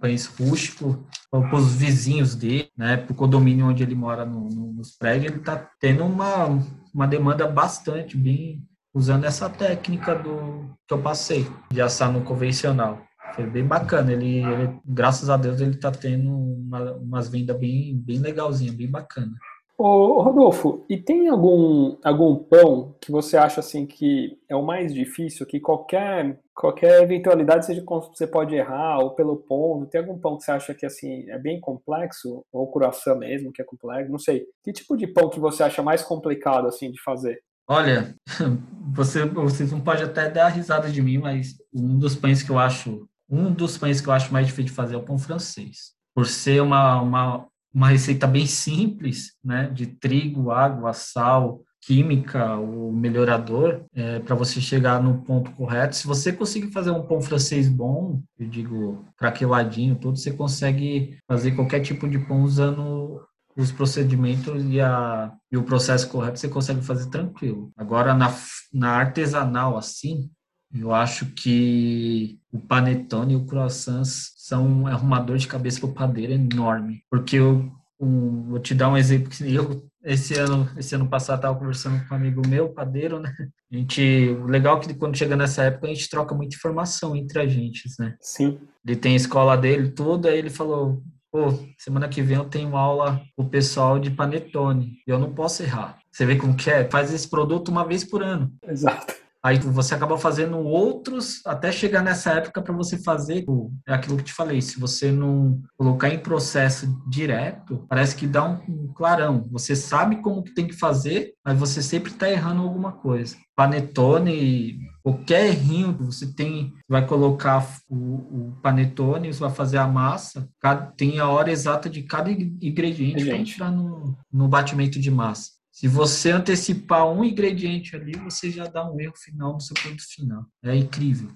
pães 0.00 0.24
rústicos 0.26 0.96
para 1.28 1.56
os 1.56 1.74
vizinhos 1.74 2.36
dele, 2.36 2.70
né? 2.76 2.96
Para 2.96 3.12
o 3.12 3.16
condomínio 3.16 3.66
onde 3.66 3.82
ele 3.82 3.96
mora 3.96 4.24
no, 4.24 4.48
no, 4.48 4.72
nos 4.72 4.92
prédios, 4.92 5.32
ele 5.32 5.40
está 5.40 5.56
tendo 5.80 6.04
uma, 6.04 6.60
uma 6.94 7.08
demanda 7.08 7.48
bastante 7.48 8.16
bem 8.16 8.64
usando 8.94 9.24
essa 9.24 9.50
técnica 9.50 10.14
do 10.14 10.70
que 10.86 10.94
eu 10.94 11.02
passei 11.02 11.44
de 11.72 11.82
assar 11.82 12.12
no 12.12 12.22
convencional. 12.22 13.02
Foi 13.34 13.44
bem 13.44 13.66
bacana. 13.66 14.12
Ele, 14.12 14.36
ele 14.38 14.78
graças 14.84 15.28
a 15.28 15.36
Deus, 15.36 15.60
ele 15.60 15.74
está 15.74 15.90
tendo 15.90 16.30
uma, 16.30 16.92
umas 16.92 17.28
vendas 17.28 17.58
bem, 17.58 17.96
bem 17.96 18.20
legalzinha, 18.20 18.72
bem 18.72 18.88
bacana. 18.88 19.32
Ô, 19.76 20.22
Rodolfo, 20.22 20.84
e 20.88 20.96
tem 20.96 21.28
algum, 21.28 21.96
algum 22.04 22.36
pão 22.36 22.94
que 23.00 23.10
você 23.10 23.36
acha 23.36 23.58
assim 23.58 23.84
que 23.84 24.38
é 24.48 24.54
o 24.54 24.64
mais 24.64 24.94
difícil, 24.94 25.44
que 25.44 25.58
qualquer, 25.58 26.38
qualquer 26.54 27.02
eventualidade 27.02 27.66
seja 27.66 27.84
você 27.84 28.24
pode 28.24 28.54
errar, 28.54 28.98
ou 29.00 29.16
pelo 29.16 29.36
ponto, 29.36 29.90
tem 29.90 30.00
algum 30.00 30.16
pão 30.16 30.38
que 30.38 30.44
você 30.44 30.52
acha 30.52 30.74
que 30.74 30.86
assim 30.86 31.28
é 31.28 31.38
bem 31.38 31.60
complexo, 31.60 32.44
ou 32.52 32.70
coração 32.70 33.18
mesmo, 33.18 33.52
que 33.52 33.60
é 33.60 33.64
complexo, 33.64 34.12
não 34.12 34.18
sei. 34.18 34.44
Que 34.62 34.72
tipo 34.72 34.96
de 34.96 35.08
pão 35.08 35.28
que 35.28 35.40
você 35.40 35.64
acha 35.64 35.82
mais 35.82 36.02
complicado 36.02 36.68
assim 36.68 36.92
de 36.92 37.02
fazer? 37.02 37.40
Olha, 37.66 38.14
você, 38.94 39.24
vocês 39.24 39.72
não 39.72 39.80
pode 39.80 40.04
até 40.04 40.30
dar 40.30 40.48
risada 40.48 40.88
de 40.88 41.02
mim, 41.02 41.18
mas 41.18 41.56
um 41.74 41.98
dos 41.98 42.14
pães 42.14 42.44
que 42.44 42.50
eu 42.50 42.58
acho, 42.60 43.08
um 43.28 43.52
dos 43.52 43.76
pães 43.76 44.00
que 44.00 44.08
eu 44.08 44.12
acho 44.12 44.32
mais 44.32 44.46
difícil 44.46 44.66
de 44.66 44.72
fazer 44.72 44.94
é 44.94 44.98
o 44.98 45.04
pão 45.04 45.18
francês. 45.18 45.94
Por 46.14 46.26
ser 46.26 46.62
uma, 46.62 47.00
uma, 47.02 47.48
uma 47.74 47.88
receita 47.88 48.26
bem 48.26 48.46
simples, 48.46 49.32
né, 49.44 49.68
de 49.68 49.86
trigo, 49.86 50.52
água, 50.52 50.92
sal, 50.92 51.60
química, 51.80 52.56
o 52.56 52.92
melhorador, 52.92 53.84
é, 53.94 54.18
para 54.20 54.34
você 54.34 54.60
chegar 54.60 55.02
no 55.02 55.22
ponto 55.22 55.50
correto. 55.52 55.96
Se 55.96 56.06
você 56.06 56.32
conseguir 56.32 56.70
fazer 56.72 56.90
um 56.90 57.02
pão 57.02 57.20
francês 57.20 57.68
bom, 57.68 58.22
eu 58.38 58.48
digo 58.48 59.04
craqueladinho, 59.16 59.96
tudo, 59.96 60.16
você 60.16 60.32
consegue 60.32 61.18
fazer 61.26 61.52
qualquer 61.52 61.80
tipo 61.80 62.08
de 62.08 62.18
pão 62.18 62.42
usando 62.42 63.20
os 63.56 63.70
procedimentos 63.70 64.64
e, 64.64 64.80
a, 64.80 65.32
e 65.50 65.56
o 65.56 65.62
processo 65.62 66.08
correto, 66.08 66.38
você 66.38 66.48
consegue 66.48 66.82
fazer 66.82 67.08
tranquilo. 67.10 67.70
Agora, 67.76 68.14
na, 68.14 68.34
na 68.72 68.90
artesanal, 68.90 69.76
assim, 69.76 70.30
eu 70.74 70.92
acho 70.92 71.26
que 71.26 72.38
o 72.52 72.58
panetone 72.58 73.34
e 73.34 73.36
o 73.36 73.44
croissant 73.46 74.04
são 74.04 74.66
um 74.66 74.86
arrumador 74.86 75.36
de 75.36 75.46
cabeça 75.46 75.80
para 75.80 75.88
o 75.88 75.92
padeiro 75.92 76.32
enorme. 76.32 77.02
Porque 77.08 77.36
eu 77.36 77.72
um, 78.00 78.48
vou 78.48 78.58
te 78.58 78.74
dar 78.74 78.88
um 78.88 78.96
exemplo 78.96 79.30
que 79.30 79.54
eu 79.54 79.86
esse 80.02 80.34
ano 80.34 80.68
esse 80.76 80.94
ano 80.94 81.08
passado 81.08 81.36
estava 81.36 81.58
conversando 81.58 82.06
com 82.06 82.12
um 82.12 82.18
amigo 82.18 82.46
meu 82.46 82.68
padeiro 82.68 83.18
né? 83.18 83.34
A 83.72 83.76
gente 83.76 84.36
o 84.38 84.44
legal 84.44 84.76
é 84.76 84.80
que 84.80 84.94
quando 84.94 85.16
chega 85.16 85.34
nessa 85.34 85.62
época 85.62 85.86
a 85.86 85.90
gente 85.90 86.10
troca 86.10 86.34
muita 86.34 86.56
informação 86.56 87.16
entre 87.16 87.40
a 87.40 87.46
gente 87.46 87.88
né? 87.98 88.14
Sim. 88.20 88.58
Ele 88.86 88.96
tem 88.96 89.14
a 89.14 89.16
escola 89.16 89.56
dele 89.56 89.88
tudo 89.88 90.28
aí 90.28 90.38
ele 90.38 90.50
falou 90.50 91.02
pô 91.32 91.58
semana 91.78 92.08
que 92.08 92.20
vem 92.20 92.36
eu 92.36 92.44
tenho 92.44 92.76
aula 92.76 93.22
com 93.34 93.44
o 93.44 93.48
pessoal 93.48 93.98
de 93.98 94.10
panetone 94.10 94.98
e 95.06 95.10
eu 95.10 95.18
não 95.18 95.32
posso 95.32 95.62
errar. 95.62 95.98
Você 96.12 96.26
vê 96.26 96.36
como 96.36 96.54
que 96.54 96.68
é? 96.68 96.84
Faz 96.90 97.12
esse 97.12 97.28
produto 97.28 97.68
uma 97.68 97.86
vez 97.86 98.04
por 98.04 98.22
ano. 98.22 98.52
Exato 98.68 99.23
Aí 99.44 99.58
você 99.58 99.94
acaba 99.94 100.16
fazendo 100.16 100.56
outros 100.56 101.42
até 101.44 101.70
chegar 101.70 102.02
nessa 102.02 102.32
época 102.32 102.62
para 102.62 102.74
você 102.74 102.96
fazer. 102.96 103.44
É 103.86 103.92
aquilo 103.92 104.16
que 104.16 104.24
te 104.24 104.32
falei, 104.32 104.62
se 104.62 104.80
você 104.80 105.12
não 105.12 105.60
colocar 105.76 106.08
em 106.08 106.18
processo 106.18 106.98
direto, 107.06 107.84
parece 107.86 108.16
que 108.16 108.26
dá 108.26 108.42
um, 108.42 108.90
clarão. 108.94 109.46
Você 109.52 109.76
sabe 109.76 110.22
como 110.22 110.42
que 110.42 110.54
tem 110.54 110.66
que 110.66 110.72
fazer, 110.72 111.34
mas 111.44 111.58
você 111.58 111.82
sempre 111.82 112.10
está 112.10 112.30
errando 112.30 112.62
alguma 112.62 112.92
coisa. 112.92 113.36
Panetone, 113.54 114.78
qualquer 115.02 115.48
errinho 115.48 115.92
você 115.92 116.32
tem, 116.32 116.72
vai 116.88 117.06
colocar 117.06 117.68
o, 117.86 117.96
o 117.96 118.58
panetone, 118.62 119.30
você 119.30 119.40
vai 119.40 119.50
fazer 119.50 119.76
a 119.76 119.86
massa, 119.86 120.48
tem 120.96 121.18
a 121.18 121.28
hora 121.28 121.52
exata 121.52 121.90
de 121.90 122.02
cada 122.02 122.30
ingrediente 122.30 123.26
para 123.26 123.36
entrar 123.36 123.70
no, 123.70 124.16
no 124.32 124.48
batimento 124.48 124.98
de 124.98 125.10
massa. 125.10 125.50
Se 125.74 125.88
você 125.88 126.30
antecipar 126.30 127.04
um 127.04 127.24
ingrediente 127.24 127.96
ali, 127.96 128.12
você 128.12 128.48
já 128.48 128.64
dá 128.64 128.88
um 128.88 129.00
erro 129.00 129.16
final 129.16 129.54
no 129.54 129.60
seu 129.60 129.74
produto 129.74 130.04
final. 130.08 130.46
É 130.62 130.76
incrível. 130.76 131.32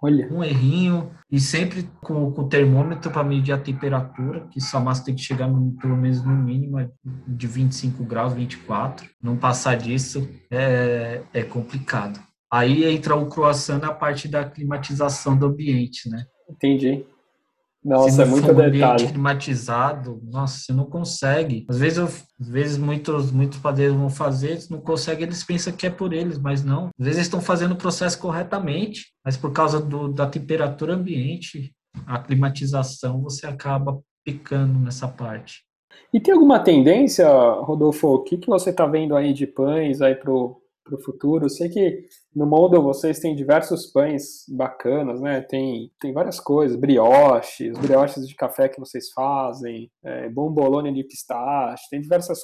Olha. 0.00 0.32
Um 0.32 0.44
errinho 0.44 1.12
e 1.28 1.40
sempre 1.40 1.82
com, 2.00 2.30
com 2.30 2.42
o 2.42 2.48
termômetro 2.48 3.10
para 3.10 3.24
medir 3.24 3.50
a 3.50 3.58
temperatura, 3.58 4.46
que 4.52 4.60
sua 4.60 4.78
massa 4.78 5.04
tem 5.04 5.16
que 5.16 5.22
chegar 5.22 5.48
no, 5.48 5.72
pelo 5.72 5.96
menos 5.96 6.22
no 6.22 6.36
mínimo 6.36 6.88
de 7.26 7.46
25 7.48 8.04
graus, 8.04 8.32
24. 8.32 9.10
Não 9.20 9.36
passar 9.36 9.76
disso 9.76 10.28
é, 10.48 11.22
é 11.32 11.42
complicado. 11.42 12.22
Aí 12.48 12.84
entra 12.84 13.16
o 13.16 13.28
croissant 13.28 13.80
na 13.80 13.92
parte 13.92 14.28
da 14.28 14.48
climatização 14.48 15.36
do 15.36 15.46
ambiente, 15.46 16.08
né? 16.08 16.24
Entendi. 16.48 17.04
Nossa, 17.84 18.22
é 18.22 18.24
muito 18.24 18.50
um 18.50 18.54
detalhe. 18.54 19.08
climatizado, 19.08 20.20
nossa, 20.24 20.58
você 20.58 20.72
não 20.72 20.86
consegue. 20.86 21.66
Às 21.68 21.78
vezes, 21.78 21.98
eu, 21.98 22.06
às 22.06 22.48
vezes 22.48 22.78
muitos, 22.78 23.30
muitos 23.30 23.58
padeiros 23.58 23.96
vão 23.96 24.08
fazer, 24.08 24.52
eles 24.52 24.70
não 24.70 24.80
conseguem, 24.80 25.24
eles 25.24 25.44
pensam 25.44 25.72
que 25.72 25.86
é 25.86 25.90
por 25.90 26.14
eles, 26.14 26.38
mas 26.38 26.64
não. 26.64 26.88
Às 26.98 27.06
vezes 27.06 27.22
estão 27.22 27.40
fazendo 27.42 27.72
o 27.72 27.76
processo 27.76 28.18
corretamente, 28.18 29.12
mas 29.22 29.36
por 29.36 29.52
causa 29.52 29.78
do, 29.78 30.08
da 30.08 30.26
temperatura 30.26 30.94
ambiente, 30.94 31.74
a 32.06 32.18
climatização, 32.18 33.20
você 33.20 33.46
acaba 33.46 34.00
picando 34.24 34.78
nessa 34.78 35.06
parte. 35.06 35.62
E 36.12 36.18
tem 36.18 36.32
alguma 36.32 36.58
tendência, 36.58 37.28
Rodolfo, 37.28 38.08
o 38.08 38.22
que, 38.22 38.38
que 38.38 38.48
você 38.48 38.70
está 38.70 38.86
vendo 38.86 39.14
aí 39.14 39.32
de 39.32 39.46
pães 39.46 40.00
aí 40.00 40.14
pro, 40.14 40.60
para 40.84 40.94
o 40.94 41.02
futuro. 41.02 41.46
Eu 41.46 41.50
sei 41.50 41.68
que 41.68 42.04
no 42.34 42.46
Moldle 42.46 42.82
vocês 42.82 43.20
têm 43.20 43.34
diversos 43.34 43.86
pães 43.86 44.44
bacanas, 44.48 45.20
né? 45.20 45.40
Tem, 45.40 45.90
tem 46.00 46.12
várias 46.12 46.40
coisas, 46.40 46.76
brioches, 46.76 47.78
brioches 47.78 48.26
de 48.26 48.34
café 48.34 48.68
que 48.68 48.80
vocês 48.80 49.10
fazem, 49.12 49.90
é, 50.04 50.28
bombolone 50.28 50.92
de 50.92 51.04
pistache, 51.04 51.88
tem 51.90 52.00
diversas, 52.00 52.40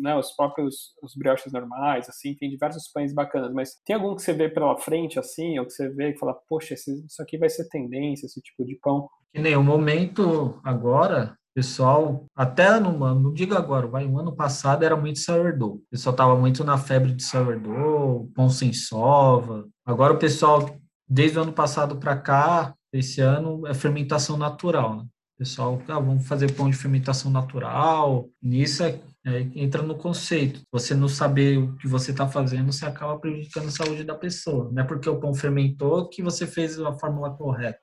né, 0.00 0.16
os 0.16 0.32
próprios 0.32 0.92
os 1.02 1.14
brioches 1.16 1.52
normais, 1.52 2.08
assim, 2.08 2.34
tem 2.34 2.48
diversos 2.48 2.90
pães 2.92 3.12
bacanas, 3.12 3.52
mas 3.52 3.70
tem 3.84 3.96
algum 3.96 4.14
que 4.14 4.22
você 4.22 4.32
vê 4.32 4.48
pela 4.48 4.76
frente, 4.76 5.18
assim, 5.18 5.58
ou 5.58 5.66
que 5.66 5.72
você 5.72 5.88
vê 5.88 6.10
e 6.10 6.18
fala, 6.18 6.34
poxa, 6.48 6.74
isso 6.74 7.20
aqui 7.20 7.36
vai 7.38 7.48
ser 7.48 7.68
tendência, 7.68 8.26
esse 8.26 8.40
tipo 8.40 8.64
de 8.64 8.78
pão? 8.80 9.08
Que 9.32 9.40
nem 9.40 9.56
o 9.56 9.62
momento 9.62 10.60
agora, 10.62 11.36
pessoal, 11.54 12.26
até 12.34 12.78
no 12.80 12.92
não 13.14 13.32
digo 13.32 13.54
agora, 13.54 13.86
vai, 13.86 14.06
o 14.06 14.18
ano 14.18 14.34
passado 14.34 14.84
era 14.84 14.96
muito 14.96 15.18
sourdough. 15.18 15.76
O 15.76 15.82
pessoal 15.90 16.14
tava 16.14 16.36
muito 16.36 16.64
na 16.64 16.78
febre 16.78 17.12
de 17.12 17.22
sourdough, 17.22 18.30
pão 18.34 18.48
sem 18.48 18.72
sova. 18.72 19.66
Agora 19.84 20.14
o 20.14 20.18
pessoal, 20.18 20.76
desde 21.08 21.38
o 21.38 21.42
ano 21.42 21.52
passado 21.52 21.96
para 21.96 22.16
cá, 22.16 22.74
esse 22.92 23.20
ano 23.20 23.66
é 23.66 23.74
fermentação 23.74 24.36
natural, 24.36 24.96
né? 24.96 25.02
O 25.02 25.38
pessoal, 25.38 25.82
ah, 25.88 25.98
vamos 25.98 26.26
fazer 26.28 26.52
pão 26.52 26.70
de 26.70 26.76
fermentação 26.76 27.30
natural. 27.30 28.28
Nisso 28.40 28.84
é, 28.84 29.00
é, 29.26 29.40
entra 29.54 29.82
no 29.82 29.96
conceito. 29.96 30.60
Você 30.70 30.94
não 30.94 31.08
saber 31.08 31.58
o 31.58 31.76
que 31.76 31.88
você 31.88 32.12
está 32.12 32.28
fazendo, 32.28 32.72
você 32.72 32.84
acaba 32.84 33.18
prejudicando 33.18 33.68
a 33.68 33.72
saúde 33.72 34.04
da 34.04 34.14
pessoa. 34.14 34.70
Não 34.72 34.82
é 34.82 34.86
porque 34.86 35.08
o 35.08 35.18
pão 35.18 35.34
fermentou 35.34 36.08
que 36.08 36.22
você 36.22 36.46
fez 36.46 36.78
a 36.78 36.92
fórmula 36.92 37.30
correta. 37.30 37.81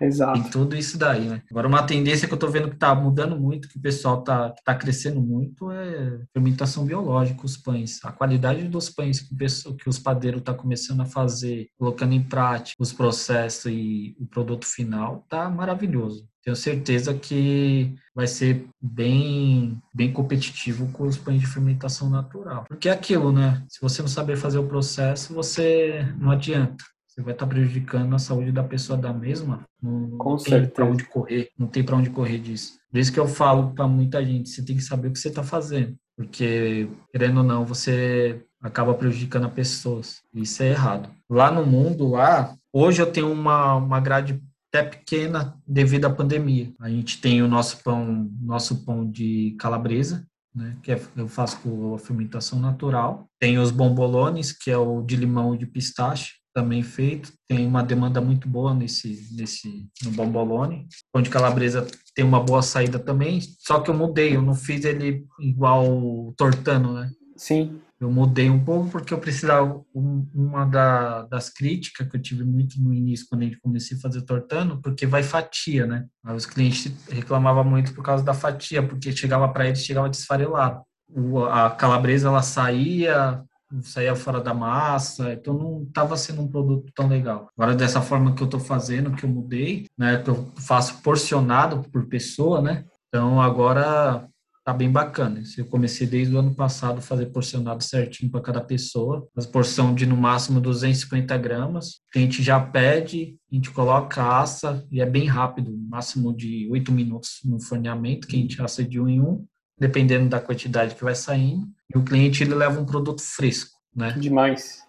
Exato. 0.00 0.40
Tem 0.40 0.50
tudo 0.50 0.76
isso 0.76 0.96
daí, 0.96 1.28
né? 1.28 1.42
Agora, 1.50 1.66
uma 1.66 1.82
tendência 1.82 2.26
que 2.26 2.32
eu 2.32 2.36
estou 2.36 2.50
vendo 2.50 2.68
que 2.68 2.74
está 2.74 2.94
mudando 2.94 3.38
muito, 3.38 3.68
que 3.68 3.78
o 3.78 3.80
pessoal 3.80 4.20
está 4.20 4.50
tá 4.64 4.74
crescendo 4.74 5.20
muito, 5.20 5.70
é 5.70 6.20
fermentação 6.32 6.84
biológica, 6.84 7.44
os 7.44 7.56
pães. 7.56 7.98
A 8.04 8.12
qualidade 8.12 8.68
dos 8.68 8.88
pães 8.88 9.20
que, 9.20 9.34
pessoal, 9.34 9.74
que 9.74 9.88
os 9.88 9.98
padeiros 9.98 10.42
tá 10.42 10.54
começando 10.54 11.00
a 11.00 11.06
fazer, 11.06 11.68
colocando 11.76 12.12
em 12.12 12.22
prática 12.22 12.80
os 12.80 12.92
processos 12.92 13.66
e 13.66 14.16
o 14.20 14.26
produto 14.26 14.66
final, 14.66 15.24
tá 15.28 15.48
maravilhoso. 15.50 16.28
Tenho 16.44 16.56
certeza 16.56 17.12
que 17.12 17.94
vai 18.14 18.26
ser 18.26 18.66
bem, 18.80 19.78
bem 19.94 20.12
competitivo 20.12 20.90
com 20.92 21.04
os 21.04 21.18
pães 21.18 21.40
de 21.40 21.46
fermentação 21.46 22.08
natural. 22.08 22.64
Porque 22.68 22.88
é 22.88 22.92
aquilo, 22.92 23.32
né? 23.32 23.62
Se 23.68 23.80
você 23.80 24.00
não 24.00 24.08
saber 24.08 24.36
fazer 24.36 24.58
o 24.58 24.66
processo, 24.66 25.34
você 25.34 26.06
não 26.18 26.30
adianta 26.30 26.84
você 27.18 27.22
vai 27.22 27.32
estar 27.32 27.46
prejudicando 27.48 28.14
a 28.14 28.18
saúde 28.18 28.52
da 28.52 28.62
pessoa 28.62 28.96
da 28.96 29.12
mesma. 29.12 29.64
Não, 29.82 30.10
Com 30.16 30.30
não 30.30 30.36
tem 30.36 30.66
para 30.66 30.84
onde 30.84 31.04
correr, 31.04 31.50
não 31.58 31.66
tem 31.66 31.82
para 31.82 31.96
onde 31.96 32.10
correr 32.10 32.38
disso. 32.38 32.78
Por 32.90 32.98
isso 32.98 33.12
que 33.12 33.18
eu 33.18 33.26
falo 33.26 33.72
para 33.74 33.88
muita 33.88 34.24
gente, 34.24 34.48
você 34.48 34.64
tem 34.64 34.76
que 34.76 34.82
saber 34.82 35.08
o 35.08 35.12
que 35.12 35.18
você 35.18 35.28
está 35.28 35.42
fazendo, 35.42 35.96
porque 36.16 36.88
querendo 37.10 37.38
ou 37.38 37.42
não, 37.42 37.66
você 37.66 38.40
acaba 38.62 38.94
prejudicando 38.94 39.46
as 39.46 39.52
pessoas. 39.52 40.22
Isso 40.32 40.62
é 40.62 40.68
errado. 40.68 41.10
Lá 41.28 41.50
no 41.50 41.66
mundo, 41.66 42.08
lá, 42.08 42.54
hoje 42.72 43.02
eu 43.02 43.10
tenho 43.10 43.32
uma, 43.32 43.74
uma 43.74 43.98
grade 43.98 44.40
até 44.68 44.84
pequena 44.84 45.56
devido 45.66 46.04
à 46.04 46.10
pandemia. 46.10 46.72
A 46.80 46.88
gente 46.88 47.20
tem 47.20 47.42
o 47.42 47.48
nosso 47.48 47.82
pão, 47.82 48.30
nosso 48.40 48.84
pão 48.84 49.08
de 49.08 49.56
calabresa, 49.58 50.24
né? 50.54 50.76
Que 50.82 50.92
é, 50.92 51.00
eu 51.16 51.26
faço 51.26 51.60
com 51.60 51.94
a 51.94 51.98
fermentação 51.98 52.60
natural. 52.60 53.28
Tem 53.40 53.58
os 53.58 53.70
bombolones, 53.70 54.52
que 54.52 54.70
é 54.70 54.76
o 54.76 55.02
de 55.02 55.16
limão 55.16 55.54
e 55.54 55.58
de 55.58 55.66
pistache, 55.66 56.37
também 56.58 56.82
feito. 56.82 57.32
Tem 57.46 57.64
uma 57.64 57.84
demanda 57.84 58.20
muito 58.20 58.48
boa 58.48 58.74
nesse, 58.74 59.28
nesse 59.32 59.88
no 60.02 60.10
bombolone. 60.10 60.88
Pão 61.12 61.22
de 61.22 61.30
calabresa 61.30 61.86
tem 62.14 62.24
uma 62.24 62.42
boa 62.42 62.62
saída 62.62 62.98
também, 62.98 63.40
só 63.60 63.78
que 63.78 63.88
eu 63.88 63.94
mudei, 63.94 64.34
eu 64.34 64.42
não 64.42 64.54
fiz 64.54 64.84
ele 64.84 65.24
igual 65.38 65.86
o 65.86 66.34
tortano, 66.36 66.94
né? 66.94 67.10
Sim. 67.36 67.80
Eu 68.00 68.10
mudei 68.10 68.50
um 68.50 68.64
pouco 68.64 68.90
porque 68.90 69.14
eu 69.14 69.18
precisava. 69.18 69.84
uma 69.94 70.64
da, 70.64 71.22
das 71.22 71.48
críticas 71.48 72.08
que 72.08 72.16
eu 72.16 72.22
tive 72.22 72.44
muito 72.44 72.80
no 72.80 72.92
início, 72.92 73.26
quando 73.28 73.42
a 73.42 73.44
gente 73.44 73.60
comecei 73.60 73.96
a 73.96 74.00
fazer 74.00 74.22
tortano, 74.22 74.80
porque 74.82 75.06
vai 75.06 75.22
fatia, 75.22 75.86
né? 75.86 76.06
Aí 76.24 76.36
os 76.36 76.46
clientes 76.46 76.92
reclamavam 77.08 77.64
muito 77.64 77.94
por 77.94 78.04
causa 78.04 78.24
da 78.24 78.34
fatia, 78.34 78.82
porque 78.82 79.12
chegava 79.12 79.48
para 79.48 79.66
eles, 79.66 79.84
chegava 79.84 80.08
desfarelado. 80.08 80.82
O, 81.08 81.44
a 81.44 81.70
calabresa 81.70 82.28
ela 82.28 82.42
saía, 82.42 83.42
saía 83.82 84.14
fora 84.14 84.40
da 84.40 84.54
massa, 84.54 85.32
então 85.32 85.54
não 85.54 85.82
estava 85.82 86.16
sendo 86.16 86.42
um 86.42 86.48
produto 86.48 86.90
tão 86.94 87.08
legal. 87.08 87.50
Agora, 87.56 87.74
dessa 87.74 88.00
forma 88.00 88.34
que 88.34 88.42
eu 88.42 88.46
estou 88.46 88.60
fazendo, 88.60 89.12
que 89.12 89.24
eu 89.24 89.30
mudei, 89.30 89.86
né? 89.96 90.22
Que 90.22 90.30
eu 90.30 90.50
faço 90.56 91.02
porcionado 91.02 91.82
por 91.90 92.06
pessoa, 92.06 92.60
né? 92.60 92.84
Então 93.08 93.40
agora 93.40 94.28
tá 94.68 94.74
bem 94.74 94.92
bacana. 94.92 95.42
Eu 95.56 95.64
comecei 95.64 96.06
desde 96.06 96.34
o 96.34 96.38
ano 96.38 96.54
passado 96.54 96.98
a 96.98 97.00
fazer 97.00 97.26
porcionado 97.26 97.82
certinho 97.82 98.30
para 98.30 98.42
cada 98.42 98.60
pessoa, 98.60 99.26
as 99.34 99.46
porção 99.46 99.94
de 99.94 100.04
no 100.04 100.14
máximo 100.14 100.60
250 100.60 101.38
gramas. 101.38 102.00
A 102.14 102.18
gente 102.18 102.42
já 102.42 102.60
pede, 102.60 103.38
a 103.50 103.54
gente 103.54 103.70
coloca, 103.70 104.22
assa 104.22 104.86
e 104.90 105.00
é 105.00 105.06
bem 105.06 105.24
rápido, 105.24 105.74
máximo 105.88 106.36
de 106.36 106.68
8 106.70 106.92
minutos 106.92 107.40
no 107.46 107.58
forneamento, 107.58 108.28
que 108.28 108.36
a 108.36 108.38
gente 108.38 108.60
assa 108.60 108.84
de 108.84 109.00
um 109.00 109.08
em 109.08 109.22
um, 109.22 109.46
dependendo 109.78 110.28
da 110.28 110.40
quantidade 110.40 110.94
que 110.94 111.04
vai 111.04 111.14
saindo. 111.14 111.66
E 111.92 111.98
o 111.98 112.04
cliente 112.04 112.42
ele 112.42 112.54
leva 112.54 112.80
um 112.80 112.86
produto 112.86 113.22
fresco, 113.22 113.78
né? 113.94 114.12
Demais. 114.12 114.82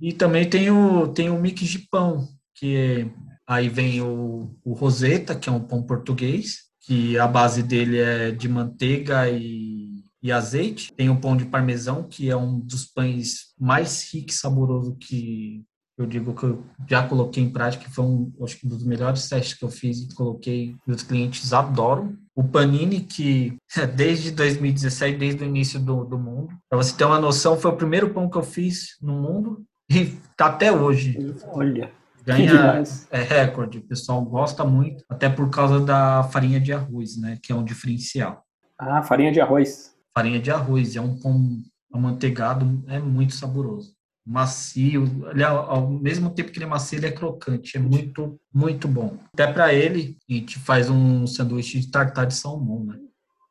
E 0.00 0.12
também 0.12 0.48
tem 0.48 0.70
o, 0.70 1.08
tem 1.08 1.30
o 1.30 1.40
mix 1.40 1.60
de 1.62 1.78
pão, 1.90 2.26
que 2.54 3.10
aí 3.46 3.68
vem 3.68 4.00
o, 4.00 4.56
o 4.64 4.72
Rosetta, 4.72 5.34
que 5.34 5.48
é 5.48 5.52
um 5.52 5.60
pão 5.60 5.82
português, 5.82 6.70
que 6.80 7.18
a 7.18 7.26
base 7.26 7.62
dele 7.62 7.98
é 7.98 8.30
de 8.30 8.48
manteiga 8.48 9.28
e, 9.28 10.02
e 10.22 10.32
azeite. 10.32 10.92
Tem 10.94 11.10
o 11.10 11.20
pão 11.20 11.36
de 11.36 11.44
parmesão, 11.44 12.04
que 12.04 12.30
é 12.30 12.36
um 12.36 12.58
dos 12.58 12.86
pães 12.86 13.54
mais 13.58 14.10
ricos 14.12 14.36
e 14.36 14.38
saboroso 14.38 14.96
que 14.96 15.64
eu 16.00 16.06
digo 16.06 16.34
que 16.34 16.44
eu 16.44 16.64
já 16.88 17.06
coloquei 17.06 17.42
em 17.44 17.50
prática, 17.50 17.90
foi 17.90 18.04
um, 18.06 18.32
acho 18.42 18.58
que 18.58 18.66
um 18.66 18.70
dos 18.70 18.84
melhores 18.84 19.28
testes 19.28 19.52
que 19.52 19.62
eu 19.62 19.68
fiz 19.68 19.98
e 19.98 20.14
coloquei, 20.14 20.74
e 20.88 20.90
os 20.90 21.02
clientes 21.02 21.52
adoram. 21.52 22.16
O 22.40 22.44
panini, 22.48 23.00
que 23.00 23.58
desde 23.94 24.30
2017, 24.30 25.18
desde 25.18 25.44
o 25.44 25.46
início 25.46 25.78
do, 25.78 26.04
do 26.04 26.18
mundo, 26.18 26.54
para 26.70 26.78
você 26.78 26.96
ter 26.96 27.04
uma 27.04 27.20
noção, 27.20 27.58
foi 27.58 27.70
o 27.70 27.76
primeiro 27.76 28.14
pão 28.14 28.30
que 28.30 28.38
eu 28.38 28.42
fiz 28.42 28.96
no 29.02 29.12
mundo 29.12 29.62
e 29.90 30.06
tá 30.36 30.46
até 30.46 30.72
hoje. 30.72 31.18
Olha 31.48 31.92
ganha 32.24 32.82
é 33.10 33.22
recorde, 33.22 33.78
o 33.78 33.82
pessoal 33.82 34.22
gosta 34.22 34.64
muito, 34.64 35.04
até 35.08 35.28
por 35.28 35.50
causa 35.50 35.80
da 35.80 36.22
farinha 36.24 36.60
de 36.60 36.72
arroz, 36.72 37.16
né, 37.16 37.38
que 37.42 37.52
é 37.52 37.54
um 37.54 37.64
diferencial. 37.64 38.44
Ah, 38.78 39.02
farinha 39.02 39.32
de 39.32 39.40
arroz. 39.40 39.94
Farinha 40.14 40.40
de 40.40 40.50
arroz, 40.50 40.96
é 40.96 41.00
um 41.00 41.18
pão 41.18 41.60
amanteigado, 41.92 42.82
é 42.88 42.98
muito 42.98 43.34
saboroso. 43.34 43.94
Macio, 44.26 45.04
ele, 45.30 45.42
ao 45.42 45.88
mesmo 45.88 46.30
tempo 46.30 46.52
que 46.52 46.58
ele 46.58 46.66
é 46.66 46.68
macio, 46.68 46.98
ele 46.98 47.06
é 47.06 47.12
crocante, 47.12 47.76
é 47.76 47.80
muito, 47.80 48.38
muito 48.52 48.86
bom. 48.86 49.16
Até 49.32 49.50
para 49.50 49.72
ele, 49.72 50.16
a 50.28 50.32
gente 50.32 50.58
faz 50.58 50.90
um 50.90 51.26
sanduíche 51.26 51.80
de 51.80 51.90
tartar 51.90 52.26
de 52.26 52.34
salmão, 52.34 52.84
né? 52.84 52.98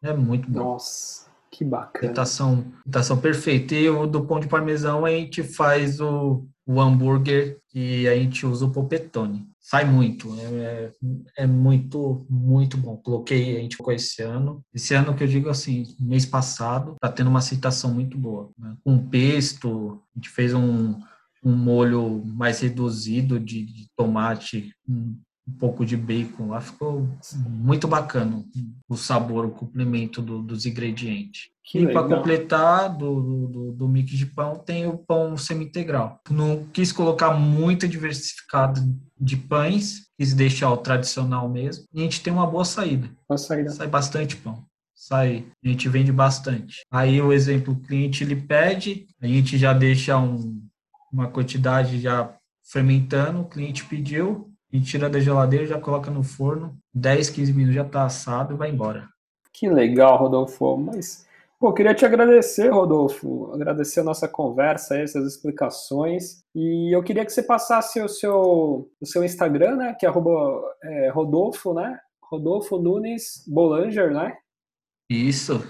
É 0.01 0.13
muito 0.13 0.49
bom. 0.49 0.59
Nossa, 0.59 1.25
que 1.51 1.65
bacana. 1.65 2.07
Tentação, 2.07 2.65
tentação 2.85 3.17
perfeita. 3.17 3.75
E 3.75 3.89
o 3.89 4.05
do 4.05 4.25
pão 4.25 4.39
de 4.39 4.47
parmesão, 4.47 5.05
a 5.05 5.09
gente 5.09 5.43
faz 5.43 5.99
o 5.99 6.47
o 6.69 6.79
hambúrguer 6.79 7.57
que 7.69 8.07
a 8.07 8.15
gente 8.15 8.45
usa 8.45 8.63
o 8.67 8.71
polpetone. 8.71 9.49
Sai 9.69 9.85
muito, 9.85 10.33
é, 10.39 10.91
é, 11.37 11.45
muito, 11.45 12.25
muito 12.27 12.75
bom. 12.75 12.97
Coloquei, 12.97 13.55
a 13.55 13.61
gente 13.61 13.77
colocou 13.77 13.93
esse 13.93 14.19
ano. 14.23 14.65
Esse 14.73 14.95
ano 14.95 15.13
que 15.13 15.23
eu 15.23 15.27
digo 15.27 15.47
assim, 15.47 15.95
mês 15.99 16.25
passado, 16.25 16.95
tá 16.99 17.07
tendo 17.07 17.29
uma 17.29 17.37
aceitação 17.37 17.93
muito 17.93 18.17
boa. 18.17 18.49
Né? 18.57 18.75
Com 18.83 18.97
pesto, 18.97 20.01
a 20.15 20.17
gente 20.17 20.29
fez 20.29 20.55
um, 20.55 20.99
um 21.43 21.55
molho 21.55 22.25
mais 22.25 22.61
reduzido 22.61 23.39
de, 23.39 23.63
de 23.63 23.87
tomate, 23.95 24.73
um, 24.87 25.15
um 25.47 25.53
pouco 25.59 25.85
de 25.85 25.95
bacon 25.95 26.47
lá, 26.47 26.61
ficou 26.61 27.07
muito 27.47 27.87
bacana 27.87 28.43
o 28.87 28.97
sabor, 28.97 29.45
o 29.45 29.51
complemento 29.51 30.19
do, 30.19 30.41
dos 30.41 30.65
ingredientes. 30.65 31.51
Que 31.69 31.77
e 31.77 31.93
para 31.93 32.07
completar 32.07 32.89
do, 32.97 33.47
do, 33.47 33.71
do, 33.73 33.87
mix 33.87 34.09
de 34.09 34.25
pão, 34.25 34.55
tem 34.55 34.87
o 34.87 34.97
pão 34.97 35.37
semi-integral. 35.37 36.19
Não 36.27 36.65
quis 36.73 36.91
colocar 36.91 37.31
muito 37.35 37.87
diversificado 37.87 38.81
de 39.15 39.37
pães, 39.37 40.07
quis 40.17 40.33
deixar 40.33 40.71
o 40.71 40.77
tradicional 40.77 41.47
mesmo. 41.47 41.85
E 41.93 41.99
a 41.99 42.03
gente 42.03 42.23
tem 42.23 42.33
uma 42.33 42.47
boa 42.47 42.65
saída. 42.65 43.07
Boa 43.27 43.37
saída. 43.37 43.69
Sai 43.69 43.85
bastante 43.85 44.35
pão. 44.35 44.65
Sai, 44.95 45.45
a 45.63 45.67
gente 45.67 45.87
vende 45.87 46.11
bastante. 46.11 46.77
Aí 46.89 47.21
o 47.21 47.31
exemplo, 47.31 47.75
o 47.75 47.79
cliente 47.79 48.23
ele 48.23 48.35
pede, 48.35 49.05
a 49.21 49.27
gente 49.27 49.55
já 49.55 49.71
deixa 49.71 50.17
um, 50.17 50.59
uma 51.13 51.27
quantidade 51.27 52.01
já 52.01 52.33
fermentando, 52.63 53.41
o 53.41 53.47
cliente 53.47 53.85
pediu, 53.85 54.49
a 54.73 54.75
gente 54.75 54.89
tira 54.89 55.07
da 55.07 55.19
geladeira, 55.19 55.67
já 55.67 55.79
coloca 55.79 56.09
no 56.09 56.23
forno, 56.23 56.75
10, 56.95 57.29
15 57.29 57.53
minutos 57.53 57.75
já 57.75 57.85
está 57.85 58.05
assado 58.05 58.55
e 58.55 58.57
vai 58.57 58.71
embora. 58.71 59.07
Que 59.53 59.69
legal, 59.69 60.17
Rodolfo. 60.17 60.75
Mas 60.75 61.28
Pô, 61.59 61.73
queria 61.73 61.93
te 61.93 62.05
agradecer, 62.05 62.69
Rodolfo, 62.69 63.51
agradecer 63.53 63.99
a 63.99 64.03
nossa 64.03 64.29
conversa, 64.29 64.97
essas 64.97 65.27
explicações. 65.27 66.41
E 66.55 66.95
eu 66.95 67.03
queria 67.03 67.25
que 67.25 67.33
você 67.33 67.43
passasse 67.43 68.01
o 68.01 68.07
seu, 68.07 68.89
o 68.99 69.05
seu 69.05 69.25
Instagram, 69.25 69.75
né? 69.75 69.93
Que 69.99 70.05
é, 70.05 70.09
é 70.83 71.09
Rodolfo, 71.09 71.73
né? 71.73 71.99
Rodolfo 72.23 72.77
Nunes 72.77 73.43
Bolanger, 73.45 74.13
né? 74.13 74.37
Isso. 75.09 75.61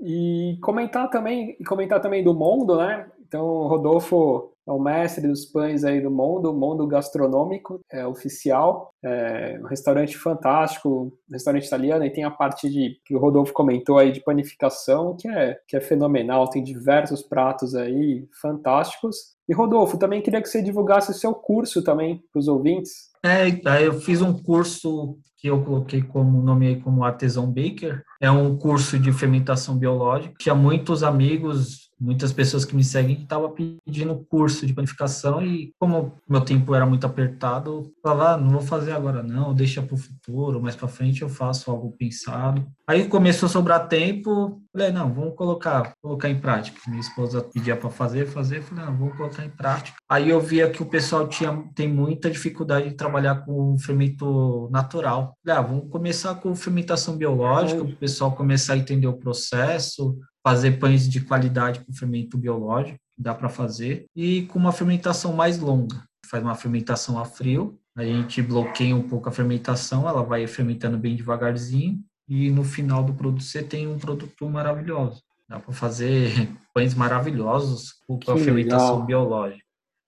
E 0.00 0.58
comentar 0.60 1.08
também, 1.08 1.56
e 1.60 1.64
comentar 1.64 2.00
também 2.00 2.24
do 2.24 2.34
mundo, 2.34 2.76
né? 2.76 3.08
Então, 3.28 3.66
Rodolfo 3.66 4.54
é 4.66 4.72
o 4.72 4.78
mestre 4.78 5.28
dos 5.28 5.44
pães 5.44 5.84
aí 5.84 6.00
do 6.00 6.10
mundo, 6.10 6.52
mundo 6.52 6.86
gastronômico, 6.86 7.80
é 7.90 8.06
oficial, 8.06 8.92
é 9.02 9.58
um 9.62 9.66
restaurante 9.66 10.16
fantástico, 10.16 11.12
restaurante 11.30 11.66
italiano, 11.66 12.04
e 12.04 12.10
tem 12.10 12.24
a 12.24 12.30
parte 12.30 12.68
de 12.68 12.98
que 13.04 13.14
o 13.14 13.18
Rodolfo 13.18 13.52
comentou 13.52 13.98
aí 13.98 14.12
de 14.12 14.20
panificação, 14.20 15.14
que 15.14 15.28
é, 15.28 15.58
que 15.66 15.76
é 15.76 15.80
fenomenal, 15.80 16.48
tem 16.48 16.62
diversos 16.62 17.22
pratos 17.22 17.74
aí 17.74 18.26
fantásticos. 18.40 19.36
E 19.48 19.54
Rodolfo, 19.54 19.98
também 19.98 20.20
queria 20.20 20.42
que 20.42 20.48
você 20.48 20.62
divulgasse 20.62 21.10
o 21.10 21.14
seu 21.14 21.34
curso 21.34 21.82
também 21.82 22.22
para 22.32 22.40
os 22.40 22.48
ouvintes. 22.48 23.08
É, 23.22 23.48
eu 23.86 23.94
fiz 23.94 24.20
um 24.20 24.34
curso 24.34 25.18
que 25.38 25.48
eu 25.48 25.64
coloquei 25.64 26.02
como 26.02 26.42
nome 26.42 26.80
como 26.80 27.04
Artesão 27.04 27.46
Baker. 27.46 28.02
É 28.20 28.30
um 28.30 28.56
curso 28.58 28.98
de 28.98 29.12
fermentação 29.12 29.78
biológica. 29.78 30.34
Tinha 30.38 30.54
muitos 30.54 31.02
amigos 31.02 31.87
muitas 32.00 32.32
pessoas 32.32 32.64
que 32.64 32.76
me 32.76 32.84
seguem 32.84 33.16
que 33.16 33.22
estavam 33.22 33.52
pedindo 33.52 34.24
curso 34.28 34.66
de 34.66 34.72
panificação 34.72 35.44
e 35.44 35.72
como 35.78 36.14
meu 36.28 36.40
tempo 36.40 36.74
era 36.74 36.86
muito 36.86 37.06
apertado, 37.06 37.92
falava, 38.02 38.34
ah, 38.34 38.36
não 38.36 38.50
vou 38.50 38.60
fazer 38.60 38.92
agora 38.92 39.22
não, 39.22 39.54
deixa 39.54 39.82
para 39.82 39.94
o 39.94 39.98
futuro, 39.98 40.62
mais 40.62 40.76
para 40.76 40.88
frente 40.88 41.22
eu 41.22 41.28
faço 41.28 41.70
algo 41.70 41.92
pensado. 41.98 42.66
Aí 42.86 43.06
começou 43.06 43.46
a 43.46 43.50
sobrar 43.50 43.88
tempo, 43.88 44.62
falei, 44.72 44.90
não, 44.90 45.12
vamos 45.12 45.34
colocar, 45.34 45.94
colocar 46.00 46.28
em 46.28 46.40
prática. 46.40 46.80
Minha 46.86 47.00
esposa 47.00 47.42
pedia 47.42 47.76
para 47.76 47.90
fazer, 47.90 48.26
fazer, 48.26 48.62
falei, 48.62 48.84
não, 48.84 48.96
vamos 48.96 49.16
colocar 49.16 49.44
em 49.44 49.50
prática. 49.50 49.96
Aí 50.08 50.30
eu 50.30 50.40
via 50.40 50.70
que 50.70 50.82
o 50.82 50.86
pessoal 50.86 51.28
tinha 51.28 51.48
tem 51.74 51.88
muita 51.88 52.30
dificuldade 52.30 52.88
de 52.88 52.94
trabalhar 52.94 53.44
com 53.44 53.76
fermento 53.78 54.68
natural. 54.70 55.36
Falei, 55.44 55.58
ah, 55.58 55.62
vamos 55.62 55.90
começar 55.90 56.34
com 56.36 56.54
fermentação 56.54 57.16
biológica, 57.16 57.84
para 57.84 57.92
o 57.92 57.96
pessoal 57.96 58.32
começar 58.32 58.74
a 58.74 58.78
entender 58.78 59.06
o 59.06 59.18
processo, 59.18 60.16
fazer 60.48 60.78
pães 60.78 61.06
de 61.06 61.20
qualidade 61.20 61.80
com 61.80 61.92
fermento 61.92 62.38
biológico, 62.38 62.98
dá 63.18 63.34
para 63.34 63.50
fazer, 63.50 64.06
e 64.16 64.46
com 64.46 64.58
uma 64.58 64.72
fermentação 64.72 65.34
mais 65.34 65.58
longa. 65.58 66.02
Faz 66.24 66.42
uma 66.42 66.54
fermentação 66.54 67.18
a 67.18 67.26
frio, 67.26 67.78
a 67.94 68.02
gente 68.02 68.40
bloqueia 68.40 68.96
um 68.96 69.06
pouco 69.06 69.28
a 69.28 69.32
fermentação, 69.32 70.08
ela 70.08 70.22
vai 70.22 70.46
fermentando 70.46 70.96
bem 70.96 71.14
devagarzinho, 71.14 72.02
e 72.26 72.50
no 72.50 72.64
final 72.64 73.04
do 73.04 73.12
produto 73.12 73.42
você 73.42 73.62
tem 73.62 73.86
um 73.86 73.98
produto 73.98 74.48
maravilhoso. 74.48 75.22
Dá 75.46 75.60
para 75.60 75.74
fazer 75.74 76.48
pães 76.72 76.94
maravilhosos 76.94 77.96
com 78.06 78.18
a 78.32 78.38
fermentação 78.38 78.92
legal. 78.92 79.06
biológica. 79.06 79.64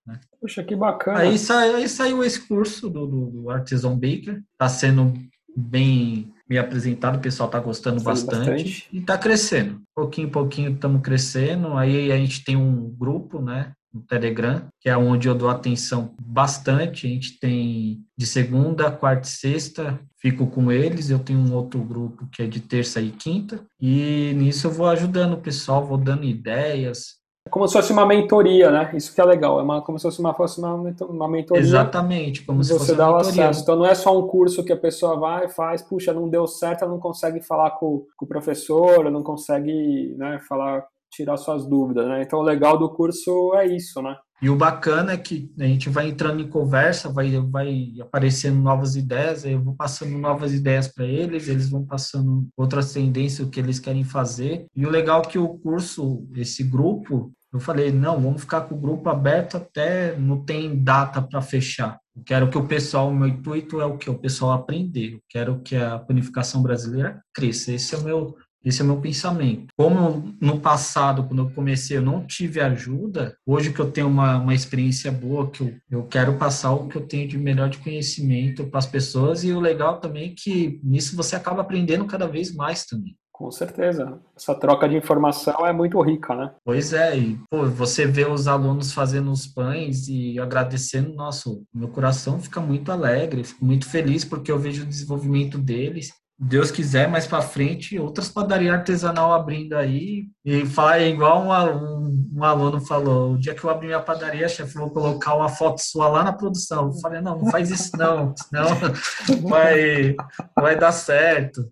Né? 0.07 0.19
Puxa, 0.39 0.63
que 0.63 0.75
bacana. 0.75 1.19
Aí, 1.19 1.37
sa 1.37 1.59
aí 1.59 1.87
saiu 1.87 2.23
esse 2.23 2.47
curso 2.47 2.89
do, 2.89 3.05
do, 3.05 3.25
do 3.27 3.49
Artisan 3.51 3.93
Baker, 3.93 4.41
está 4.53 4.67
sendo 4.67 5.13
bem 5.55 6.33
me 6.51 6.57
apresentado, 6.57 7.15
o 7.15 7.21
pessoal 7.21 7.47
está 7.47 7.59
gostando 7.61 8.03
bastante, 8.03 8.51
bastante, 8.51 8.87
e 8.91 8.97
está 8.97 9.17
crescendo. 9.17 9.81
Pouquinho 9.95 10.27
em 10.27 10.31
pouquinho 10.31 10.71
estamos 10.73 11.01
crescendo. 11.01 11.77
Aí 11.77 12.11
a 12.11 12.17
gente 12.17 12.43
tem 12.43 12.57
um 12.57 12.89
grupo, 12.89 13.41
né? 13.41 13.71
No 13.93 14.01
Telegram, 14.01 14.67
que 14.79 14.89
é 14.89 14.97
onde 14.97 15.27
eu 15.27 15.35
dou 15.35 15.49
atenção 15.49 16.13
bastante. 16.21 17.07
A 17.07 17.09
gente 17.09 17.39
tem 17.39 18.01
de 18.17 18.25
segunda, 18.25 18.91
quarta 18.91 19.27
e 19.27 19.31
sexta, 19.31 19.99
fico 20.17 20.45
com 20.47 20.69
eles. 20.69 21.09
Eu 21.09 21.19
tenho 21.19 21.39
um 21.39 21.53
outro 21.53 21.81
grupo 21.81 22.27
que 22.29 22.43
é 22.43 22.47
de 22.47 22.59
terça 22.59 22.99
e 22.99 23.11
quinta, 23.11 23.65
e 23.79 24.33
nisso 24.35 24.67
eu 24.67 24.71
vou 24.71 24.87
ajudando 24.87 25.33
o 25.33 25.41
pessoal, 25.41 25.85
vou 25.85 25.97
dando 25.97 26.25
ideias, 26.25 27.20
é 27.45 27.49
como 27.49 27.67
se 27.67 27.73
fosse 27.73 27.91
uma 27.91 28.05
mentoria, 28.05 28.69
né? 28.69 28.91
Isso 28.93 29.13
que 29.13 29.19
é 29.19 29.25
legal. 29.25 29.59
É 29.59 29.63
uma, 29.63 29.81
como 29.81 29.97
se 29.97 30.03
fosse 30.03 30.19
uma, 30.19 30.33
fosse 30.33 30.59
uma, 30.59 30.75
uma 30.75 31.27
mentoria. 31.27 31.61
Exatamente, 31.61 32.45
como 32.45 32.63
se 32.63 32.71
você 32.71 32.93
dá 32.93 33.11
o 33.11 33.15
acesso. 33.15 33.61
Então 33.61 33.75
não 33.75 33.85
é 33.85 33.95
só 33.95 34.17
um 34.17 34.27
curso 34.27 34.63
que 34.63 34.71
a 34.71 34.77
pessoa 34.77 35.19
vai 35.19 35.45
e 35.45 35.49
faz, 35.49 35.81
puxa, 35.81 36.13
não 36.13 36.29
deu 36.29 36.45
certo, 36.45 36.83
ela 36.83 36.91
não 36.91 36.99
consegue 36.99 37.41
falar 37.41 37.71
com, 37.71 38.05
com 38.15 38.25
o 38.25 38.27
professor, 38.27 39.09
não 39.09 39.23
consegue 39.23 40.13
né, 40.17 40.39
falar, 40.47 40.85
tirar 41.11 41.37
suas 41.37 41.67
dúvidas, 41.67 42.07
né? 42.07 42.23
Então 42.23 42.39
o 42.39 42.43
legal 42.43 42.77
do 42.77 42.89
curso 42.89 43.53
é 43.55 43.67
isso, 43.67 44.01
né? 44.01 44.15
E 44.41 44.49
o 44.49 44.55
bacana 44.55 45.11
é 45.11 45.17
que 45.17 45.51
a 45.59 45.65
gente 45.65 45.87
vai 45.87 46.09
entrando 46.09 46.41
em 46.41 46.49
conversa, 46.49 47.11
vai, 47.11 47.29
vai 47.51 47.93
aparecendo 48.01 48.59
novas 48.59 48.95
ideias, 48.95 49.45
eu 49.45 49.61
vou 49.61 49.75
passando 49.75 50.17
novas 50.17 50.51
ideias 50.51 50.87
para 50.87 51.05
eles, 51.05 51.47
eles 51.47 51.69
vão 51.69 51.85
passando 51.85 52.47
outras 52.57 52.91
tendências, 52.91 53.47
o 53.47 53.51
que 53.51 53.59
eles 53.59 53.79
querem 53.79 54.03
fazer. 54.03 54.65
E 54.75 54.83
o 54.83 54.89
legal 54.89 55.21
é 55.21 55.27
que 55.27 55.37
o 55.37 55.59
curso, 55.59 56.27
esse 56.35 56.63
grupo, 56.63 57.31
eu 57.53 57.59
falei, 57.59 57.91
não, 57.91 58.19
vamos 58.19 58.41
ficar 58.41 58.61
com 58.61 58.73
o 58.73 58.79
grupo 58.79 59.09
aberto 59.09 59.57
até 59.57 60.17
não 60.17 60.43
tem 60.43 60.81
data 60.81 61.21
para 61.21 61.41
fechar. 61.41 61.99
Eu 62.15 62.23
quero 62.23 62.49
que 62.49 62.57
o 62.57 62.65
pessoal, 62.65 63.09
o 63.09 63.15
meu 63.15 63.27
intuito 63.27 63.79
é 63.79 63.85
o 63.85 63.97
que 63.97 64.09
o 64.09 64.17
pessoal 64.17 64.53
aprender. 64.53 65.13
Eu 65.13 65.19
quero 65.29 65.61
que 65.61 65.75
a 65.75 65.99
panificação 65.99 66.63
brasileira 66.63 67.21
cresça. 67.33 67.73
Esse 67.73 67.93
é 67.93 67.97
o 67.97 68.03
meu 68.03 68.35
esse 68.63 68.81
é 68.81 68.83
o 68.83 68.87
meu 68.87 68.97
pensamento. 68.97 69.67
Como 69.77 70.35
no 70.39 70.59
passado, 70.59 71.23
quando 71.23 71.43
eu 71.43 71.49
comecei, 71.51 71.97
eu 71.97 72.01
não 72.01 72.25
tive 72.25 72.59
ajuda, 72.59 73.35
hoje 73.45 73.73
que 73.73 73.79
eu 73.79 73.91
tenho 73.91 74.07
uma, 74.07 74.37
uma 74.37 74.53
experiência 74.53 75.11
boa, 75.11 75.49
que 75.49 75.61
eu, 75.61 75.73
eu 75.89 76.03
quero 76.03 76.37
passar 76.37 76.71
o 76.73 76.87
que 76.87 76.95
eu 76.95 77.07
tenho 77.07 77.27
de 77.27 77.37
melhor 77.37 77.69
de 77.69 77.79
conhecimento 77.79 78.65
para 78.65 78.79
as 78.79 78.85
pessoas, 78.85 79.43
e 79.43 79.51
o 79.51 79.59
legal 79.59 79.99
também 79.99 80.31
é 80.31 80.35
que 80.35 80.79
nisso 80.83 81.15
você 81.15 81.35
acaba 81.35 81.61
aprendendo 81.61 82.05
cada 82.05 82.27
vez 82.27 82.53
mais 82.53 82.85
também. 82.85 83.15
Com 83.41 83.49
certeza. 83.49 84.19
Essa 84.37 84.53
troca 84.53 84.87
de 84.87 84.95
informação 84.95 85.65
é 85.65 85.73
muito 85.73 85.99
rica, 85.99 86.35
né? 86.35 86.53
Pois 86.63 86.93
é, 86.93 87.17
e 87.17 87.39
pô, 87.49 87.65
você 87.65 88.05
vê 88.05 88.23
os 88.23 88.47
alunos 88.47 88.93
fazendo 88.93 89.31
os 89.31 89.47
pães 89.47 90.07
e 90.07 90.39
agradecendo, 90.39 91.15
nosso, 91.15 91.63
meu 91.73 91.87
coração 91.87 92.39
fica 92.39 92.61
muito 92.61 92.91
alegre, 92.91 93.43
fico 93.43 93.65
muito 93.65 93.89
feliz 93.89 94.23
porque 94.23 94.51
eu 94.51 94.59
vejo 94.59 94.83
o 94.83 94.85
desenvolvimento 94.85 95.57
deles 95.57 96.11
Deus 96.43 96.71
quiser, 96.71 97.07
mais 97.07 97.27
para 97.27 97.43
frente, 97.43 97.99
outras 97.99 98.27
padarias 98.27 98.73
artesanal 98.73 99.31
abrindo 99.31 99.73
aí. 99.73 100.25
E 100.43 100.65
fala 100.65 100.99
igual 100.99 101.43
um, 101.43 102.27
um, 102.35 102.43
aluno 102.43 102.81
falou: 102.81 103.33
o 103.33 103.37
dia 103.37 103.53
que 103.53 103.63
eu 103.63 103.69
abrir 103.69 103.85
minha 103.87 103.99
padaria, 103.99 104.49
chefe, 104.49 104.73
vou 104.73 104.89
colocar 104.89 105.35
uma 105.35 105.49
foto 105.49 105.79
sua 105.79 106.07
lá 106.07 106.23
na 106.23 106.33
produção. 106.33 106.87
Eu 106.87 106.93
falei: 106.93 107.21
não, 107.21 107.37
não 107.37 107.51
faz 107.51 107.69
isso 107.69 107.95
não, 107.95 108.33
senão 108.35 108.69
vai, 109.47 110.15
vai 110.55 110.75
dar 110.75 110.91
certo. 110.91 111.71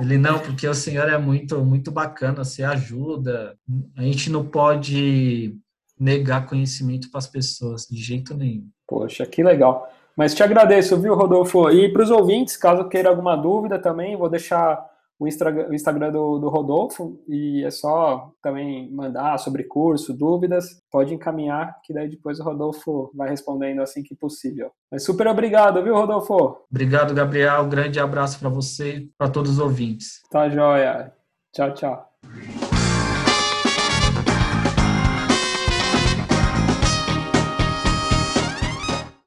Ele 0.00 0.16
não, 0.16 0.38
porque 0.38 0.66
o 0.66 0.72
senhor 0.72 1.06
é 1.06 1.18
muito, 1.18 1.62
muito 1.62 1.90
bacana, 1.90 2.42
você 2.42 2.62
ajuda. 2.62 3.54
A 3.94 4.02
gente 4.02 4.30
não 4.30 4.46
pode 4.46 5.54
negar 5.98 6.46
conhecimento 6.46 7.10
para 7.10 7.18
as 7.18 7.26
pessoas, 7.26 7.86
de 7.86 8.02
jeito 8.02 8.34
nenhum. 8.34 8.66
Poxa, 8.88 9.26
que 9.26 9.42
legal. 9.42 9.86
Mas 10.16 10.34
te 10.34 10.42
agradeço, 10.42 11.00
viu, 11.00 11.14
Rodolfo? 11.14 11.70
E 11.70 11.92
para 11.92 12.02
os 12.02 12.10
ouvintes, 12.10 12.56
caso 12.56 12.88
queira 12.88 13.08
alguma 13.08 13.36
dúvida 13.36 13.78
também, 13.78 14.16
vou 14.16 14.28
deixar 14.28 14.90
o 15.20 15.28
Instagram 15.28 16.10
do, 16.10 16.38
do, 16.38 16.48
Rodolfo 16.48 17.20
e 17.28 17.62
é 17.62 17.70
só 17.70 18.32
também 18.42 18.90
mandar 18.90 19.38
sobre 19.38 19.64
curso, 19.64 20.14
dúvidas, 20.14 20.82
pode 20.90 21.12
encaminhar, 21.12 21.78
que 21.84 21.92
daí 21.92 22.08
depois 22.08 22.40
o 22.40 22.42
Rodolfo 22.42 23.10
vai 23.14 23.28
respondendo 23.28 23.82
assim 23.82 24.02
que 24.02 24.14
possível. 24.14 24.70
Mas 24.90 25.04
super 25.04 25.26
obrigado, 25.26 25.82
viu, 25.84 25.94
Rodolfo? 25.94 26.64
Obrigado, 26.70 27.12
Gabriel. 27.12 27.64
Um 27.64 27.68
grande 27.68 28.00
abraço 28.00 28.40
para 28.40 28.48
você 28.48 29.06
para 29.18 29.28
todos 29.28 29.52
os 29.52 29.58
ouvintes. 29.58 30.22
Tá 30.30 30.48
joia. 30.48 31.12
Tchau, 31.52 31.74
tchau. 31.74 32.69